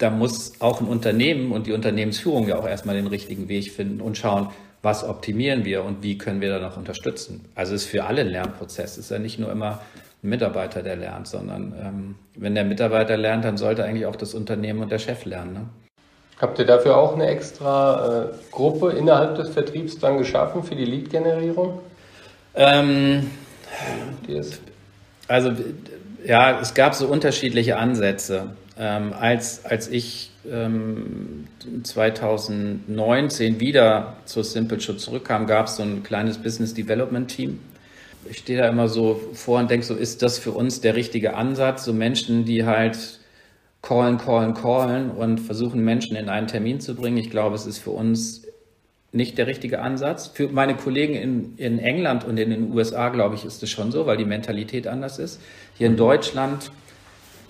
da 0.00 0.08
muss 0.08 0.54
auch 0.60 0.80
ein 0.80 0.86
Unternehmen 0.86 1.52
und 1.52 1.66
die 1.66 1.72
Unternehmensführung 1.72 2.48
ja 2.48 2.58
auch 2.58 2.66
erstmal 2.66 2.96
den 2.96 3.06
richtigen 3.06 3.48
Weg 3.48 3.70
finden 3.70 4.00
und 4.00 4.16
schauen, 4.16 4.48
was 4.82 5.04
optimieren 5.04 5.66
wir 5.66 5.84
und 5.84 6.02
wie 6.02 6.16
können 6.16 6.40
wir 6.40 6.48
da 6.48 6.58
noch 6.58 6.78
unterstützen. 6.78 7.44
Also 7.54 7.74
es 7.74 7.82
ist 7.82 7.90
für 7.90 8.04
alle 8.04 8.22
ein 8.22 8.28
Lernprozess. 8.28 8.92
Es 8.92 8.98
ist 8.98 9.10
ja 9.10 9.18
nicht 9.18 9.38
nur 9.38 9.52
immer 9.52 9.82
ein 10.22 10.30
Mitarbeiter, 10.30 10.82
der 10.82 10.96
lernt, 10.96 11.28
sondern 11.28 11.74
ähm, 11.78 12.14
wenn 12.34 12.54
der 12.54 12.64
Mitarbeiter 12.64 13.18
lernt, 13.18 13.44
dann 13.44 13.58
sollte 13.58 13.84
eigentlich 13.84 14.06
auch 14.06 14.16
das 14.16 14.32
Unternehmen 14.32 14.80
und 14.80 14.90
der 14.90 14.98
Chef 14.98 15.26
lernen. 15.26 15.52
Ne? 15.52 15.60
Habt 16.40 16.58
ihr 16.58 16.64
dafür 16.64 16.96
auch 16.96 17.14
eine 17.14 17.26
extra 17.26 18.22
äh, 18.22 18.28
Gruppe 18.50 18.92
innerhalb 18.92 19.36
des 19.36 19.50
Vertriebs 19.50 19.98
dann 19.98 20.16
geschaffen 20.16 20.62
für 20.62 20.74
die 20.74 20.86
Lead-Generierung? 20.86 21.78
Ähm, 22.54 23.30
also 25.28 25.52
ja, 26.24 26.58
es 26.58 26.72
gab 26.72 26.94
so 26.94 27.06
unterschiedliche 27.06 27.76
Ansätze. 27.76 28.54
Ähm, 28.82 29.12
als, 29.12 29.66
als 29.66 29.88
ich 29.88 30.30
ähm, 30.50 31.48
2019 31.82 33.60
wieder 33.60 34.16
zur 34.24 34.42
Simple 34.42 34.80
Show 34.80 34.94
zurückkam, 34.94 35.46
gab 35.46 35.66
es 35.66 35.76
so 35.76 35.82
ein 35.82 36.02
kleines 36.02 36.38
Business 36.38 36.72
Development 36.72 37.28
Team. 37.28 37.58
Ich 38.30 38.38
stehe 38.38 38.58
da 38.58 38.66
immer 38.70 38.88
so 38.88 39.20
vor 39.34 39.58
und 39.58 39.70
denke 39.70 39.84
so, 39.84 39.94
ist 39.94 40.22
das 40.22 40.38
für 40.38 40.52
uns 40.52 40.80
der 40.80 40.96
richtige 40.96 41.34
Ansatz? 41.34 41.84
So 41.84 41.92
Menschen, 41.92 42.46
die 42.46 42.64
halt 42.64 43.20
callen, 43.82 44.16
callen, 44.16 44.54
callen 44.54 45.10
und 45.10 45.40
versuchen 45.40 45.84
Menschen 45.84 46.16
in 46.16 46.30
einen 46.30 46.46
Termin 46.46 46.80
zu 46.80 46.94
bringen. 46.94 47.18
Ich 47.18 47.28
glaube, 47.28 47.56
es 47.56 47.66
ist 47.66 47.80
für 47.80 47.90
uns 47.90 48.46
nicht 49.12 49.36
der 49.36 49.46
richtige 49.46 49.80
Ansatz. 49.82 50.28
Für 50.28 50.48
meine 50.48 50.74
Kollegen 50.74 51.12
in, 51.12 51.54
in 51.58 51.78
England 51.80 52.24
und 52.24 52.38
in 52.38 52.48
den 52.48 52.72
USA, 52.72 53.10
glaube 53.10 53.34
ich, 53.34 53.44
ist 53.44 53.62
es 53.62 53.68
schon 53.68 53.92
so, 53.92 54.06
weil 54.06 54.16
die 54.16 54.24
Mentalität 54.24 54.86
anders 54.86 55.18
ist. 55.18 55.38
Hier 55.76 55.88
in 55.88 55.98
Deutschland 55.98 56.70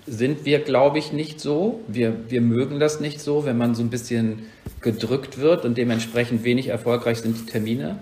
sind 0.07 0.45
wir, 0.45 0.59
glaube 0.59 0.99
ich, 0.99 1.13
nicht 1.13 1.39
so. 1.39 1.81
Wir, 1.87 2.29
wir 2.29 2.41
mögen 2.41 2.79
das 2.79 2.99
nicht 2.99 3.21
so, 3.21 3.45
wenn 3.45 3.57
man 3.57 3.75
so 3.75 3.83
ein 3.83 3.89
bisschen 3.89 4.43
gedrückt 4.81 5.37
wird 5.37 5.65
und 5.65 5.77
dementsprechend 5.77 6.43
wenig 6.43 6.67
erfolgreich 6.67 7.19
sind 7.19 7.37
die 7.37 7.51
Termine. 7.51 7.99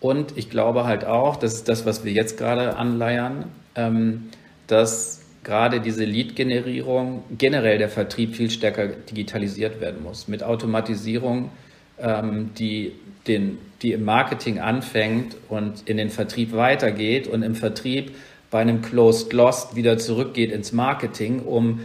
Und 0.00 0.36
ich 0.36 0.50
glaube 0.50 0.84
halt 0.84 1.04
auch, 1.04 1.36
das 1.36 1.54
ist 1.54 1.68
das, 1.68 1.86
was 1.86 2.04
wir 2.04 2.12
jetzt 2.12 2.36
gerade 2.36 2.76
anleiern, 2.76 3.46
ähm, 3.76 4.28
dass 4.66 5.22
gerade 5.44 5.80
diese 5.80 6.04
Lead-Generierung, 6.04 7.24
generell 7.36 7.78
der 7.78 7.88
Vertrieb 7.88 8.36
viel 8.36 8.50
stärker 8.50 8.88
digitalisiert 8.88 9.80
werden 9.80 10.02
muss. 10.02 10.28
Mit 10.28 10.42
Automatisierung, 10.42 11.50
ähm, 11.98 12.50
die, 12.58 12.92
den, 13.26 13.58
die 13.82 13.92
im 13.92 14.04
Marketing 14.04 14.58
anfängt 14.60 15.36
und 15.48 15.88
in 15.88 15.96
den 15.96 16.10
Vertrieb 16.10 16.52
weitergeht 16.52 17.26
und 17.26 17.42
im 17.42 17.54
Vertrieb 17.54 18.12
bei 18.52 18.60
einem 18.60 18.82
Closed 18.82 19.32
Lost 19.32 19.74
wieder 19.74 19.98
zurückgeht 19.98 20.52
ins 20.52 20.72
Marketing, 20.72 21.40
um 21.40 21.80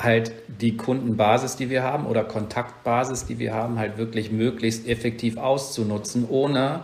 halt 0.00 0.32
die 0.48 0.76
Kundenbasis, 0.76 1.56
die 1.56 1.68
wir 1.70 1.82
haben 1.82 2.06
oder 2.06 2.24
Kontaktbasis, 2.24 3.26
die 3.26 3.38
wir 3.38 3.54
haben, 3.54 3.78
halt 3.78 3.98
wirklich 3.98 4.32
möglichst 4.32 4.88
effektiv 4.88 5.36
auszunutzen, 5.36 6.26
ohne 6.28 6.80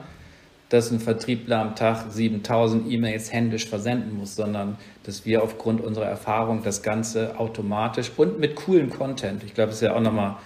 dass 0.68 0.90
ein 0.90 1.00
Vertriebler 1.00 1.60
am 1.60 1.74
Tag 1.74 2.12
7000 2.12 2.90
E-Mails 2.90 3.32
händisch 3.32 3.66
versenden 3.66 4.18
muss, 4.18 4.36
sondern 4.36 4.76
dass 5.04 5.24
wir 5.24 5.42
aufgrund 5.42 5.80
unserer 5.80 6.06
Erfahrung 6.06 6.62
das 6.62 6.82
Ganze 6.82 7.38
automatisch 7.38 8.12
und 8.16 8.38
mit 8.38 8.54
coolen 8.54 8.90
Content, 8.90 9.44
ich 9.44 9.54
glaube, 9.54 9.68
das 9.68 9.76
ist 9.76 9.82
ja 9.82 9.94
auch 9.94 10.00
nochmal 10.00 10.36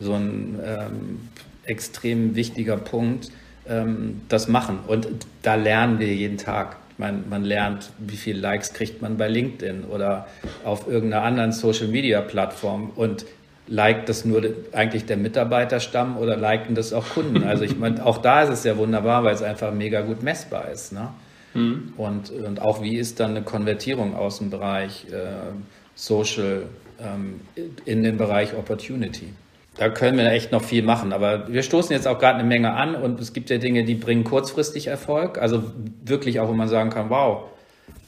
so 0.00 0.14
ein 0.14 0.58
ähm, 0.64 1.28
extrem 1.64 2.34
wichtiger 2.34 2.76
Punkt, 2.76 3.30
ähm, 3.68 4.22
das 4.28 4.48
machen. 4.48 4.80
Und 4.86 5.08
da 5.42 5.54
lernen 5.54 6.00
wir 6.00 6.12
jeden 6.12 6.38
Tag. 6.38 6.76
Man, 6.98 7.28
man 7.28 7.44
lernt, 7.44 7.90
wie 7.98 8.16
viele 8.16 8.40
Likes 8.40 8.74
kriegt 8.74 9.02
man 9.02 9.16
bei 9.16 9.28
LinkedIn 9.28 9.84
oder 9.84 10.26
auf 10.64 10.86
irgendeiner 10.86 11.24
anderen 11.24 11.52
Social-Media-Plattform 11.52 12.90
und 12.94 13.24
liked 13.66 14.08
das 14.08 14.24
nur 14.24 14.42
eigentlich 14.72 15.06
der 15.06 15.16
Mitarbeiterstamm 15.16 16.16
oder 16.16 16.36
liken 16.36 16.74
das 16.74 16.92
auch 16.92 17.08
Kunden? 17.08 17.42
Also 17.46 17.64
ich 17.64 17.76
meine, 17.76 18.04
auch 18.04 18.18
da 18.18 18.42
ist 18.42 18.50
es 18.50 18.64
ja 18.64 18.76
wunderbar, 18.76 19.24
weil 19.24 19.34
es 19.34 19.42
einfach 19.42 19.72
mega 19.72 20.02
gut 20.02 20.22
messbar 20.22 20.70
ist. 20.70 20.92
Ne? 20.92 21.08
Mhm. 21.54 21.94
Und, 21.96 22.30
und 22.30 22.60
auch 22.60 22.82
wie 22.82 22.96
ist 22.96 23.20
dann 23.20 23.30
eine 23.30 23.42
Konvertierung 23.42 24.14
aus 24.14 24.38
dem 24.38 24.50
Bereich 24.50 25.06
äh, 25.10 25.52
Social 25.94 26.64
ähm, 27.00 27.40
in 27.84 28.02
den 28.02 28.16
Bereich 28.16 28.54
Opportunity? 28.54 29.28
Da 29.76 29.88
können 29.88 30.18
wir 30.18 30.30
echt 30.30 30.52
noch 30.52 30.62
viel 30.62 30.82
machen. 30.82 31.12
Aber 31.12 31.52
wir 31.52 31.62
stoßen 31.62 31.92
jetzt 31.92 32.06
auch 32.06 32.18
gerade 32.18 32.38
eine 32.38 32.48
Menge 32.48 32.72
an 32.74 32.94
und 32.94 33.20
es 33.20 33.32
gibt 33.32 33.50
ja 33.50 33.58
Dinge, 33.58 33.84
die 33.84 33.94
bringen 33.94 34.24
kurzfristig 34.24 34.86
Erfolg. 34.86 35.38
Also 35.38 35.62
wirklich 36.04 36.40
auch, 36.40 36.48
wo 36.48 36.52
man 36.52 36.68
sagen 36.68 36.90
kann, 36.90 37.08
wow, 37.10 37.44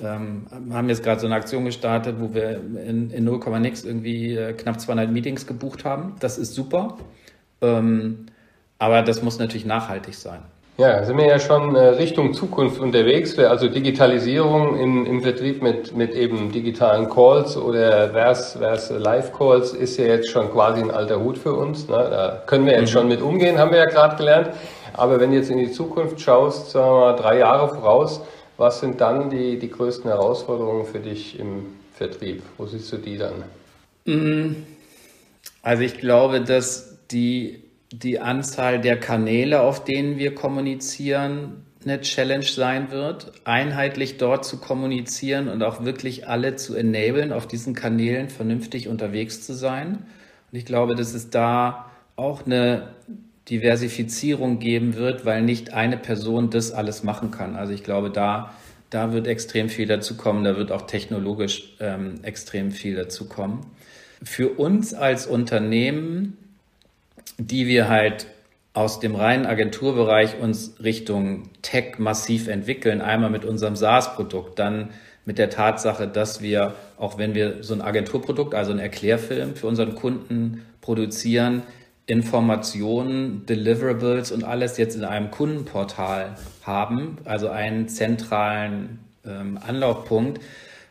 ähm, 0.02 0.46
haben 0.72 0.88
jetzt 0.88 1.02
gerade 1.02 1.20
so 1.20 1.26
eine 1.26 1.36
Aktion 1.36 1.64
gestartet, 1.64 2.16
wo 2.18 2.34
wir 2.34 2.60
in, 2.86 3.10
in 3.10 3.24
0, 3.24 3.40
nix 3.60 3.84
irgendwie 3.84 4.34
äh, 4.34 4.52
knapp 4.52 4.80
200 4.80 5.10
Meetings 5.10 5.46
gebucht 5.46 5.84
haben. 5.84 6.16
Das 6.20 6.36
ist 6.38 6.54
super. 6.54 6.98
Ähm, 7.62 8.26
aber 8.78 9.02
das 9.02 9.22
muss 9.22 9.38
natürlich 9.38 9.64
nachhaltig 9.64 10.14
sein. 10.14 10.42
Ja, 10.77 11.05
sind 11.05 11.18
wir 11.18 11.27
ja 11.27 11.39
schon 11.39 11.77
äh, 11.77 11.79
Richtung 11.79 12.35
Zukunft 12.35 12.81
unterwegs. 12.81 13.39
Also 13.39 13.68
Digitalisierung 13.68 14.77
im, 14.77 15.07
im 15.07 15.22
Vertrieb 15.22 15.62
mit, 15.62 15.97
mit 15.97 16.14
eben 16.14 16.51
digitalen 16.51 17.09
Calls 17.09 17.57
oder 17.57 18.11
vers, 18.11 18.55
vers 18.55 18.91
Live-Calls 18.91 19.72
ist 19.72 19.99
ja 19.99 20.07
jetzt 20.07 20.31
schon 20.31 20.51
quasi 20.51 20.81
ein 20.81 20.91
alter 20.91 21.20
Hut 21.20 21.39
für 21.39 21.55
uns. 21.55 21.89
Ne? 21.89 21.95
Da 21.95 22.43
können 22.47 22.66
wir 22.66 22.72
jetzt 22.72 22.91
mhm. 22.91 22.93
schon 22.93 23.09
mit 23.09 23.22
umgehen, 23.22 23.59
haben 23.59 23.70
wir 23.70 23.79
ja 23.79 23.85
gerade 23.85 24.16
gelernt. 24.16 24.51
Aber 24.95 25.20
wenn 25.20 25.31
du 25.31 25.37
jetzt 25.37 25.51
in 25.51 25.59
die 25.59 25.70
Zukunft 25.70 26.20
schaust, 26.20 26.72
sagen 26.72 26.87
wir 26.87 27.01
mal 27.01 27.16
drei 27.16 27.39
Jahre 27.39 27.68
voraus, 27.68 28.20
was 28.57 28.81
sind 28.81 29.01
dann 29.01 29.31
die, 29.31 29.61
die 29.61 29.70
größten 29.70 30.11
Herausforderungen 30.11 30.87
für 30.87 30.99
dich 30.99 31.39
im 31.39 31.66
Vertrieb? 31.95 32.43
Wo 32.59 32.66
siehst 32.66 32.93
du 32.93 32.97
die 32.97 33.16
dann? 33.16 33.45
Mhm. 34.07 34.66
Also 35.62 35.85
ich 35.85 35.99
glaube, 35.99 36.41
dass 36.41 36.99
die 37.12 37.63
die 38.03 38.18
Anzahl 38.18 38.80
der 38.80 38.99
Kanäle, 38.99 39.61
auf 39.61 39.84
denen 39.84 40.18
wir 40.18 40.34
kommunizieren, 40.34 41.64
eine 41.84 42.01
Challenge 42.01 42.45
sein 42.45 42.90
wird, 42.90 43.32
einheitlich 43.45 44.16
dort 44.16 44.45
zu 44.45 44.59
kommunizieren 44.59 45.49
und 45.49 45.62
auch 45.62 45.84
wirklich 45.84 46.26
alle 46.26 46.57
zu 46.57 46.74
enablen, 46.74 47.32
auf 47.32 47.47
diesen 47.47 47.74
Kanälen 47.74 48.30
vernünftig 48.30 48.88
unterwegs 48.88 49.47
zu 49.47 49.53
sein. 49.53 49.99
Und 50.51 50.59
ich 50.59 50.64
glaube, 50.64 50.95
dass 50.95 51.12
es 51.12 51.30
da 51.30 51.90
auch 52.16 52.47
eine 52.47 52.88
Diversifizierung 53.51 54.59
geben 54.59 54.95
wird, 54.95 55.26
weil 55.26 55.42
nicht 55.42 55.74
eine 55.74 55.99
Person 55.99 56.49
das 56.49 56.72
alles 56.72 57.03
machen 57.03 57.30
kann. 57.30 57.55
Also 57.55 57.74
ich 57.74 57.84
glaube, 57.84 58.11
da, 58.11 58.55
da 58.88 59.12
wird 59.12 59.26
extrem 59.26 59.68
viel 59.68 59.86
dazu 59.86 60.16
kommen, 60.16 60.42
da 60.42 60.57
wird 60.57 60.72
auch 60.72 60.82
technologisch 60.82 61.74
ähm, 61.80 62.14
extrem 62.22 62.70
viel 62.70 62.97
dazu 62.97 63.28
kommen. 63.28 63.66
Für 64.22 64.49
uns 64.49 64.95
als 64.95 65.26
Unternehmen 65.26 66.38
die 67.39 67.66
wir 67.66 67.89
halt 67.89 68.27
aus 68.75 68.99
dem 68.99 69.14
reinen 69.14 69.47
Agenturbereich 69.47 70.41
uns 70.41 70.75
Richtung 70.83 71.51
Tech 71.62 71.99
massiv 71.99 72.49
entwickeln. 72.49 73.01
Einmal 73.01 73.31
mit 73.31 73.45
unserem 73.45 73.77
SaaS-Produkt, 73.77 74.59
dann 74.59 74.91
mit 75.25 75.39
der 75.39 75.49
Tatsache, 75.49 76.09
dass 76.09 76.43
wir, 76.43 76.75
auch 76.99 77.16
wenn 77.16 77.35
wir 77.35 77.62
so 77.62 77.72
ein 77.72 77.81
Agenturprodukt, 77.81 78.55
also 78.55 78.72
ein 78.72 78.81
Erklärfilm 78.81 79.55
für 79.55 79.68
unseren 79.68 79.95
Kunden 79.95 80.66
produzieren, 80.81 81.62
Informationen, 82.07 83.47
Deliverables 83.47 84.31
und 84.33 84.45
alles 84.45 84.77
jetzt 84.77 84.97
in 84.97 85.05
einem 85.05 85.31
Kundenportal 85.31 86.35
haben, 86.62 87.16
also 87.25 87.49
einen 87.49 87.89
zentralen 87.89 88.99
ähm, 89.25 89.59
Anlaufpunkt, 89.66 90.43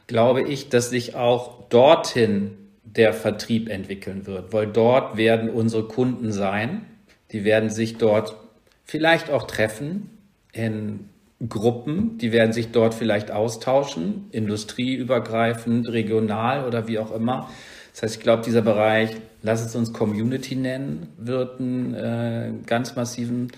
glaube 0.07 0.41
ich, 0.41 0.69
dass 0.69 0.89
sich 0.89 1.15
auch 1.15 1.67
dorthin 1.69 2.57
der 2.95 3.13
Vertrieb 3.13 3.69
entwickeln 3.69 4.25
wird, 4.27 4.53
weil 4.53 4.67
dort 4.67 5.17
werden 5.17 5.49
unsere 5.49 5.87
Kunden 5.87 6.31
sein, 6.31 6.85
die 7.31 7.43
werden 7.43 7.69
sich 7.69 7.97
dort 7.97 8.35
vielleicht 8.83 9.29
auch 9.31 9.47
treffen 9.47 10.09
in 10.51 11.09
Gruppen, 11.49 12.17
die 12.19 12.31
werden 12.31 12.53
sich 12.53 12.71
dort 12.71 12.93
vielleicht 12.93 13.31
austauschen, 13.31 14.27
industrieübergreifend, 14.31 15.89
regional 15.89 16.65
oder 16.65 16.87
wie 16.87 16.99
auch 16.99 17.13
immer. 17.13 17.49
Das 17.91 18.03
heißt, 18.03 18.15
ich 18.17 18.21
glaube, 18.21 18.43
dieser 18.43 18.61
Bereich, 18.61 19.09
lass 19.41 19.65
es 19.65 19.75
uns 19.75 19.93
Community 19.93 20.55
nennen, 20.55 21.07
wird 21.17 21.59
einen 21.59 21.93
äh, 21.93 22.51
ganz 22.65 22.95
massiven 22.95 23.51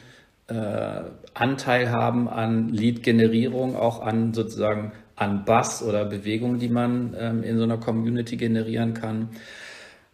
äh, 0.48 1.02
Anteil 1.34 1.92
haben 1.92 2.28
an 2.28 2.70
Lead-Generierung, 2.70 3.76
auch 3.76 4.02
an 4.02 4.34
sozusagen 4.34 4.94
an 5.16 5.46
Bass 5.46 5.82
oder 5.82 6.06
Bewegung, 6.06 6.60
die 6.60 6.70
man 6.70 7.16
ähm, 7.20 7.44
in 7.44 7.58
so 7.58 7.64
einer 7.64 7.78
Community 7.78 8.38
generieren 8.38 8.94
kann. 8.94 9.30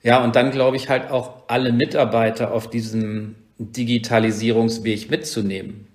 Ja, 0.03 0.23
und 0.23 0.35
dann 0.35 0.51
glaube 0.51 0.77
ich 0.77 0.89
halt 0.89 1.11
auch 1.11 1.43
alle 1.47 1.71
Mitarbeiter 1.71 2.51
auf 2.51 2.69
diesem 2.69 3.35
Digitalisierungsweg 3.59 5.11
mitzunehmen, 5.11 5.87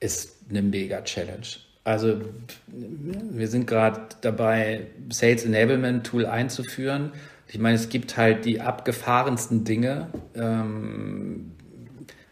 ist 0.00 0.36
eine 0.50 0.62
mega 0.62 1.02
Challenge. 1.02 1.46
Also 1.84 2.20
wir 2.66 3.48
sind 3.48 3.66
gerade 3.66 4.00
dabei, 4.20 4.86
Sales 5.10 5.44
Enablement 5.44 6.06
Tool 6.06 6.26
einzuführen. 6.26 7.12
Ich 7.48 7.58
meine, 7.58 7.74
es 7.74 7.88
gibt 7.88 8.16
halt 8.16 8.44
die 8.44 8.60
abgefahrensten 8.60 9.64
Dinge, 9.64 10.08
ähm, 10.34 11.52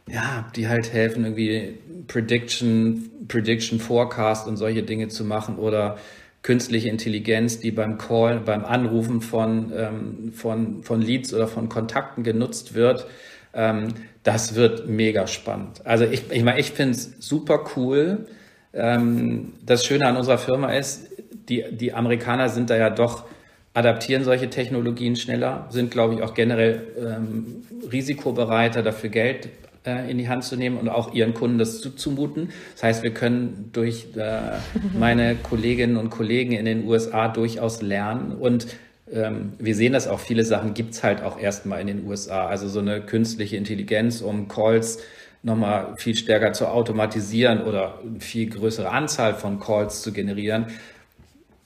ja, 0.08 0.48
die 0.56 0.68
halt 0.68 0.92
helfen, 0.92 1.24
irgendwie 1.24 1.78
Prediction, 2.10 3.08
Prediction 3.28 3.78
Forecast 3.78 4.48
und 4.48 4.56
solche 4.56 4.82
Dinge 4.82 5.08
zu 5.08 5.24
machen 5.24 5.58
oder 5.58 5.96
künstliche 6.42 6.88
Intelligenz, 6.88 7.60
die 7.60 7.70
beim 7.70 7.98
Call, 7.98 8.40
beim 8.40 8.64
Anrufen 8.64 9.20
von, 9.20 9.72
ähm, 9.76 10.32
von, 10.34 10.82
von 10.82 11.00
Leads 11.00 11.32
oder 11.32 11.46
von 11.46 11.68
Kontakten 11.68 12.24
genutzt 12.24 12.74
wird. 12.74 13.06
Ähm, 13.54 13.94
das 14.24 14.56
wird 14.56 14.88
mega 14.88 15.28
spannend. 15.28 15.86
Also 15.86 16.04
ich, 16.04 16.32
ich 16.32 16.42
meine, 16.42 16.58
ich 16.58 16.72
finde 16.72 16.92
es 16.92 17.12
super 17.20 17.64
cool. 17.76 18.26
Ähm, 18.72 19.52
das 19.64 19.84
Schöne 19.84 20.06
an 20.06 20.16
unserer 20.16 20.38
Firma 20.38 20.72
ist, 20.72 21.10
die, 21.48 21.64
die 21.70 21.92
Amerikaner 21.92 22.48
sind 22.48 22.70
da 22.70 22.76
ja 22.76 22.90
doch, 22.90 23.24
adaptieren 23.72 24.24
solche 24.24 24.50
Technologien 24.50 25.14
schneller, 25.14 25.68
sind, 25.70 25.92
glaube 25.92 26.14
ich, 26.14 26.22
auch 26.22 26.34
generell 26.34 26.88
ähm, 26.98 27.62
risikobereiter, 27.92 28.82
dafür 28.82 29.10
Geld 29.10 29.48
in 29.84 30.18
die 30.18 30.28
Hand 30.28 30.44
zu 30.44 30.56
nehmen 30.56 30.76
und 30.76 30.88
auch 30.88 31.14
ihren 31.14 31.32
Kunden 31.32 31.58
das 31.58 31.80
zuzumuten. 31.80 32.50
Das 32.74 32.82
heißt, 32.82 33.02
wir 33.02 33.14
können 33.14 33.70
durch 33.72 34.08
äh, 34.16 34.58
meine 34.98 35.34
Kolleginnen 35.42 35.96
und 35.96 36.10
Kollegen 36.10 36.52
in 36.52 36.66
den 36.66 36.86
USA 36.86 37.28
durchaus 37.28 37.80
lernen 37.80 38.32
und 38.32 38.66
ähm, 39.12 39.54
wir 39.58 39.74
sehen 39.74 39.92
das 39.92 40.06
auch, 40.06 40.20
viele 40.20 40.44
Sachen 40.44 40.74
gibt 40.74 40.94
es 40.94 41.02
halt 41.02 41.22
auch 41.22 41.38
erstmal 41.38 41.80
in 41.80 41.86
den 41.86 42.06
USA. 42.06 42.46
Also 42.46 42.68
so 42.68 42.80
eine 42.80 43.00
künstliche 43.00 43.56
Intelligenz, 43.56 44.20
um 44.20 44.48
Calls 44.48 45.00
nochmal 45.42 45.94
viel 45.96 46.14
stärker 46.14 46.52
zu 46.52 46.68
automatisieren 46.68 47.62
oder 47.62 47.98
eine 48.02 48.20
viel 48.20 48.48
größere 48.50 48.90
Anzahl 48.90 49.34
von 49.34 49.58
Calls 49.58 50.02
zu 50.02 50.12
generieren, 50.12 50.66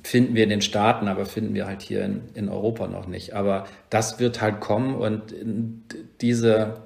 finden 0.03 0.35
wir 0.35 0.45
in 0.45 0.51
den 0.51 0.61
Staaten, 0.61 1.09
aber 1.09 1.27
finden 1.27 1.55
wir 1.55 1.67
halt 1.67 1.83
hier 1.83 2.05
in, 2.05 2.23
in 2.35 2.49
Europa 2.49 2.87
noch 2.87 3.07
nicht. 3.07 3.35
Aber 3.35 3.67
das 3.91 4.21
wird 4.21 4.41
halt 4.41 4.61
kommen 4.61 4.95
und 4.95 5.23
diese 6.21 6.84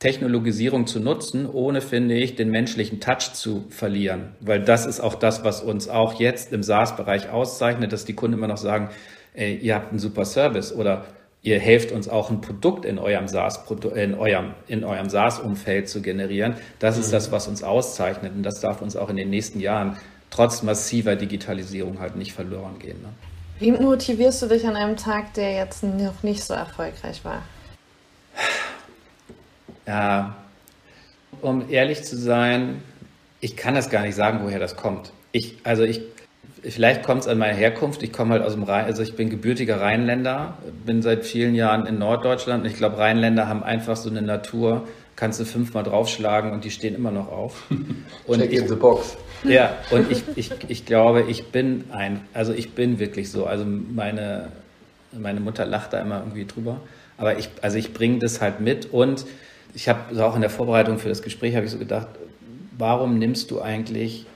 Technologisierung 0.00 0.86
zu 0.86 0.98
nutzen, 0.98 1.46
ohne, 1.46 1.82
finde 1.82 2.14
ich, 2.14 2.34
den 2.34 2.50
menschlichen 2.50 3.00
Touch 3.00 3.34
zu 3.34 3.66
verlieren. 3.68 4.30
Weil 4.40 4.62
das 4.62 4.86
ist 4.86 4.98
auch 4.98 5.14
das, 5.14 5.44
was 5.44 5.62
uns 5.62 5.88
auch 5.90 6.18
jetzt 6.18 6.54
im 6.54 6.62
SaaS-Bereich 6.62 7.28
auszeichnet, 7.28 7.92
dass 7.92 8.06
die 8.06 8.14
Kunden 8.14 8.38
immer 8.38 8.48
noch 8.48 8.56
sagen, 8.56 8.88
ey, 9.34 9.56
ihr 9.56 9.74
habt 9.74 9.90
einen 9.90 9.98
super 9.98 10.24
Service 10.24 10.74
oder 10.74 11.04
ihr 11.42 11.60
helft 11.60 11.92
uns 11.92 12.08
auch 12.08 12.30
ein 12.30 12.40
Produkt 12.40 12.86
in 12.86 12.98
eurem 12.98 13.28
SaaS, 13.28 13.60
in 13.94 14.14
eurem, 14.14 14.54
in 14.68 14.84
eurem 14.84 15.10
SaaS-Umfeld 15.10 15.90
zu 15.90 16.00
generieren. 16.00 16.54
Das 16.78 16.96
ist 16.96 17.08
mhm. 17.08 17.12
das, 17.12 17.30
was 17.30 17.46
uns 17.46 17.62
auszeichnet 17.62 18.32
und 18.34 18.42
das 18.42 18.60
darf 18.60 18.80
uns 18.80 18.96
auch 18.96 19.10
in 19.10 19.16
den 19.16 19.28
nächsten 19.28 19.60
Jahren 19.60 19.98
trotz 20.30 20.62
massiver 20.62 21.14
Digitalisierung 21.14 22.00
halt 22.00 22.16
nicht 22.16 22.32
verloren 22.32 22.78
gehen. 22.78 23.02
Ne? 23.02 23.08
Wie 23.58 23.72
motivierst 23.72 24.40
du 24.40 24.46
dich 24.46 24.66
an 24.66 24.76
einem 24.76 24.96
Tag, 24.96 25.34
der 25.34 25.52
jetzt 25.52 25.82
noch 25.82 26.22
nicht 26.22 26.42
so 26.42 26.54
erfolgreich 26.54 27.22
war? 27.22 27.42
Ja, 29.90 30.36
um 31.42 31.68
ehrlich 31.68 32.04
zu 32.04 32.16
sein, 32.16 32.80
ich 33.40 33.56
kann 33.56 33.74
das 33.74 33.90
gar 33.90 34.02
nicht 34.02 34.14
sagen, 34.14 34.38
woher 34.44 34.60
das 34.60 34.76
kommt. 34.76 35.10
Ich, 35.32 35.56
also 35.64 35.82
ich 35.82 36.02
Vielleicht 36.62 37.04
kommt 37.04 37.22
es 37.22 37.26
an 37.26 37.38
meiner 37.38 37.54
Herkunft. 37.54 38.02
Ich 38.02 38.12
komme 38.12 38.34
halt 38.34 38.42
aus 38.42 38.52
dem 38.52 38.64
Rhein, 38.64 38.84
also 38.84 39.02
ich 39.02 39.14
bin 39.14 39.30
gebürtiger 39.30 39.80
Rheinländer, 39.80 40.58
bin 40.84 41.00
seit 41.00 41.24
vielen 41.24 41.54
Jahren 41.54 41.86
in 41.86 41.98
Norddeutschland 41.98 42.64
und 42.64 42.70
ich 42.70 42.76
glaube, 42.76 42.98
Rheinländer 42.98 43.48
haben 43.48 43.62
einfach 43.62 43.96
so 43.96 44.10
eine 44.10 44.20
Natur, 44.20 44.86
kannst 45.16 45.40
du 45.40 45.46
fünfmal 45.46 45.84
draufschlagen 45.84 46.52
und 46.52 46.64
die 46.64 46.70
stehen 46.70 46.94
immer 46.94 47.10
noch 47.10 47.32
auf. 47.32 47.62
Und 48.26 48.40
Check 48.40 48.52
ich, 48.52 48.58
in 48.58 48.68
the 48.68 48.74
box. 48.74 49.16
Ja, 49.42 49.74
und 49.90 50.12
ich, 50.12 50.22
ich, 50.36 50.50
ich 50.68 50.84
glaube, 50.84 51.24
ich 51.28 51.46
bin 51.46 51.84
ein, 51.92 52.20
also 52.34 52.52
ich 52.52 52.72
bin 52.72 52.98
wirklich 52.98 53.30
so. 53.30 53.46
Also 53.46 53.64
meine, 53.64 54.48
meine 55.12 55.40
Mutter 55.40 55.64
lacht 55.64 55.94
da 55.94 56.00
immer 56.00 56.18
irgendwie 56.18 56.44
drüber. 56.44 56.80
Aber 57.16 57.38
ich, 57.38 57.48
also 57.62 57.78
ich 57.78 57.94
bringe 57.94 58.18
das 58.18 58.42
halt 58.42 58.60
mit 58.60 58.92
und 58.92 59.24
ich 59.74 59.88
habe 59.88 60.24
auch 60.24 60.34
in 60.34 60.40
der 60.40 60.50
Vorbereitung 60.50 60.98
für 60.98 61.08
das 61.08 61.22
Gespräch 61.22 61.54
habe 61.56 61.66
ich 61.66 61.72
so 61.72 61.78
gedacht, 61.78 62.08
warum 62.76 63.18
nimmst 63.18 63.50
du 63.50 63.60
eigentlich 63.60 64.26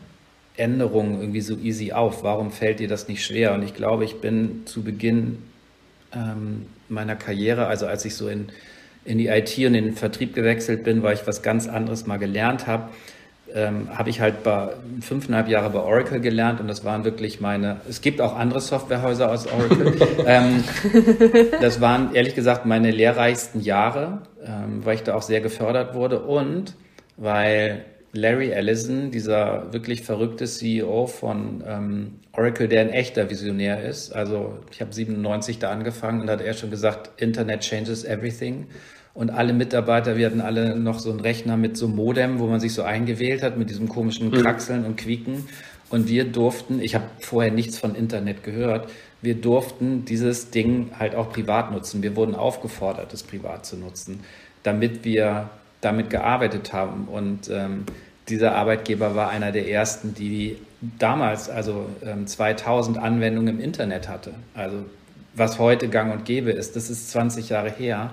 Änderungen 0.57 1.21
irgendwie 1.21 1.41
so 1.41 1.57
easy 1.57 1.93
auf? 1.93 2.23
Warum 2.23 2.51
fällt 2.51 2.81
dir 2.81 2.89
das 2.89 3.09
nicht 3.09 3.25
schwer? 3.25 3.55
Und 3.55 3.63
ich 3.63 3.75
glaube, 3.75 4.05
ich 4.05 4.21
bin 4.21 4.63
zu 4.67 4.83
Beginn 4.83 5.39
ähm, 6.15 6.67
meiner 6.89 7.17
Karriere, 7.17 7.67
also 7.67 7.87
als 7.87 8.05
ich 8.05 8.15
so 8.15 8.29
in, 8.29 8.49
in 9.05 9.19
die 9.19 9.29
IT 9.29 9.57
und 9.59 9.75
in 9.75 9.85
den 9.85 9.97
Vertrieb 9.97 10.35
gewechselt 10.35 10.85
bin, 10.85 11.03
weil 11.03 11.15
ich 11.15 11.27
was 11.27 11.43
ganz 11.43 11.67
anderes 11.67 12.07
mal 12.07 12.19
gelernt 12.19 12.67
habe, 12.67 12.91
ähm, 13.55 13.89
habe 13.97 14.11
ich 14.11 14.21
halt 14.21 14.43
bei 14.43 14.71
fünfeinhalb 15.01 15.49
Jahre 15.49 15.71
bei 15.71 15.79
Oracle 15.79 16.21
gelernt 16.21 16.61
und 16.61 16.67
das 16.67 16.85
waren 16.85 17.05
wirklich 17.05 17.41
meine, 17.41 17.81
es 17.89 18.01
gibt 18.01 18.21
auch 18.21 18.37
andere 18.37 18.61
Softwarehäuser 18.61 19.31
als 19.31 19.47
Oracle. 19.47 19.95
ähm, 20.27 20.65
das 21.61 21.81
waren 21.81 22.15
ehrlich 22.15 22.35
gesagt 22.35 22.67
meine 22.67 22.91
lehrreichsten 22.91 23.61
Jahre, 23.61 24.23
ähm, 24.45 24.85
weil 24.85 24.97
ich 24.97 25.03
da 25.05 25.15
auch 25.15 25.23
sehr 25.23 25.41
gefördert 25.41 25.95
wurde 25.95 26.21
und 26.21 26.75
weil 27.17 27.85
Larry 28.13 28.51
Ellison, 28.51 29.11
dieser 29.11 29.73
wirklich 29.73 30.03
verrückte 30.03 30.47
CEO 30.47 31.07
von 31.07 31.65
ähm, 31.67 32.21
Oracle, 32.33 32.69
der 32.69 32.81
ein 32.83 32.91
echter 32.91 33.31
Visionär 33.31 33.85
ist. 33.85 34.13
Also 34.13 34.59
ich 34.73 34.81
habe 34.81 34.93
97 34.93 35.59
da 35.59 35.71
angefangen 35.71 36.21
und 36.21 36.27
da 36.27 36.35
hat 36.35 36.41
er 36.41 36.55
schon 36.55 36.71
gesagt, 36.71 37.21
Internet 37.21 37.61
changes 37.61 38.05
everything. 38.05 38.67
Und 39.15 39.31
alle 39.31 39.53
Mitarbeiter, 39.53 40.17
wir 40.17 40.27
hatten 40.27 40.41
alle 40.41 40.77
noch 40.77 40.99
so 40.99 41.11
einen 41.11 41.21
Rechner 41.21 41.57
mit 41.57 41.77
so 41.77 41.87
einem 41.87 41.95
Modem, 41.95 42.41
wo 42.41 42.47
man 42.47 42.59
sich 42.59 42.75
so 42.75 42.83
eingewählt 42.83 43.43
hat 43.43 43.57
mit 43.57 43.71
diesem 43.71 43.89
komischen 43.89 44.31
mhm. 44.31 44.43
Kraxeln 44.43 44.85
und 44.85 44.97
Quieken. 44.97 45.47
Und 45.89 46.09
wir 46.09 46.25
durften, 46.25 46.81
ich 46.81 46.97
habe 46.97 47.05
vorher 47.21 47.53
nichts 47.53 47.79
von 47.79 47.95
Internet 47.95 48.43
gehört, 48.43 48.91
wir 49.23 49.37
durften 49.37 50.05
dieses 50.05 50.51
Ding 50.51 50.91
halt 50.99 51.15
auch 51.15 51.33
privat 51.33 51.71
nutzen. 51.71 52.03
Wir 52.03 52.17
wurden 52.17 52.35
aufgefordert, 52.35 53.15
es 53.15 53.23
privat 53.23 53.65
zu 53.65 53.77
nutzen, 53.77 54.21
damit 54.65 55.05
wir 55.05 55.49
damit 55.81 56.11
gearbeitet 56.11 56.73
haben. 56.73 57.07
Und 57.07 57.49
ähm, 57.51 57.85
dieser 58.29 58.55
Arbeitgeber 58.55 59.15
war 59.15 59.31
einer 59.31 59.53
der 59.53 59.69
ersten, 59.69 60.15
die 60.15 60.59
damals, 60.99 61.49
also 61.49 61.87
ähm, 62.05 62.27
2000 62.27 62.99
Anwendungen 62.99 63.57
im 63.57 63.61
Internet 63.61 64.09
hatte. 64.09 64.35
Also 64.55 64.85
was 65.35 65.59
heute 65.59 65.89
gang 65.89 66.13
und 66.13 66.25
gäbe 66.25 66.51
ist. 66.51 66.77
Das 66.77 66.91
ist 66.91 67.11
20 67.11 67.49
Jahre 67.49 67.71
her. 67.71 68.11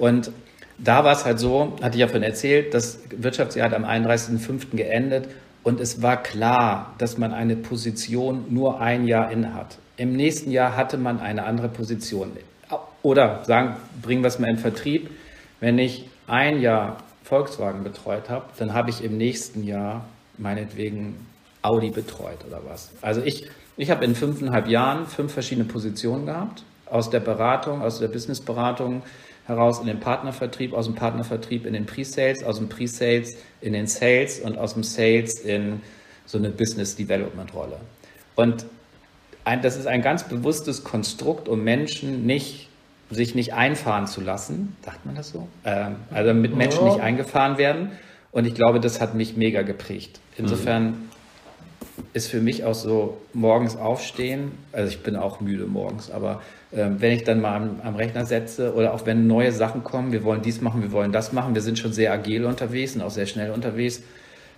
Und 0.00 0.32
da 0.78 1.04
war 1.04 1.12
es 1.12 1.24
halt 1.24 1.38
so, 1.38 1.76
hatte 1.82 1.96
ich 1.96 2.00
ja 2.00 2.08
von 2.08 2.22
erzählt, 2.22 2.72
das 2.72 3.00
Wirtschaftsjahr 3.10 3.70
hat 3.70 3.76
am 3.76 3.84
31.05. 3.84 4.74
geendet 4.74 5.28
und 5.62 5.78
es 5.78 6.00
war 6.00 6.22
klar, 6.22 6.94
dass 6.98 7.18
man 7.18 7.34
eine 7.34 7.54
Position 7.54 8.46
nur 8.48 8.80
ein 8.80 9.06
Jahr 9.06 9.30
innehat. 9.30 9.76
Im 9.98 10.16
nächsten 10.16 10.50
Jahr 10.50 10.76
hatte 10.76 10.96
man 10.96 11.20
eine 11.20 11.44
andere 11.44 11.68
Position. 11.68 12.32
Oder 13.02 13.44
sagen, 13.44 13.76
bringen 14.00 14.22
wir 14.22 14.28
es 14.28 14.38
mal 14.38 14.48
in 14.48 14.56
Vertrieb. 14.56 15.10
Wenn 15.60 15.78
ich 15.78 16.08
ein 16.26 16.60
Jahr 16.62 16.96
Volkswagen 17.24 17.84
betreut 17.84 18.30
habe, 18.30 18.46
dann 18.58 18.72
habe 18.72 18.88
ich 18.88 19.04
im 19.04 19.18
nächsten 19.18 19.64
Jahr 19.64 20.06
meinetwegen 20.38 21.26
Audi 21.60 21.90
betreut 21.90 22.38
oder 22.46 22.62
was. 22.66 22.90
Also 23.02 23.20
ich, 23.22 23.50
ich 23.76 23.90
habe 23.90 24.06
in 24.06 24.14
fünfeinhalb 24.14 24.66
Jahren 24.66 25.06
fünf 25.06 25.34
verschiedene 25.34 25.66
Positionen 25.66 26.24
gehabt, 26.24 26.62
aus 26.86 27.10
der 27.10 27.20
Beratung, 27.20 27.82
aus 27.82 27.98
der 27.98 28.08
Businessberatung 28.08 29.02
heraus 29.50 29.80
in 29.80 29.86
den 29.86 30.00
Partnervertrieb, 30.00 30.72
aus 30.72 30.86
dem 30.86 30.94
Partnervertrieb 30.94 31.66
in 31.66 31.74
den 31.74 31.86
Pre-Sales, 31.86 32.42
aus 32.42 32.56
dem 32.56 32.68
Pre-Sales 32.68 33.36
in 33.60 33.72
den 33.72 33.86
Sales 33.86 34.40
und 34.40 34.56
aus 34.56 34.74
dem 34.74 34.82
Sales 34.82 35.40
in 35.40 35.82
so 36.26 36.38
eine 36.38 36.50
Business 36.50 36.96
Development 36.96 37.52
Rolle. 37.54 37.76
Und 38.36 38.64
ein, 39.44 39.62
das 39.62 39.76
ist 39.76 39.86
ein 39.86 40.02
ganz 40.02 40.24
bewusstes 40.24 40.84
Konstrukt, 40.84 41.48
um 41.48 41.62
Menschen 41.64 42.24
nicht 42.24 42.68
sich 43.10 43.34
nicht 43.34 43.52
einfahren 43.54 44.06
zu 44.06 44.20
lassen, 44.20 44.76
sagt 44.84 45.04
man 45.04 45.16
das 45.16 45.30
so? 45.30 45.48
Ähm, 45.64 45.96
also 46.12 46.32
mit 46.32 46.54
Menschen 46.54 46.84
nicht 46.84 47.00
eingefahren 47.00 47.58
werden. 47.58 47.92
Und 48.30 48.46
ich 48.46 48.54
glaube, 48.54 48.78
das 48.78 49.00
hat 49.00 49.14
mich 49.14 49.36
mega 49.36 49.62
geprägt. 49.62 50.20
Insofern. 50.36 51.08
Ist 52.12 52.28
für 52.28 52.40
mich 52.40 52.64
auch 52.64 52.74
so 52.74 53.18
morgens 53.32 53.76
aufstehen, 53.76 54.52
also 54.72 54.88
ich 54.88 55.02
bin 55.02 55.16
auch 55.16 55.40
müde 55.40 55.66
morgens, 55.66 56.10
aber 56.10 56.42
ähm, 56.72 57.00
wenn 57.00 57.12
ich 57.12 57.24
dann 57.24 57.40
mal 57.40 57.56
am, 57.56 57.80
am, 57.82 57.96
Rechner 57.96 58.26
setze 58.26 58.74
oder 58.74 58.94
auch 58.94 59.06
wenn 59.06 59.26
neue 59.26 59.52
Sachen 59.52 59.84
kommen, 59.84 60.12
wir 60.12 60.24
wollen 60.24 60.42
dies 60.42 60.60
machen, 60.60 60.82
wir 60.82 60.92
wollen 60.92 61.12
das 61.12 61.32
machen, 61.32 61.54
wir 61.54 61.62
sind 61.62 61.78
schon 61.78 61.92
sehr 61.92 62.12
agil 62.12 62.44
unterwegs 62.44 62.94
und 62.94 63.02
auch 63.02 63.10
sehr 63.10 63.26
schnell 63.26 63.50
unterwegs, 63.50 64.02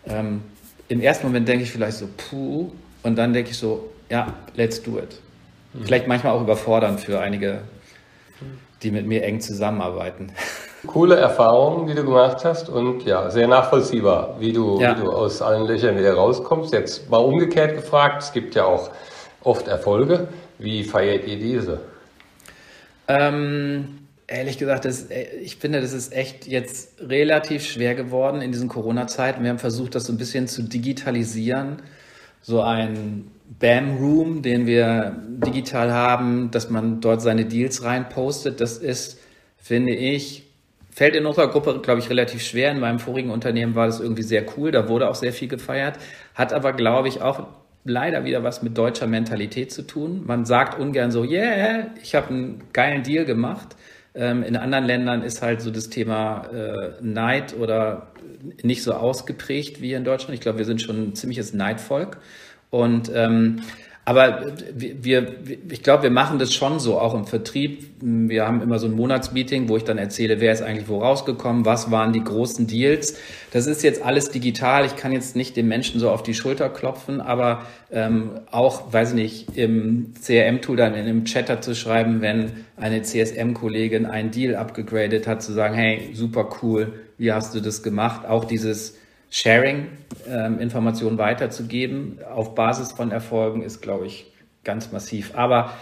ähm, 0.06 0.42
im 0.88 1.00
ersten 1.00 1.26
Moment 1.26 1.48
denke 1.48 1.64
ich 1.64 1.70
vielleicht 1.70 1.98
so, 1.98 2.08
puh, 2.16 2.70
und 3.02 3.16
dann 3.16 3.32
denke 3.32 3.50
ich 3.50 3.56
so, 3.56 3.90
ja, 4.10 4.34
let's 4.56 4.82
do 4.82 4.98
it. 4.98 5.20
Mhm. 5.72 5.84
Vielleicht 5.84 6.06
manchmal 6.06 6.34
auch 6.34 6.42
überfordernd 6.42 7.00
für 7.00 7.20
einige, 7.20 7.62
die 8.82 8.90
mit 8.90 9.06
mir 9.06 9.24
eng 9.24 9.40
zusammenarbeiten. 9.40 10.32
Coole 10.87 11.16
Erfahrungen, 11.16 11.87
die 11.87 11.95
du 11.95 12.05
gemacht 12.05 12.45
hast 12.45 12.68
und 12.68 13.05
ja, 13.05 13.30
sehr 13.30 13.47
nachvollziehbar, 13.47 14.37
wie 14.41 14.53
du, 14.53 14.80
ja. 14.80 14.97
wie 14.97 15.03
du 15.03 15.12
aus 15.12 15.41
allen 15.41 15.66
Löchern 15.66 15.97
wieder 15.97 16.14
rauskommst. 16.14 16.72
Jetzt 16.72 17.09
mal 17.09 17.18
umgekehrt 17.18 17.76
gefragt, 17.76 18.22
es 18.22 18.33
gibt 18.33 18.57
ja 18.57 18.64
auch 18.64 18.91
oft 19.43 19.68
Erfolge. 19.68 20.28
Wie 20.59 20.83
feiert 20.83 21.26
ihr 21.26 21.39
diese? 21.39 21.80
Ähm, 23.07 23.99
ehrlich 24.26 24.59
gesagt, 24.59 24.85
das, 24.85 25.05
äh, 25.11 25.37
ich 25.41 25.57
finde, 25.57 25.80
das 25.80 25.93
ist 25.93 26.12
echt 26.12 26.47
jetzt 26.47 27.01
relativ 27.01 27.64
schwer 27.64 27.95
geworden 27.95 28.41
in 28.43 28.51
diesen 28.51 28.68
Corona-Zeiten. 28.68 29.43
Wir 29.43 29.51
haben 29.51 29.59
versucht, 29.59 29.95
das 29.95 30.05
so 30.05 30.12
ein 30.12 30.18
bisschen 30.18 30.49
zu 30.49 30.62
digitalisieren. 30.62 31.83
So 32.41 32.61
ein 32.61 33.30
BAM-Room, 33.61 34.43
den 34.43 34.66
wir 34.66 35.16
digital 35.28 35.93
haben, 35.93 36.51
dass 36.51 36.70
man 36.70 37.01
dort 37.01 37.22
seine 37.22 37.45
Deals 37.45 37.85
reinpostet. 37.85 38.61
Das 38.61 38.78
ist, 38.78 39.20
finde 39.59 39.95
ich, 39.95 40.41
fällt 40.93 41.16
in 41.16 41.26
unserer 41.26 41.49
Gruppe, 41.49 41.80
glaube 41.82 42.01
ich, 42.01 42.11
relativ 42.11 42.43
schwer. 42.43 42.70
In 42.70 42.80
meinem 42.80 42.99
vorigen 42.99 43.30
Unternehmen 43.30 43.74
war 43.74 43.86
das 43.86 43.99
irgendwie 43.99 44.22
sehr 44.22 44.45
cool. 44.57 44.70
Da 44.70 44.88
wurde 44.88 45.09
auch 45.09 45.14
sehr 45.14 45.32
viel 45.32 45.49
gefeiert. 45.49 45.99
Hat 46.34 46.53
aber, 46.53 46.72
glaube 46.74 47.09
ich, 47.09 47.22
auch 47.22 47.47
leider 47.84 48.24
wieder 48.24 48.45
was 48.45 48.62
mit 48.62 48.78
deutscher 48.78 49.07
Mentalität 49.07 49.72
zu 49.72 49.82
tun. 49.82 50.22
Man 50.26 50.45
sagt 50.45 50.78
ungern 50.78 51.11
so, 51.11 51.24
yeah, 51.24 51.86
ich 52.03 52.14
habe 52.14 52.28
einen 52.28 52.64
geilen 52.72 53.03
Deal 53.03 53.24
gemacht. 53.24 53.74
Ähm, 54.14 54.43
in 54.43 54.57
anderen 54.57 54.84
Ländern 54.84 55.22
ist 55.22 55.43
halt 55.43 55.62
so 55.62 55.70
das 55.70 55.88
Thema 55.88 56.47
äh, 56.53 56.93
Neid 57.01 57.57
oder 57.59 58.09
nicht 58.62 58.82
so 58.82 58.93
ausgeprägt 58.93 59.80
wie 59.80 59.95
in 59.95 60.05
Deutschland. 60.05 60.34
Ich 60.34 60.40
glaube, 60.40 60.59
wir 60.59 60.64
sind 60.64 60.82
schon 60.82 61.09
ein 61.09 61.14
ziemliches 61.14 61.55
Neidvolk. 61.55 62.18
Und 62.70 63.11
ähm, 63.14 63.62
aber 64.05 64.53
wir, 64.74 65.36
ich 65.70 65.84
glaube, 65.84 66.03
wir 66.03 66.11
machen 66.11 66.40
das 66.40 66.53
schon 66.53 66.80
so, 66.80 66.98
auch 66.98 67.14
im 67.14 67.24
Vertrieb. 67.24 67.86
Wir 68.00 68.44
haben 68.44 68.61
immer 68.61 68.80
so 68.80 68.88
ein 68.88 68.94
Monatsmeeting, 68.94 69.68
wo 69.68 69.76
ich 69.76 69.84
dann 69.84 69.96
erzähle, 69.96 70.40
wer 70.40 70.53
ist 70.53 70.61
eigentlich 70.61 70.88
wo 70.88 70.98
rausgekommen, 70.98 71.64
was 71.64 71.92
waren 71.92 72.12
die 72.12 72.24
großen 72.24 72.66
Deals. 72.66 73.16
Das 73.53 73.68
ist 73.68 73.84
jetzt 73.84 74.05
alles 74.05 74.30
digital. 74.30 74.84
Ich 74.86 74.96
kann 74.96 75.12
jetzt 75.12 75.36
nicht 75.36 75.57
den 75.57 75.68
Menschen 75.68 76.00
so 76.00 76.11
auf 76.11 76.24
die 76.24 76.34
Schulter 76.34 76.68
klopfen, 76.68 77.20
aber 77.20 77.62
ähm, 77.92 78.40
auch, 78.50 78.92
weiß 78.92 79.11
ich 79.11 79.14
nicht, 79.14 79.57
im 79.57 80.14
CRM-Tool 80.20 80.76
dann 80.76 80.94
in 80.94 81.07
einem 81.07 81.24
Chatter 81.24 81.61
zu 81.61 81.76
schreiben, 81.76 82.22
wenn 82.22 82.50
eine 82.76 83.03
CSM-Kollegin 83.03 84.07
einen 84.07 84.32
Deal 84.32 84.57
abgegradet 84.57 85.28
hat, 85.28 85.44
zu 85.44 85.53
sagen, 85.53 85.74
hey, 85.74 86.11
super 86.12 86.48
cool, 86.61 86.92
wie 87.18 87.30
hast 87.30 87.55
du 87.55 87.61
das 87.61 87.84
gemacht? 87.84 88.26
Auch 88.26 88.46
dieses 88.46 88.96
Sharing, 89.35 89.89
ähm, 90.28 90.61
Informationen 90.61 91.16
weiterzugeben 91.16 92.18
auf 92.30 92.55
Basis 92.55 92.93
von 92.93 93.11
Erfolgen 93.11 93.62
ist, 93.62 93.80
glaube 93.80 94.07
ich, 94.07 94.30
ganz 94.62 94.93
massiv. 94.93 95.33
Aber 95.35 95.72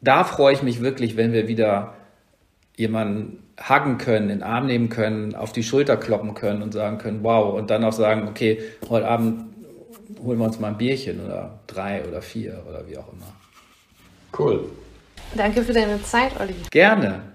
da 0.00 0.24
freue 0.24 0.54
ich 0.54 0.62
mich 0.62 0.80
wirklich, 0.80 1.14
wenn 1.18 1.34
wir 1.34 1.46
wieder 1.46 1.92
jemanden 2.76 3.42
huggen 3.60 3.98
können, 3.98 4.30
in 4.30 4.38
den 4.38 4.42
Arm 4.42 4.66
nehmen 4.66 4.88
können, 4.88 5.34
auf 5.34 5.52
die 5.52 5.62
Schulter 5.62 5.98
kloppen 5.98 6.32
können 6.32 6.62
und 6.62 6.72
sagen 6.72 6.96
können, 6.96 7.22
wow, 7.22 7.52
und 7.54 7.68
dann 7.68 7.84
auch 7.84 7.92
sagen, 7.92 8.26
okay, 8.26 8.62
heute 8.88 9.06
Abend 9.06 9.52
holen 10.24 10.38
wir 10.38 10.46
uns 10.46 10.58
mal 10.58 10.68
ein 10.68 10.78
Bierchen 10.78 11.22
oder 11.26 11.58
drei 11.66 12.02
oder 12.08 12.22
vier 12.22 12.64
oder 12.66 12.88
wie 12.88 12.96
auch 12.96 13.12
immer. 13.12 13.34
Cool. 14.36 14.64
Danke 15.36 15.62
für 15.62 15.74
deine 15.74 16.02
Zeit, 16.02 16.32
Olli. 16.40 16.54
Gerne. 16.70 17.33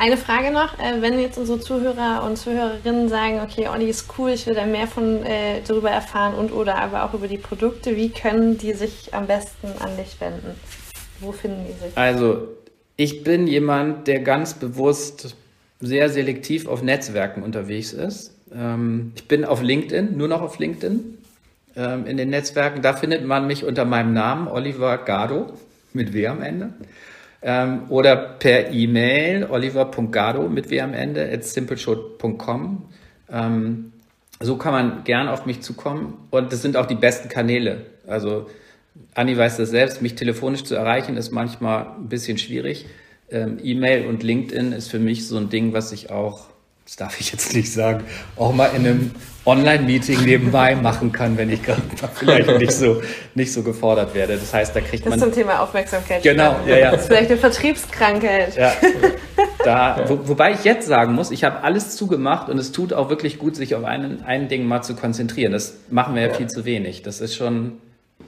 Eine 0.00 0.16
Frage 0.16 0.52
noch, 0.52 0.78
äh, 0.78 1.00
wenn 1.02 1.18
jetzt 1.18 1.38
unsere 1.38 1.58
Zuhörer 1.58 2.22
und 2.24 2.36
Zuhörerinnen 2.36 3.08
sagen, 3.08 3.40
okay, 3.40 3.68
Olli 3.68 3.88
ist 3.88 4.06
cool, 4.16 4.30
ich 4.30 4.46
will 4.46 4.54
da 4.54 4.64
mehr 4.64 4.86
von 4.86 5.24
äh, 5.24 5.60
darüber 5.66 5.90
erfahren 5.90 6.34
und 6.34 6.52
oder 6.52 6.76
aber 6.76 7.04
auch 7.04 7.14
über 7.14 7.26
die 7.26 7.38
Produkte, 7.38 7.96
wie 7.96 8.10
können 8.10 8.58
die 8.58 8.74
sich 8.74 9.12
am 9.12 9.26
besten 9.26 9.66
an 9.80 9.96
dich 9.96 10.20
wenden? 10.20 10.54
Wo 11.18 11.32
finden 11.32 11.66
die 11.66 11.84
sich? 11.84 11.98
Also, 11.98 12.46
ich 12.96 13.24
bin 13.24 13.48
jemand, 13.48 14.06
der 14.06 14.20
ganz 14.20 14.54
bewusst 14.54 15.34
sehr 15.80 16.08
selektiv 16.10 16.68
auf 16.68 16.82
Netzwerken 16.82 17.42
unterwegs 17.42 17.92
ist. 17.92 18.34
Ähm, 18.54 19.12
ich 19.16 19.26
bin 19.26 19.44
auf 19.44 19.62
LinkedIn, 19.62 20.16
nur 20.16 20.28
noch 20.28 20.42
auf 20.42 20.60
LinkedIn 20.60 21.18
ähm, 21.74 22.06
in 22.06 22.16
den 22.16 22.30
Netzwerken. 22.30 22.82
Da 22.82 22.92
findet 22.92 23.24
man 23.24 23.48
mich 23.48 23.64
unter 23.64 23.84
meinem 23.84 24.12
Namen, 24.12 24.46
Oliver 24.46 24.96
Gado, 24.98 25.52
mit 25.92 26.12
W 26.12 26.28
am 26.28 26.42
Ende. 26.42 26.72
Ähm, 27.40 27.82
oder 27.88 28.16
per 28.16 28.72
E-Mail 28.72 29.44
oliver.gado 29.44 30.48
mit 30.48 30.70
W 30.70 30.80
am 30.80 30.94
Ende 30.94 31.30
at 31.32 31.44
simpleshot.com. 31.44 32.88
Ähm, 33.30 33.92
so 34.40 34.56
kann 34.56 34.72
man 34.72 35.04
gern 35.04 35.28
auf 35.28 35.46
mich 35.46 35.60
zukommen 35.60 36.14
und 36.30 36.52
das 36.52 36.62
sind 36.62 36.76
auch 36.76 36.86
die 36.86 36.94
besten 36.94 37.28
Kanäle. 37.28 37.86
Also 38.06 38.48
Anni 39.14 39.36
weiß 39.36 39.56
das 39.56 39.70
selbst, 39.70 40.02
mich 40.02 40.14
telefonisch 40.14 40.64
zu 40.64 40.74
erreichen 40.74 41.16
ist 41.16 41.30
manchmal 41.30 41.86
ein 41.98 42.08
bisschen 42.08 42.38
schwierig. 42.38 42.86
Ähm, 43.30 43.58
E-Mail 43.62 44.06
und 44.06 44.22
LinkedIn 44.22 44.72
ist 44.72 44.88
für 44.88 44.98
mich 44.98 45.28
so 45.28 45.36
ein 45.36 45.48
Ding, 45.48 45.72
was 45.72 45.92
ich 45.92 46.10
auch 46.10 46.48
das 46.88 46.96
darf 46.96 47.20
ich 47.20 47.32
jetzt 47.32 47.54
nicht 47.54 47.70
sagen, 47.70 48.04
auch 48.34 48.54
mal 48.54 48.68
in 48.68 48.86
einem 48.86 49.10
Online-Meeting 49.48 50.24
nebenbei 50.24 50.76
machen 50.76 51.10
kann, 51.10 51.36
wenn 51.36 51.50
ich 51.50 51.62
gerade 51.62 51.82
vielleicht 52.14 52.58
nicht 52.58 52.72
so, 52.72 53.02
nicht 53.34 53.52
so 53.52 53.62
gefordert 53.62 54.14
werde. 54.14 54.36
Das 54.36 54.52
heißt, 54.54 54.76
da 54.76 54.80
kriegt 54.80 55.04
das 55.04 55.10
man. 55.10 55.18
Das 55.18 55.28
zum 55.28 55.34
Thema 55.34 55.60
Aufmerksamkeit. 55.60 56.22
Genau, 56.22 56.56
ja, 56.66 56.76
ja. 56.76 56.90
Das 56.92 57.02
ist 57.02 57.06
vielleicht 57.08 57.30
eine 57.30 57.40
Vertriebskrankheit. 57.40 58.56
Ja. 58.56 58.72
Da, 59.64 60.04
wo, 60.06 60.20
wobei 60.28 60.52
ich 60.52 60.62
jetzt 60.62 60.86
sagen 60.86 61.14
muss, 61.14 61.32
ich 61.32 61.42
habe 61.42 61.62
alles 61.64 61.96
zugemacht 61.96 62.48
und 62.48 62.58
es 62.58 62.70
tut 62.70 62.92
auch 62.92 63.10
wirklich 63.10 63.38
gut, 63.38 63.56
sich 63.56 63.74
auf 63.74 63.84
einen, 63.84 64.22
ein 64.24 64.48
Ding 64.48 64.64
mal 64.64 64.82
zu 64.82 64.94
konzentrieren. 64.94 65.52
Das 65.52 65.78
machen 65.90 66.14
wir 66.14 66.22
ja, 66.22 66.28
ja 66.28 66.34
viel 66.34 66.46
zu 66.46 66.64
wenig. 66.64 67.02
Das 67.02 67.20
ist 67.20 67.34
schon 67.34 67.78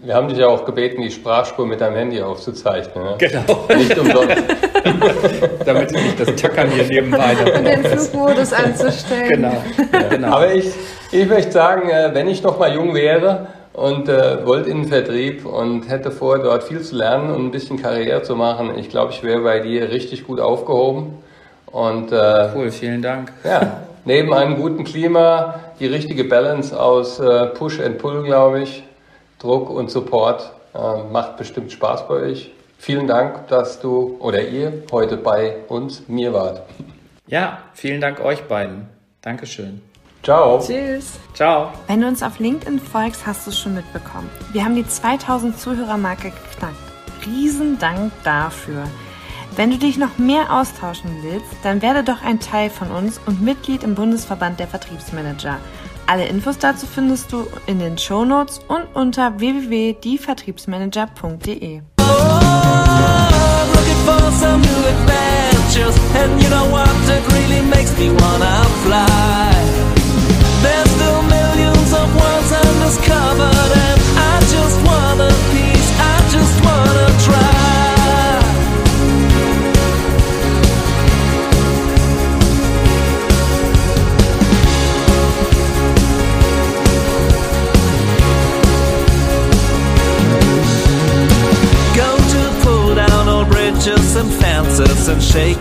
wir 0.02 0.14
haben 0.14 0.28
dich 0.28 0.38
ja 0.38 0.46
auch 0.46 0.64
gebeten, 0.64 1.02
die 1.02 1.10
Sprachspur 1.10 1.66
mit 1.66 1.80
deinem 1.80 1.96
Handy 1.96 2.22
aufzuzeichnen. 2.22 3.04
Ne? 3.04 3.16
Genau. 3.18 3.68
Nicht 3.76 3.98
umsonst. 3.98 4.36
Damit 5.64 5.92
ich 5.92 6.02
nicht 6.02 6.20
das 6.20 6.34
Tackern 6.36 6.70
hier 6.70 6.84
nebenbei 6.84 7.36
Und 7.54 7.64
den 7.64 7.84
Flugmodus 7.84 8.52
anzustellen. 8.52 9.28
Genau. 9.28 9.62
Ja. 9.92 10.08
genau. 10.08 10.28
Aber 10.28 10.52
ich, 10.52 10.66
ich 11.12 11.26
möchte 11.26 11.52
sagen, 11.52 11.88
äh, 11.88 12.10
wenn 12.12 12.28
ich 12.28 12.42
noch 12.42 12.58
mal 12.58 12.74
jung 12.74 12.94
wäre 12.94 13.46
und 13.72 14.08
äh, 14.08 14.44
wollte 14.46 14.70
in 14.70 14.82
den 14.82 14.88
Vertrieb 14.88 15.46
und 15.46 15.88
hätte 15.88 16.10
vor, 16.10 16.38
dort 16.38 16.64
viel 16.64 16.80
zu 16.80 16.96
lernen 16.96 17.34
und 17.34 17.46
ein 17.46 17.50
bisschen 17.50 17.80
Karriere 17.80 18.22
zu 18.22 18.36
machen, 18.36 18.72
ich 18.78 18.88
glaube, 18.88 19.12
ich 19.12 19.22
wäre 19.22 19.40
bei 19.40 19.60
dir 19.60 19.90
richtig 19.90 20.26
gut 20.26 20.40
aufgehoben. 20.40 21.18
Und, 21.66 22.10
äh, 22.10 22.48
cool, 22.54 22.70
vielen 22.70 23.00
Dank. 23.00 23.32
Ja, 23.44 23.82
neben 24.04 24.34
einem 24.34 24.56
guten 24.56 24.84
Klima, 24.84 25.60
die 25.78 25.86
richtige 25.86 26.24
Balance 26.24 26.78
aus 26.78 27.20
äh, 27.20 27.46
Push 27.46 27.80
and 27.80 27.98
Pull, 27.98 28.24
glaube 28.24 28.62
ich, 28.62 28.82
Druck 29.38 29.70
und 29.70 29.90
Support. 29.90 30.50
Äh, 30.74 31.12
macht 31.12 31.36
bestimmt 31.36 31.72
Spaß 31.72 32.06
bei 32.08 32.14
euch. 32.14 32.50
Vielen 32.82 33.06
Dank, 33.06 33.46
dass 33.48 33.78
du 33.78 34.16
oder 34.20 34.48
ihr 34.48 34.84
heute 34.90 35.18
bei 35.18 35.56
uns, 35.68 36.08
mir 36.08 36.32
wart. 36.32 36.62
Ja, 37.26 37.58
vielen 37.74 38.00
Dank 38.00 38.20
euch 38.20 38.44
beiden. 38.44 38.88
Dankeschön. 39.20 39.82
Ciao. 40.22 40.58
Tschüss. 40.60 41.18
Ciao. 41.34 41.72
Wenn 41.88 42.00
du 42.00 42.08
uns 42.08 42.22
auf 42.22 42.38
LinkedIn 42.38 42.80
folgst, 42.80 43.26
hast 43.26 43.46
du 43.46 43.50
es 43.50 43.60
schon 43.60 43.74
mitbekommen. 43.74 44.30
Wir 44.52 44.64
haben 44.64 44.76
die 44.76 44.88
2000 44.88 45.58
Zuhörermarke 45.58 46.30
geknackt. 46.30 46.78
Riesen 47.26 47.78
Dank 47.78 48.12
dafür. 48.24 48.84
Wenn 49.56 49.72
du 49.72 49.76
dich 49.76 49.98
noch 49.98 50.16
mehr 50.16 50.50
austauschen 50.50 51.18
willst, 51.20 51.54
dann 51.62 51.82
werde 51.82 52.02
doch 52.02 52.22
ein 52.22 52.40
Teil 52.40 52.70
von 52.70 52.90
uns 52.90 53.20
und 53.26 53.42
Mitglied 53.42 53.82
im 53.82 53.94
Bundesverband 53.94 54.58
der 54.58 54.68
Vertriebsmanager. 54.68 55.58
Alle 56.06 56.26
Infos 56.26 56.56
dazu 56.56 56.86
findest 56.86 57.30
du 57.30 57.46
in 57.66 57.78
den 57.78 57.98
Show 57.98 58.24
Notes 58.24 58.62
und 58.68 58.86
unter 58.94 59.38
www.dievertriebsmanager.de. 59.38 61.82
some 64.32 64.60
new 64.60 64.80
adventures. 64.94 65.96
And 66.14 66.42
you 66.42 66.48
know 66.50 66.66
what? 66.70 66.90
It 67.08 67.24
really 67.32 67.62
makes 67.62 67.92
me 67.98 68.10
wanna 68.10 68.54
fly. 68.84 69.52
There's 70.62 70.94
the 71.02 71.19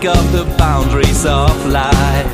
break 0.00 0.16
up 0.16 0.32
the 0.32 0.44
boundaries 0.56 1.26
of 1.26 1.66
life. 1.66 2.26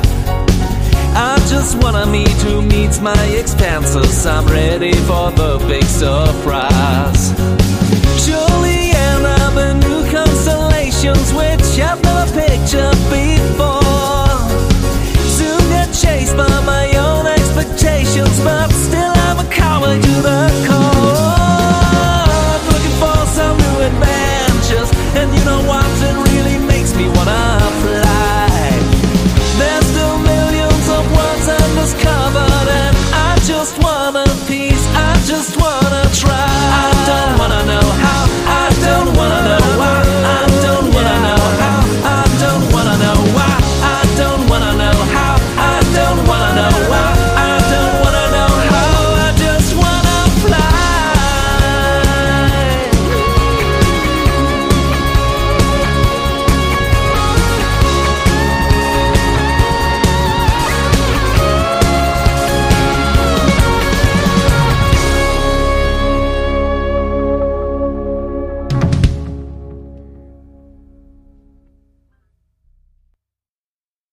I 1.15 1.37
just 1.49 1.81
wanna 1.81 2.05
meet 2.05 2.37
who 2.43 2.61
meets 2.61 2.99
my 2.99 3.23
expenses. 3.39 4.25
I'm 4.25 4.45
ready 4.45 4.93
for 5.07 5.31
the 5.31 5.57
big 5.67 5.83
surprise. 5.83 7.33
Surely 8.23 8.91
end 9.07 9.25
up 9.25 9.57
in 9.57 9.79
new 9.79 10.03
constellations, 10.11 11.33
which 11.33 11.79
I've 11.79 12.01
never 12.03 12.27
pictured 12.39 12.99
before. 13.11 14.29
Soon 15.37 15.61
get 15.69 15.89
chased 15.93 16.37
by 16.37 16.59
my 16.73 16.87
own 16.95 17.25
expectations, 17.27 18.39
but 18.43 18.69
still 18.71 19.13
I'm 19.27 19.39
a 19.39 19.49
coward 19.51 20.01
to 20.01 20.15
the 20.29 20.43
core. 20.67 21.17
Looking 22.71 22.97
for 23.01 23.19
some 23.37 23.57
new 23.57 23.77
adventures, 23.89 24.89
and 25.19 25.27
you 25.35 25.43
know 25.45 25.61
what? 25.67 26.26
me 26.97 27.07
wanna 27.09 27.59
fly. 27.81 28.71
There's 29.59 29.85
still 29.85 30.17
millions 30.17 30.89
of 30.97 31.03
words 31.15 31.47
undiscovered, 31.47 32.67
and 32.81 32.97
I 33.13 33.37
just 33.45 33.77
want. 33.83 33.96